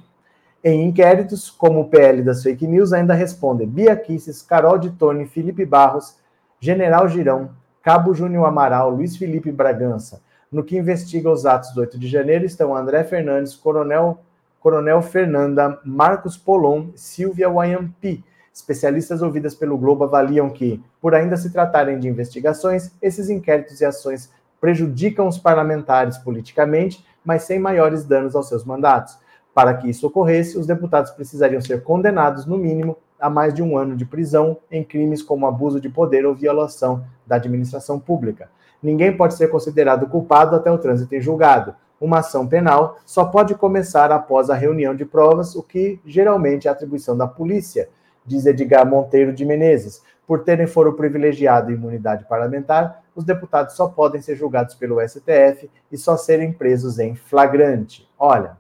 Em 0.64 0.86
inquéritos, 0.86 1.50
como 1.50 1.82
o 1.82 1.90
PL 1.90 2.22
das 2.22 2.44
fake 2.44 2.68
news, 2.68 2.94
ainda 2.94 3.14
respondem 3.14 3.68
Bia 3.68 3.96
Kisses, 3.96 4.42
Carol 4.42 4.78
de 4.78 4.92
Tone, 4.92 5.26
Felipe 5.26 5.66
Barros, 5.66 6.18
General 6.60 7.08
Girão, 7.08 7.50
Cabo 7.82 8.14
Júnior 8.14 8.46
Amaral, 8.46 8.90
Luiz 8.90 9.18
Felipe 9.18 9.52
Bragança. 9.52 10.22
No 10.50 10.64
que 10.64 10.78
investiga 10.78 11.30
os 11.30 11.46
atos 11.46 11.74
do 11.74 11.82
8 11.82 12.00
de 12.00 12.08
janeiro 12.08 12.46
estão 12.46 12.76
André 12.76 13.04
Fernandes, 13.04 13.56
Coronel, 13.56 14.20
Coronel 14.62 15.02
Fernanda, 15.02 15.78
Marcos 15.84 16.38
Polon, 16.38 16.92
Silvia 16.96 17.50
Wayampi. 17.50 18.24
Especialistas 18.54 19.24
ouvidas 19.24 19.56
pelo 19.56 19.78
Globo 19.78 20.04
avaliam 20.04 20.50
que, 20.50 20.80
por 21.02 21.16
ainda 21.16 21.36
se 21.36 21.52
tratarem 21.52 22.00
de 22.00 22.08
investigações, 22.08 22.92
esses 23.02 23.30
inquéritos 23.30 23.82
e 23.82 23.86
ações 23.86 24.32
prejudicam 24.62 25.28
os 25.28 25.40
parlamentares 25.40 26.18
politicamente, 26.20 27.04
mas 27.26 27.44
sem 27.44 27.58
maiores 27.58 28.06
danos 28.06 28.36
aos 28.36 28.48
seus 28.48 28.64
mandatos. 28.64 29.18
Para 29.54 29.74
que 29.74 29.90
isso 29.90 30.06
ocorresse, 30.08 30.58
os 30.58 30.68
deputados 30.68 31.12
precisariam 31.12 31.62
ser 31.62 31.82
condenados, 31.84 32.46
no 32.46 32.58
mínimo, 32.58 32.96
a 33.20 33.30
mais 33.30 33.54
de 33.54 33.64
um 33.64 33.78
ano 33.78 33.96
de 33.96 34.06
prisão 34.06 34.58
em 34.70 34.84
crimes 34.84 35.24
como 35.24 35.48
abuso 35.48 35.82
de 35.82 35.90
poder 35.90 36.26
ou 36.26 36.36
violação 36.36 37.04
da 37.26 37.38
administração 37.38 38.00
pública. 38.00 38.50
Ninguém 38.82 39.16
pode 39.16 39.36
ser 39.36 39.48
considerado 39.48 40.08
culpado 40.08 40.56
até 40.56 40.72
o 40.72 40.78
trânsito 40.78 41.16
em 41.16 41.22
julgado. 41.22 41.74
Uma 42.00 42.20
ação 42.20 42.46
penal 42.46 42.98
só 43.06 43.26
pode 43.26 43.56
começar 43.56 44.12
após 44.12 44.50
a 44.50 44.56
reunião 44.56 44.94
de 44.94 45.06
provas, 45.06 45.56
o 45.56 45.64
que 45.64 46.00
geralmente 46.06 46.68
é 46.68 46.72
atribuição 46.72 47.16
da 47.16 47.26
polícia, 47.26 47.90
diz 48.26 48.46
Edgar 48.46 48.86
Monteiro 48.86 49.34
de 49.34 49.46
Menezes. 49.46 50.02
Por 50.26 50.44
terem 50.44 50.68
foro 50.68 50.94
privilegiado 50.94 51.70
e 51.70 51.74
imunidade 51.74 52.26
parlamentar, 52.26 53.04
os 53.16 53.26
deputados 53.26 53.76
só 53.76 53.88
podem 53.90 54.22
ser 54.22 54.36
julgados 54.36 54.76
pelo 54.76 55.00
STF 55.06 55.70
e 55.92 55.98
só 55.98 56.16
serem 56.16 56.54
presos 56.54 56.98
em 56.98 57.16
flagrante. 57.16 58.10
Olha, 58.18 58.58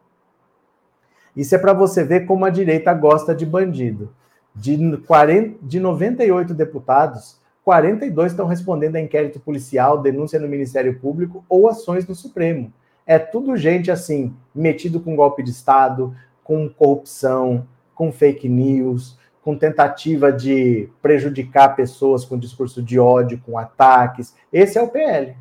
isso 1.35 1.55
é 1.55 1.57
para 1.57 1.73
você 1.73 2.03
ver 2.03 2.25
como 2.25 2.45
a 2.45 2.49
direita 2.49 2.93
gosta 2.93 3.33
de 3.33 3.45
bandido. 3.45 4.13
De, 4.55 4.97
40, 4.97 5.65
de 5.65 5.79
98 5.79 6.53
deputados, 6.53 7.41
42 7.63 8.33
estão 8.33 8.45
respondendo 8.45 8.97
a 8.97 9.01
inquérito 9.01 9.39
policial, 9.39 10.01
denúncia 10.01 10.39
no 10.39 10.47
Ministério 10.47 10.99
Público 10.99 11.43
ou 11.49 11.67
ações 11.67 12.05
no 12.07 12.13
Supremo. 12.13 12.71
É 13.05 13.17
tudo 13.17 13.57
gente 13.57 13.89
assim, 13.89 14.35
metido 14.53 14.99
com 14.99 15.15
golpe 15.15 15.41
de 15.41 15.49
Estado, 15.49 16.15
com 16.43 16.69
corrupção, 16.69 17.67
com 17.95 18.11
fake 18.11 18.47
news, 18.47 19.17
com 19.43 19.57
tentativa 19.57 20.31
de 20.31 20.89
prejudicar 21.01 21.75
pessoas 21.75 22.23
com 22.23 22.37
discurso 22.37 22.81
de 22.81 22.97
ódio, 22.97 23.41
com 23.45 23.57
ataques. 23.57 24.33
Esse 24.51 24.77
é 24.77 24.81
o 24.81 24.87
PL. 24.87 25.35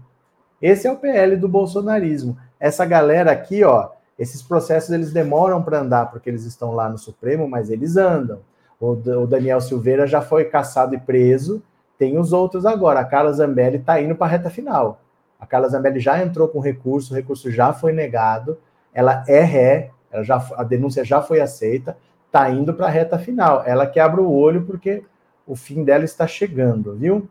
Esse 0.60 0.86
é 0.86 0.92
o 0.92 0.96
PL 0.96 1.36
do 1.36 1.48
bolsonarismo. 1.48 2.36
Essa 2.58 2.84
galera 2.84 3.30
aqui, 3.30 3.62
ó, 3.64 3.90
esses 4.18 4.42
processos 4.42 4.90
eles 4.90 5.12
demoram 5.12 5.62
para 5.62 5.80
andar 5.80 6.10
porque 6.10 6.28
eles 6.28 6.44
estão 6.44 6.72
lá 6.72 6.88
no 6.88 6.98
Supremo, 6.98 7.48
mas 7.48 7.70
eles 7.70 7.96
andam. 7.96 8.40
O, 8.80 8.90
o 8.92 9.26
Daniel 9.26 9.60
Silveira 9.60 10.06
já 10.06 10.20
foi 10.20 10.44
caçado 10.46 10.94
e 10.94 10.98
preso, 10.98 11.62
tem 11.96 12.18
os 12.18 12.32
outros 12.32 12.66
agora. 12.66 13.00
A 13.00 13.04
Carla 13.04 13.32
Zambelli 13.32 13.76
está 13.76 14.00
indo 14.00 14.16
para 14.16 14.26
a 14.26 14.30
reta 14.30 14.50
final. 14.50 15.00
A 15.38 15.46
Carla 15.46 15.68
Zambelli 15.68 16.00
já 16.00 16.22
entrou 16.22 16.48
com 16.48 16.58
recurso, 16.58 17.12
o 17.12 17.16
recurso 17.16 17.50
já 17.50 17.72
foi 17.72 17.92
negado, 17.92 18.58
ela 18.92 19.24
é 19.28 19.40
ré, 19.40 19.90
ela 20.10 20.22
já, 20.22 20.44
a 20.56 20.62
denúncia 20.62 21.04
já 21.04 21.22
foi 21.22 21.40
aceita, 21.40 21.96
está 22.32 22.48
indo 22.48 22.72
para 22.72 22.86
a 22.86 22.90
reta 22.90 23.18
final. 23.18 23.62
Ela 23.66 23.86
que 23.86 24.00
abre 24.00 24.22
o 24.22 24.32
olho 24.32 24.64
porque 24.64 25.04
o 25.46 25.54
fim 25.54 25.84
dela 25.84 26.04
está 26.04 26.26
chegando, 26.26 26.96
viu? 26.96 27.28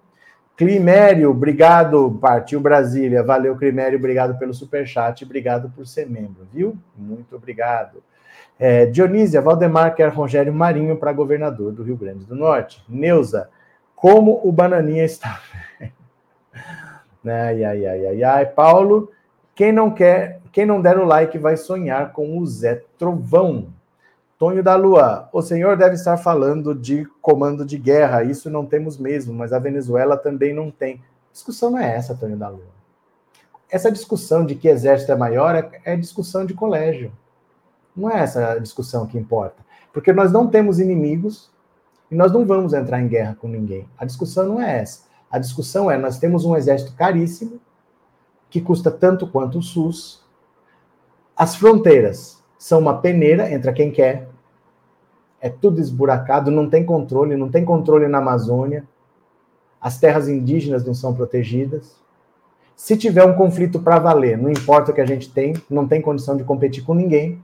Climério, 0.56 1.32
obrigado, 1.32 2.20
partiu 2.22 2.60
Brasília. 2.62 3.24
Valeu, 3.24 3.58
Climério, 3.58 3.98
obrigado 3.98 4.38
pelo 4.38 4.54
superchat, 4.54 5.26
obrigado 5.26 5.72
por 5.72 5.88
ser 5.88 6.08
membro, 6.08 6.48
viu? 6.54 6.78
Muito 6.96 7.36
obrigado. 7.36 8.04
É, 8.60 8.86
Dionísia, 8.86 9.42
Valdemar 9.42 9.96
quer 9.96 10.10
Rogério 10.10 10.54
Marinho 10.54 10.96
para 10.98 11.12
governador 11.12 11.72
do 11.72 11.82
Rio 11.82 11.98
Grande 11.98 12.26
do 12.26 12.36
Norte. 12.36 12.84
Neuza, 12.88 13.50
como 13.96 14.40
o 14.44 14.52
Bananinha 14.52 15.04
está. 15.04 15.42
ai, 17.26 17.64
ai, 17.64 17.86
ai, 17.88 18.06
ai, 18.06 18.24
ai. 18.24 18.46
Paulo, 18.46 19.12
quem 19.56 19.72
não 19.72 19.90
quer, 19.90 20.42
quem 20.52 20.64
não 20.64 20.80
der 20.80 21.00
o 21.00 21.06
like 21.06 21.40
vai 21.40 21.58
sonhar 21.58 22.12
com 22.12 22.38
o 22.38 22.46
Zé 22.46 22.84
Trovão. 23.00 23.74
Tonho 24.42 24.64
da 24.64 24.76
Lua, 24.76 25.30
o 25.32 25.40
senhor 25.40 25.78
deve 25.78 25.94
estar 25.94 26.18
falando 26.18 26.74
de 26.74 27.06
comando 27.22 27.64
de 27.64 27.78
guerra, 27.78 28.24
isso 28.24 28.50
não 28.50 28.66
temos 28.66 28.98
mesmo, 28.98 29.32
mas 29.36 29.54
a 29.54 29.60
Venezuela 29.60 30.18
também 30.18 30.52
não 30.52 30.72
tem. 30.72 30.96
A 30.96 31.32
discussão 31.32 31.70
não 31.70 31.78
é 31.78 31.96
essa, 31.96 32.16
Tonho 32.16 32.36
da 32.36 32.50
Lua. 32.50 32.74
Essa 33.70 33.92
discussão 33.92 34.44
de 34.44 34.56
que 34.56 34.68
exército 34.68 35.12
é 35.12 35.16
maior 35.16 35.54
é, 35.54 35.70
é 35.86 35.96
discussão 35.96 36.44
de 36.44 36.56
colégio. 36.56 37.12
Não 37.96 38.10
é 38.10 38.20
essa 38.20 38.58
discussão 38.58 39.06
que 39.06 39.16
importa. 39.16 39.64
Porque 39.94 40.12
nós 40.12 40.32
não 40.32 40.48
temos 40.48 40.80
inimigos 40.80 41.52
e 42.10 42.16
nós 42.16 42.32
não 42.32 42.44
vamos 42.44 42.74
entrar 42.74 43.00
em 43.00 43.08
guerra 43.08 43.38
com 43.40 43.48
ninguém. 43.48 43.88
A 43.96 44.06
discussão 44.06 44.48
não 44.48 44.60
é 44.60 44.80
essa. 44.80 45.04
A 45.30 45.38
discussão 45.38 45.92
é: 45.92 46.00
nós 46.00 46.18
temos 46.18 46.46
um 46.46 46.58
exército 46.58 46.94
caríssimo, 46.94 47.62
que 48.50 48.60
custa 48.60 48.90
tanto 48.90 49.28
quanto 49.28 49.60
o 49.60 49.62
SUS. 49.62 50.26
As 51.38 51.56
fronteiras 51.56 52.42
são 52.58 52.80
uma 52.80 53.02
peneira, 53.02 53.52
entra 53.52 53.72
quem 53.72 53.92
quer, 53.92 54.31
é 55.42 55.50
tudo 55.50 55.82
esburacado, 55.82 56.52
não 56.52 56.70
tem 56.70 56.86
controle, 56.86 57.36
não 57.36 57.50
tem 57.50 57.66
controle 57.66 58.08
na 58.08 58.20
Amazônia, 58.20 58.86
as 59.82 59.98
terras 59.98 60.30
indígenas 60.30 60.86
não 60.86 60.94
são 60.94 61.14
protegidas. 61.14 62.00
Se 62.76 62.96
tiver 62.96 63.26
um 63.26 63.34
conflito 63.34 63.80
para 63.80 63.98
valer, 63.98 64.38
não 64.38 64.50
importa 64.50 64.92
o 64.92 64.94
que 64.94 65.02
a 65.02 65.06
gente 65.06 65.32
tem, 65.32 65.54
não 65.70 65.88
tem 65.88 66.02
condição 66.02 66.38
de 66.38 66.44
competir 66.44 66.84
com 66.84 66.94
ninguém. 66.94 67.42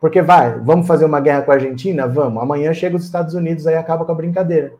Porque 0.00 0.22
vai, 0.22 0.58
vamos 0.60 0.86
fazer 0.86 1.04
uma 1.04 1.20
guerra 1.20 1.42
com 1.42 1.50
a 1.50 1.54
Argentina? 1.54 2.06
Vamos. 2.06 2.42
Amanhã 2.42 2.72
chega 2.72 2.96
os 2.96 3.04
Estados 3.04 3.34
Unidos, 3.34 3.66
aí 3.66 3.74
acaba 3.74 4.04
com 4.04 4.12
a 4.12 4.14
brincadeira. 4.14 4.74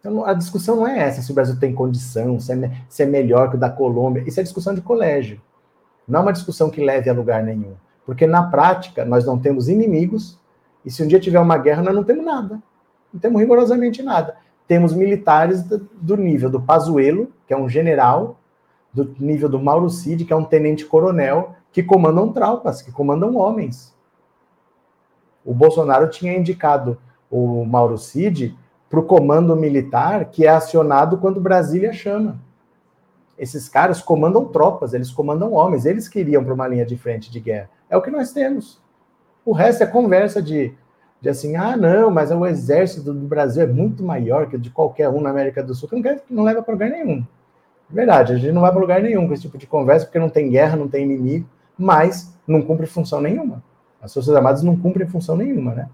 Então 0.00 0.24
a 0.24 0.32
discussão 0.32 0.76
não 0.76 0.86
é 0.86 0.98
essa, 0.98 1.20
se 1.20 1.30
o 1.30 1.34
Brasil 1.34 1.58
tem 1.58 1.74
condição, 1.74 2.38
se 2.38 2.52
é, 2.52 2.70
se 2.88 3.02
é 3.02 3.06
melhor 3.06 3.50
que 3.50 3.56
o 3.56 3.58
da 3.58 3.68
Colômbia. 3.68 4.22
Isso 4.26 4.40
é 4.40 4.42
discussão 4.42 4.74
de 4.74 4.80
colégio. 4.80 5.40
Não 6.06 6.20
é 6.20 6.22
uma 6.22 6.32
discussão 6.32 6.70
que 6.70 6.82
leve 6.82 7.10
a 7.10 7.12
lugar 7.12 7.42
nenhum. 7.42 7.74
Porque 8.06 8.26
na 8.26 8.44
prática, 8.44 9.04
nós 9.04 9.26
não 9.26 9.38
temos 9.38 9.68
inimigos, 9.68 10.38
e 10.84 10.90
se 10.90 11.02
um 11.02 11.06
dia 11.06 11.20
tiver 11.20 11.40
uma 11.40 11.58
guerra, 11.58 11.82
nós 11.82 11.94
não 11.94 12.04
temos 12.04 12.24
nada. 12.24 12.62
Não 13.12 13.20
temos 13.20 13.40
rigorosamente 13.40 14.02
nada. 14.02 14.36
Temos 14.66 14.92
militares 14.92 15.62
do 15.62 16.16
nível 16.16 16.50
do 16.50 16.60
Pazuello, 16.60 17.32
que 17.46 17.54
é 17.54 17.56
um 17.56 17.68
general, 17.68 18.38
do 18.92 19.14
nível 19.18 19.48
do 19.48 19.60
Mauro 19.60 19.88
Cid, 19.88 20.24
que 20.24 20.32
é 20.32 20.36
um 20.36 20.44
tenente-coronel, 20.44 21.54
que 21.72 21.82
comandam 21.82 22.32
tropas, 22.32 22.82
que 22.82 22.92
comandam 22.92 23.36
homens. 23.36 23.94
O 25.44 25.54
Bolsonaro 25.54 26.10
tinha 26.10 26.36
indicado 26.36 26.98
o 27.30 27.64
Mauro 27.64 27.96
Cid 27.96 28.56
para 28.88 29.00
o 29.00 29.04
comando 29.04 29.54
militar 29.54 30.26
que 30.26 30.46
é 30.46 30.48
acionado 30.48 31.18
quando 31.18 31.40
Brasília 31.40 31.92
chama. 31.92 32.40
Esses 33.38 33.68
caras 33.68 34.02
comandam 34.02 34.46
tropas, 34.46 34.94
eles 34.94 35.10
comandam 35.10 35.52
homens, 35.52 35.86
eles 35.86 36.08
queriam 36.08 36.42
para 36.42 36.54
uma 36.54 36.66
linha 36.66 36.84
de 36.84 36.96
frente 36.96 37.30
de 37.30 37.38
guerra. 37.38 37.70
É 37.88 37.96
o 37.96 38.02
que 38.02 38.10
nós 38.10 38.32
temos. 38.32 38.80
O 39.48 39.52
resto 39.52 39.82
é 39.82 39.86
conversa 39.86 40.42
de, 40.42 40.74
de 41.22 41.28
assim, 41.30 41.56
ah, 41.56 41.74
não, 41.74 42.10
mas 42.10 42.30
o 42.30 42.44
exército 42.44 43.14
do 43.14 43.26
Brasil 43.26 43.62
é 43.62 43.66
muito 43.66 44.02
maior 44.02 44.46
que 44.46 44.56
o 44.56 44.58
de 44.58 44.68
qualquer 44.68 45.08
um 45.08 45.22
na 45.22 45.30
América 45.30 45.62
do 45.62 45.74
Sul, 45.74 45.88
que 45.88 45.94
não, 45.94 46.02
quer, 46.02 46.22
não 46.28 46.42
leva 46.42 46.62
para 46.62 46.74
lugar 46.74 46.90
nenhum. 46.90 47.24
Verdade, 47.88 48.34
a 48.34 48.36
gente 48.36 48.52
não 48.52 48.60
vai 48.60 48.70
para 48.70 48.78
lugar 48.78 49.00
nenhum 49.00 49.26
com 49.26 49.32
esse 49.32 49.40
tipo 49.40 49.56
de 49.56 49.66
conversa, 49.66 50.04
porque 50.04 50.18
não 50.18 50.28
tem 50.28 50.50
guerra, 50.50 50.76
não 50.76 50.86
tem 50.86 51.02
inimigo, 51.02 51.48
mas 51.78 52.36
não 52.46 52.60
cumpre 52.60 52.86
função 52.86 53.22
nenhuma. 53.22 53.62
As 54.02 54.12
Forças 54.12 54.36
Armadas 54.36 54.62
não 54.62 54.76
cumprem 54.76 55.08
função 55.08 55.34
nenhuma, 55.34 55.74
né? 55.74 55.88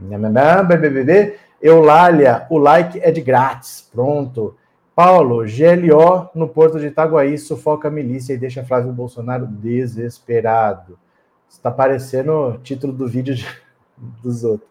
BBB, 0.00 1.36
Eulália, 1.60 2.46
o 2.48 2.56
like 2.56 2.98
é 3.02 3.10
de 3.10 3.20
grátis. 3.20 3.86
Pronto. 3.92 4.56
Paulo, 4.96 5.44
GLO 5.44 6.30
no 6.34 6.48
porto 6.48 6.80
de 6.80 6.86
Itaguaí 6.86 7.36
sufoca 7.36 7.88
a 7.88 7.90
milícia 7.90 8.32
e 8.32 8.38
deixa 8.38 8.64
Flávio 8.64 8.90
Bolsonaro 8.90 9.46
desesperado. 9.46 10.98
Está 11.50 11.70
parecendo 11.70 12.32
o 12.32 12.58
título 12.58 12.92
do 12.92 13.08
vídeo 13.08 13.34
de, 13.34 13.44
dos 14.22 14.44
outros. 14.44 14.70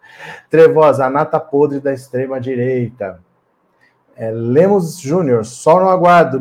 Trevosa, 0.50 1.06
a 1.06 1.10
nata 1.10 1.40
podre 1.40 1.80
da 1.80 1.94
extrema-direita. 1.94 3.22
É, 4.16 4.32
Lemos 4.32 4.98
Júnior, 4.98 5.46
só 5.46 5.80
no 5.80 5.90
aguardo. 5.90 6.40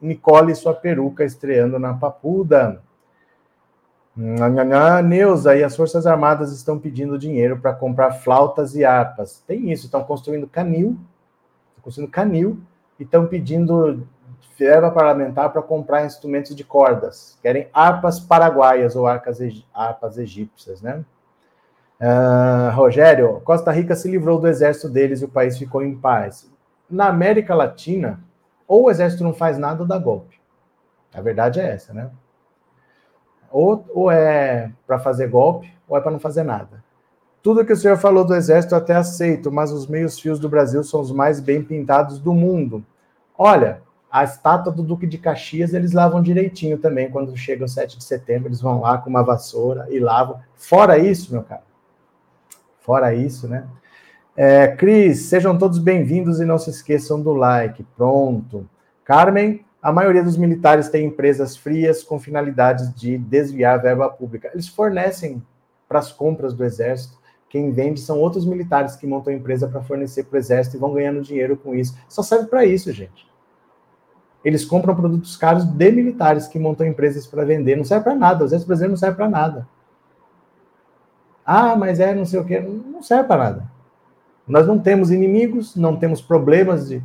Nicole 0.00 0.52
e 0.52 0.54
sua 0.54 0.74
peruca 0.74 1.24
estreando 1.24 1.78
na 1.78 1.94
Papuda. 1.94 2.82
Neuza 5.04 5.56
e 5.56 5.64
as 5.64 5.74
Forças 5.74 6.06
Armadas 6.06 6.52
estão 6.52 6.78
pedindo 6.78 7.18
dinheiro 7.18 7.58
para 7.58 7.72
comprar 7.72 8.12
flautas 8.12 8.74
e 8.74 8.84
harpas. 8.84 9.42
Tem 9.46 9.70
isso, 9.72 9.86
estão 9.86 10.04
construindo 10.04 10.46
canil, 10.46 10.98
estão 11.70 11.82
construindo 11.82 12.10
canil 12.10 12.60
e 12.98 13.02
estão 13.02 13.26
pedindo 13.26 14.06
verba 14.60 14.90
parlamentar 14.90 15.50
para 15.50 15.62
comprar 15.62 16.04
instrumentos 16.04 16.54
de 16.54 16.62
cordas. 16.62 17.38
Querem 17.40 17.68
harpas 17.72 18.20
paraguaias 18.20 18.94
ou 18.94 19.06
harpas, 19.06 20.18
egípcias, 20.18 20.82
né? 20.82 21.02
Uh, 21.98 22.74
Rogério, 22.74 23.40
Costa 23.40 23.70
Rica 23.70 23.96
se 23.96 24.10
livrou 24.10 24.38
do 24.38 24.46
exército 24.46 24.88
deles 24.90 25.22
e 25.22 25.24
o 25.24 25.28
país 25.28 25.56
ficou 25.56 25.82
em 25.82 25.96
paz. 25.96 26.50
Na 26.90 27.08
América 27.08 27.54
Latina, 27.54 28.20
ou 28.68 28.84
o 28.84 28.90
exército 28.90 29.24
não 29.24 29.32
faz 29.32 29.56
nada 29.56 29.80
ou 29.82 29.88
dá 29.88 29.96
golpe. 29.96 30.38
A 31.14 31.22
verdade 31.22 31.58
é 31.58 31.70
essa, 31.70 31.94
né? 31.94 32.10
Ou, 33.50 33.84
ou 33.94 34.10
é 34.10 34.70
para 34.86 34.98
fazer 34.98 35.28
golpe, 35.28 35.72
ou 35.88 35.96
é 35.96 36.00
para 36.02 36.12
não 36.12 36.20
fazer 36.20 36.42
nada. 36.42 36.84
Tudo 37.42 37.64
que 37.64 37.72
o 37.72 37.76
senhor 37.76 37.96
falou 37.96 38.26
do 38.26 38.34
exército 38.34 38.74
até 38.74 38.94
aceito, 38.94 39.50
mas 39.50 39.72
os 39.72 39.86
meios 39.86 40.20
fios 40.20 40.38
do 40.38 40.50
Brasil 40.50 40.84
são 40.84 41.00
os 41.00 41.10
mais 41.10 41.40
bem 41.40 41.62
pintados 41.62 42.18
do 42.18 42.34
mundo. 42.34 42.84
Olha, 43.36 43.80
a 44.10 44.24
estátua 44.24 44.72
do 44.72 44.82
Duque 44.82 45.06
de 45.06 45.18
Caxias 45.18 45.72
eles 45.72 45.92
lavam 45.92 46.20
direitinho 46.20 46.78
também. 46.78 47.10
Quando 47.10 47.36
chega 47.36 47.64
o 47.64 47.68
7 47.68 47.96
de 47.96 48.04
setembro, 48.04 48.48
eles 48.48 48.60
vão 48.60 48.80
lá 48.80 48.98
com 48.98 49.08
uma 49.08 49.22
vassoura 49.22 49.86
e 49.90 50.00
lavam. 50.00 50.40
Fora 50.54 50.98
isso, 50.98 51.32
meu 51.32 51.42
cara. 51.42 51.62
Fora 52.80 53.14
isso, 53.14 53.46
né? 53.46 53.68
É, 54.36 54.68
Cris, 54.68 55.26
sejam 55.26 55.56
todos 55.56 55.78
bem-vindos 55.78 56.40
e 56.40 56.44
não 56.44 56.58
se 56.58 56.70
esqueçam 56.70 57.22
do 57.22 57.32
like. 57.32 57.84
Pronto. 57.96 58.68
Carmen, 59.04 59.64
a 59.82 59.92
maioria 59.92 60.24
dos 60.24 60.36
militares 60.36 60.88
tem 60.88 61.06
empresas 61.06 61.56
frias 61.56 62.02
com 62.02 62.18
finalidades 62.18 62.92
de 62.94 63.16
desviar 63.16 63.80
verba 63.80 64.08
pública. 64.08 64.50
Eles 64.52 64.66
fornecem 64.66 65.42
para 65.88 66.00
as 66.00 66.12
compras 66.12 66.52
do 66.52 66.64
exército. 66.64 67.18
Quem 67.48 67.70
vende 67.72 68.00
são 68.00 68.18
outros 68.18 68.44
militares 68.44 68.96
que 68.96 69.06
montam 69.06 69.32
empresa 69.32 69.68
para 69.68 69.82
fornecer 69.82 70.24
para 70.24 70.36
o 70.36 70.38
exército 70.38 70.76
e 70.76 70.80
vão 70.80 70.94
ganhando 70.94 71.22
dinheiro 71.22 71.56
com 71.56 71.74
isso. 71.74 71.96
Só 72.08 72.22
serve 72.22 72.46
para 72.46 72.64
isso, 72.64 72.92
gente. 72.92 73.29
Eles 74.44 74.64
compram 74.64 74.94
produtos 74.94 75.36
caros 75.36 75.64
de 75.64 75.92
militares 75.92 76.46
que 76.46 76.58
montam 76.58 76.86
empresas 76.86 77.26
para 77.26 77.44
vender. 77.44 77.76
Não 77.76 77.84
serve 77.84 78.04
para 78.04 78.14
nada. 78.14 78.42
O 78.42 78.46
exército 78.46 78.68
brasileiro 78.68 78.92
não 78.92 78.98
serve 78.98 79.16
para 79.16 79.28
nada. 79.28 79.68
Ah, 81.44 81.76
mas 81.76 82.00
é 82.00 82.14
não 82.14 82.24
sei 82.24 82.40
o 82.40 82.44
quê. 82.44 82.60
Não 82.60 83.02
serve 83.02 83.24
para 83.24 83.44
nada. 83.44 83.70
Nós 84.46 84.66
não 84.66 84.78
temos 84.78 85.10
inimigos, 85.10 85.76
não 85.76 85.96
temos 85.96 86.22
problemas 86.22 86.88
de, 86.88 87.02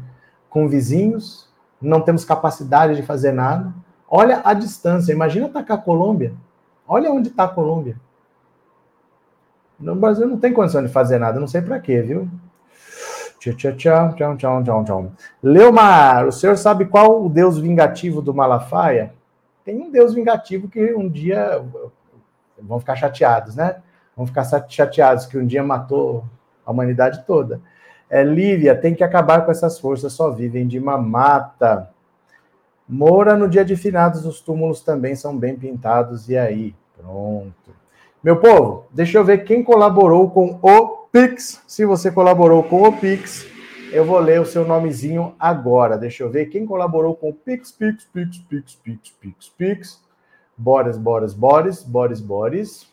com 0.50 0.68
vizinhos, 0.68 1.48
não 1.82 2.02
temos 2.02 2.24
capacidade 2.24 2.96
de 2.96 3.04
fazer 3.04 3.32
nada. 3.32 3.74
Olha 4.08 4.42
a 4.44 4.54
distância. 4.54 5.12
Imagina 5.12 5.48
atacar 5.48 5.78
a 5.78 5.82
Colômbia. 5.82 6.34
Olha 6.88 7.12
onde 7.12 7.30
está 7.30 7.44
a 7.44 7.50
Colômbia. 7.50 7.98
No 9.80 9.96
Brasil 9.96 10.26
não 10.28 10.38
tem 10.38 10.54
condição 10.54 10.82
de 10.82 10.90
fazer 10.90 11.20
nada, 11.20 11.40
não 11.40 11.48
sei 11.48 11.62
para 11.62 11.80
quê, 11.80 12.02
viu? 12.02 12.30
Tchau, 13.54 13.54
tchau, 13.54 14.16
tchau, 14.16 14.36
tchau, 14.38 14.64
tchau, 14.64 14.84
tchau. 14.84 15.12
Leomar, 15.44 16.26
o 16.26 16.32
senhor 16.32 16.58
sabe 16.58 16.86
qual 16.86 17.24
o 17.24 17.30
deus 17.30 17.60
vingativo 17.60 18.20
do 18.20 18.34
Malafaia? 18.34 19.14
Tem 19.64 19.80
um 19.80 19.92
deus 19.92 20.16
vingativo 20.16 20.68
que 20.68 20.96
um 20.96 21.08
dia 21.08 21.64
vão 22.60 22.80
ficar 22.80 22.96
chateados, 22.96 23.56
né? 23.56 23.78
Vão 24.18 24.26
ficar 24.26 24.46
chateados 24.68 25.28
que 25.28 25.38
um 25.38 25.46
dia 25.46 25.64
matou 25.64 26.26
a 26.66 26.72
humanidade 26.72 27.24
toda. 27.28 27.62
É, 28.10 28.24
Lívia, 28.24 28.76
tem 28.76 28.96
que 28.96 29.04
acabar 29.04 29.46
com 29.46 29.52
essas 29.52 29.80
forças, 29.80 30.14
só 30.14 30.32
vivem 30.32 30.68
de 30.68 30.80
mamata. 30.80 31.90
Moura, 32.90 33.36
no 33.36 33.48
dia 33.48 33.66
de 33.66 33.76
finados, 33.76 34.26
os 34.26 34.42
túmulos 34.42 34.82
também 34.82 35.16
são 35.16 35.38
bem 35.38 35.56
pintados, 35.56 36.30
e 36.30 36.38
aí? 36.38 36.74
Pronto. 36.98 37.76
Meu 38.24 38.38
povo, 38.38 38.86
deixa 38.90 39.20
eu 39.20 39.24
ver 39.24 39.44
quem 39.44 39.64
colaborou 39.64 40.32
com 40.32 40.58
o 40.64 40.95
Pix. 41.16 41.64
Se 41.66 41.86
você 41.86 42.12
colaborou 42.12 42.62
com 42.62 42.84
o 42.84 42.92
Pix, 42.92 43.48
eu 43.90 44.04
vou 44.04 44.20
ler 44.20 44.42
o 44.42 44.46
seu 44.46 44.68
nomezinho 44.68 45.34
agora. 45.40 45.98
Deixa 45.98 46.24
eu 46.24 46.30
ver 46.30 46.48
quem 46.48 46.66
colaborou 46.66 47.16
com 47.16 47.30
o 47.30 47.34
Pix, 47.34 47.72
Pix, 47.72 48.04
Pix, 48.04 48.38
Pix, 48.40 48.76
Pix, 48.76 49.12
Pix, 49.12 49.48
Pix. 49.48 50.04
Boris, 50.58 50.98
Boris, 50.98 51.34
Boris, 51.34 51.84
Boris, 51.84 52.20
Boris. 52.20 52.92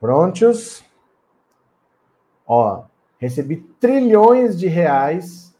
Prontos? 0.00 0.82
Ó, 2.46 2.84
recebi 3.20 3.58
trilhões 3.78 4.58
de 4.58 4.66
reais, 4.66 5.54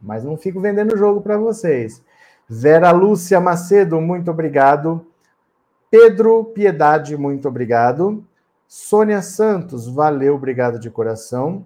mas 0.00 0.22
não 0.22 0.36
fico 0.36 0.60
vendendo 0.60 0.94
o 0.94 0.98
jogo 0.98 1.22
para 1.22 1.38
vocês. 1.38 2.02
Vera 2.48 2.92
Lúcia 2.92 3.40
Macedo, 3.40 4.00
muito 4.00 4.30
obrigado. 4.30 5.04
Pedro 5.90 6.44
Piedade, 6.44 7.16
muito 7.16 7.48
obrigado. 7.48 8.22
Sônia 8.68 9.22
Santos, 9.22 9.88
valeu, 9.88 10.34
obrigado 10.34 10.78
de 10.78 10.90
coração. 10.90 11.64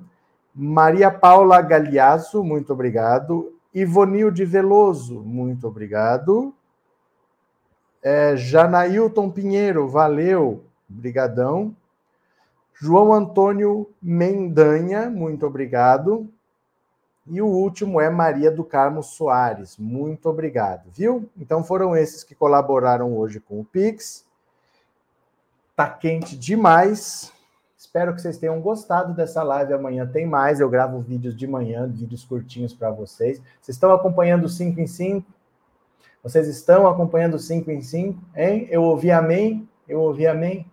Maria 0.54 1.10
Paula 1.10 1.60
Galiasso, 1.60 2.44
muito 2.44 2.72
obrigado. 2.72 3.52
Ivonilde 3.74 4.44
Veloso, 4.44 5.20
muito 5.20 5.66
obrigado. 5.66 6.54
É, 8.02 8.36
Janailton 8.36 9.30
Pinheiro, 9.30 9.88
valeu. 9.88 10.64
Brigadão. 10.88 11.74
João 12.80 13.12
Antônio 13.12 13.90
Mendanha, 14.00 15.10
muito 15.10 15.46
obrigado. 15.46 16.26
E 17.26 17.42
o 17.42 17.46
último 17.46 18.00
é 18.00 18.08
Maria 18.08 18.50
do 18.50 18.64
Carmo 18.64 19.02
Soares, 19.02 19.76
muito 19.76 20.30
obrigado, 20.30 20.90
viu? 20.90 21.28
Então 21.38 21.62
foram 21.62 21.94
esses 21.94 22.24
que 22.24 22.34
colaboraram 22.34 23.14
hoje 23.14 23.38
com 23.38 23.60
o 23.60 23.64
Pix. 23.66 24.24
Tá 25.76 25.90
quente 25.90 26.38
demais. 26.38 27.30
Espero 27.76 28.14
que 28.14 28.22
vocês 28.22 28.38
tenham 28.38 28.58
gostado 28.62 29.12
dessa 29.12 29.42
live. 29.42 29.74
Amanhã 29.74 30.06
tem 30.06 30.24
mais. 30.24 30.58
Eu 30.58 30.70
gravo 30.70 31.00
vídeos 31.00 31.36
de 31.36 31.46
manhã, 31.46 31.86
vídeos 31.86 32.24
curtinhos 32.24 32.72
para 32.72 32.90
vocês. 32.90 33.42
Vocês 33.60 33.76
estão 33.76 33.92
acompanhando 33.92 34.48
5 34.48 34.80
em 34.80 34.86
5? 34.86 35.26
Vocês 36.22 36.48
estão 36.48 36.86
acompanhando 36.86 37.38
5 37.38 37.70
em 37.70 37.82
5? 37.82 38.18
Hein? 38.34 38.68
Eu 38.70 38.82
ouvi 38.84 39.10
amém? 39.10 39.68
Eu 39.86 40.00
ouvi 40.00 40.26
amém? 40.26 40.69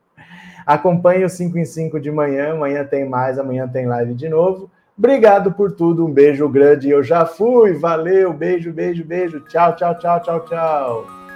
Acompanhe 0.67 1.23
o 1.23 1.29
5 1.29 1.57
em 1.57 1.63
5 1.63 1.97
de 1.97 2.11
manhã. 2.11 2.51
Amanhã 2.51 2.83
tem 2.83 3.07
mais, 3.07 3.39
amanhã 3.39 3.65
tem 3.65 3.87
live 3.87 4.13
de 4.13 4.27
novo. 4.27 4.69
Obrigado 4.97 5.53
por 5.53 5.71
tudo. 5.71 6.05
Um 6.05 6.11
beijo 6.11 6.49
grande. 6.49 6.89
Eu 6.89 7.01
já 7.01 7.25
fui. 7.25 7.71
Valeu. 7.71 8.33
Beijo, 8.33 8.73
beijo, 8.73 9.05
beijo. 9.05 9.39
Tchau, 9.47 9.75
tchau, 9.77 9.97
tchau, 9.97 10.19
tchau, 10.21 10.39
tchau. 10.41 11.26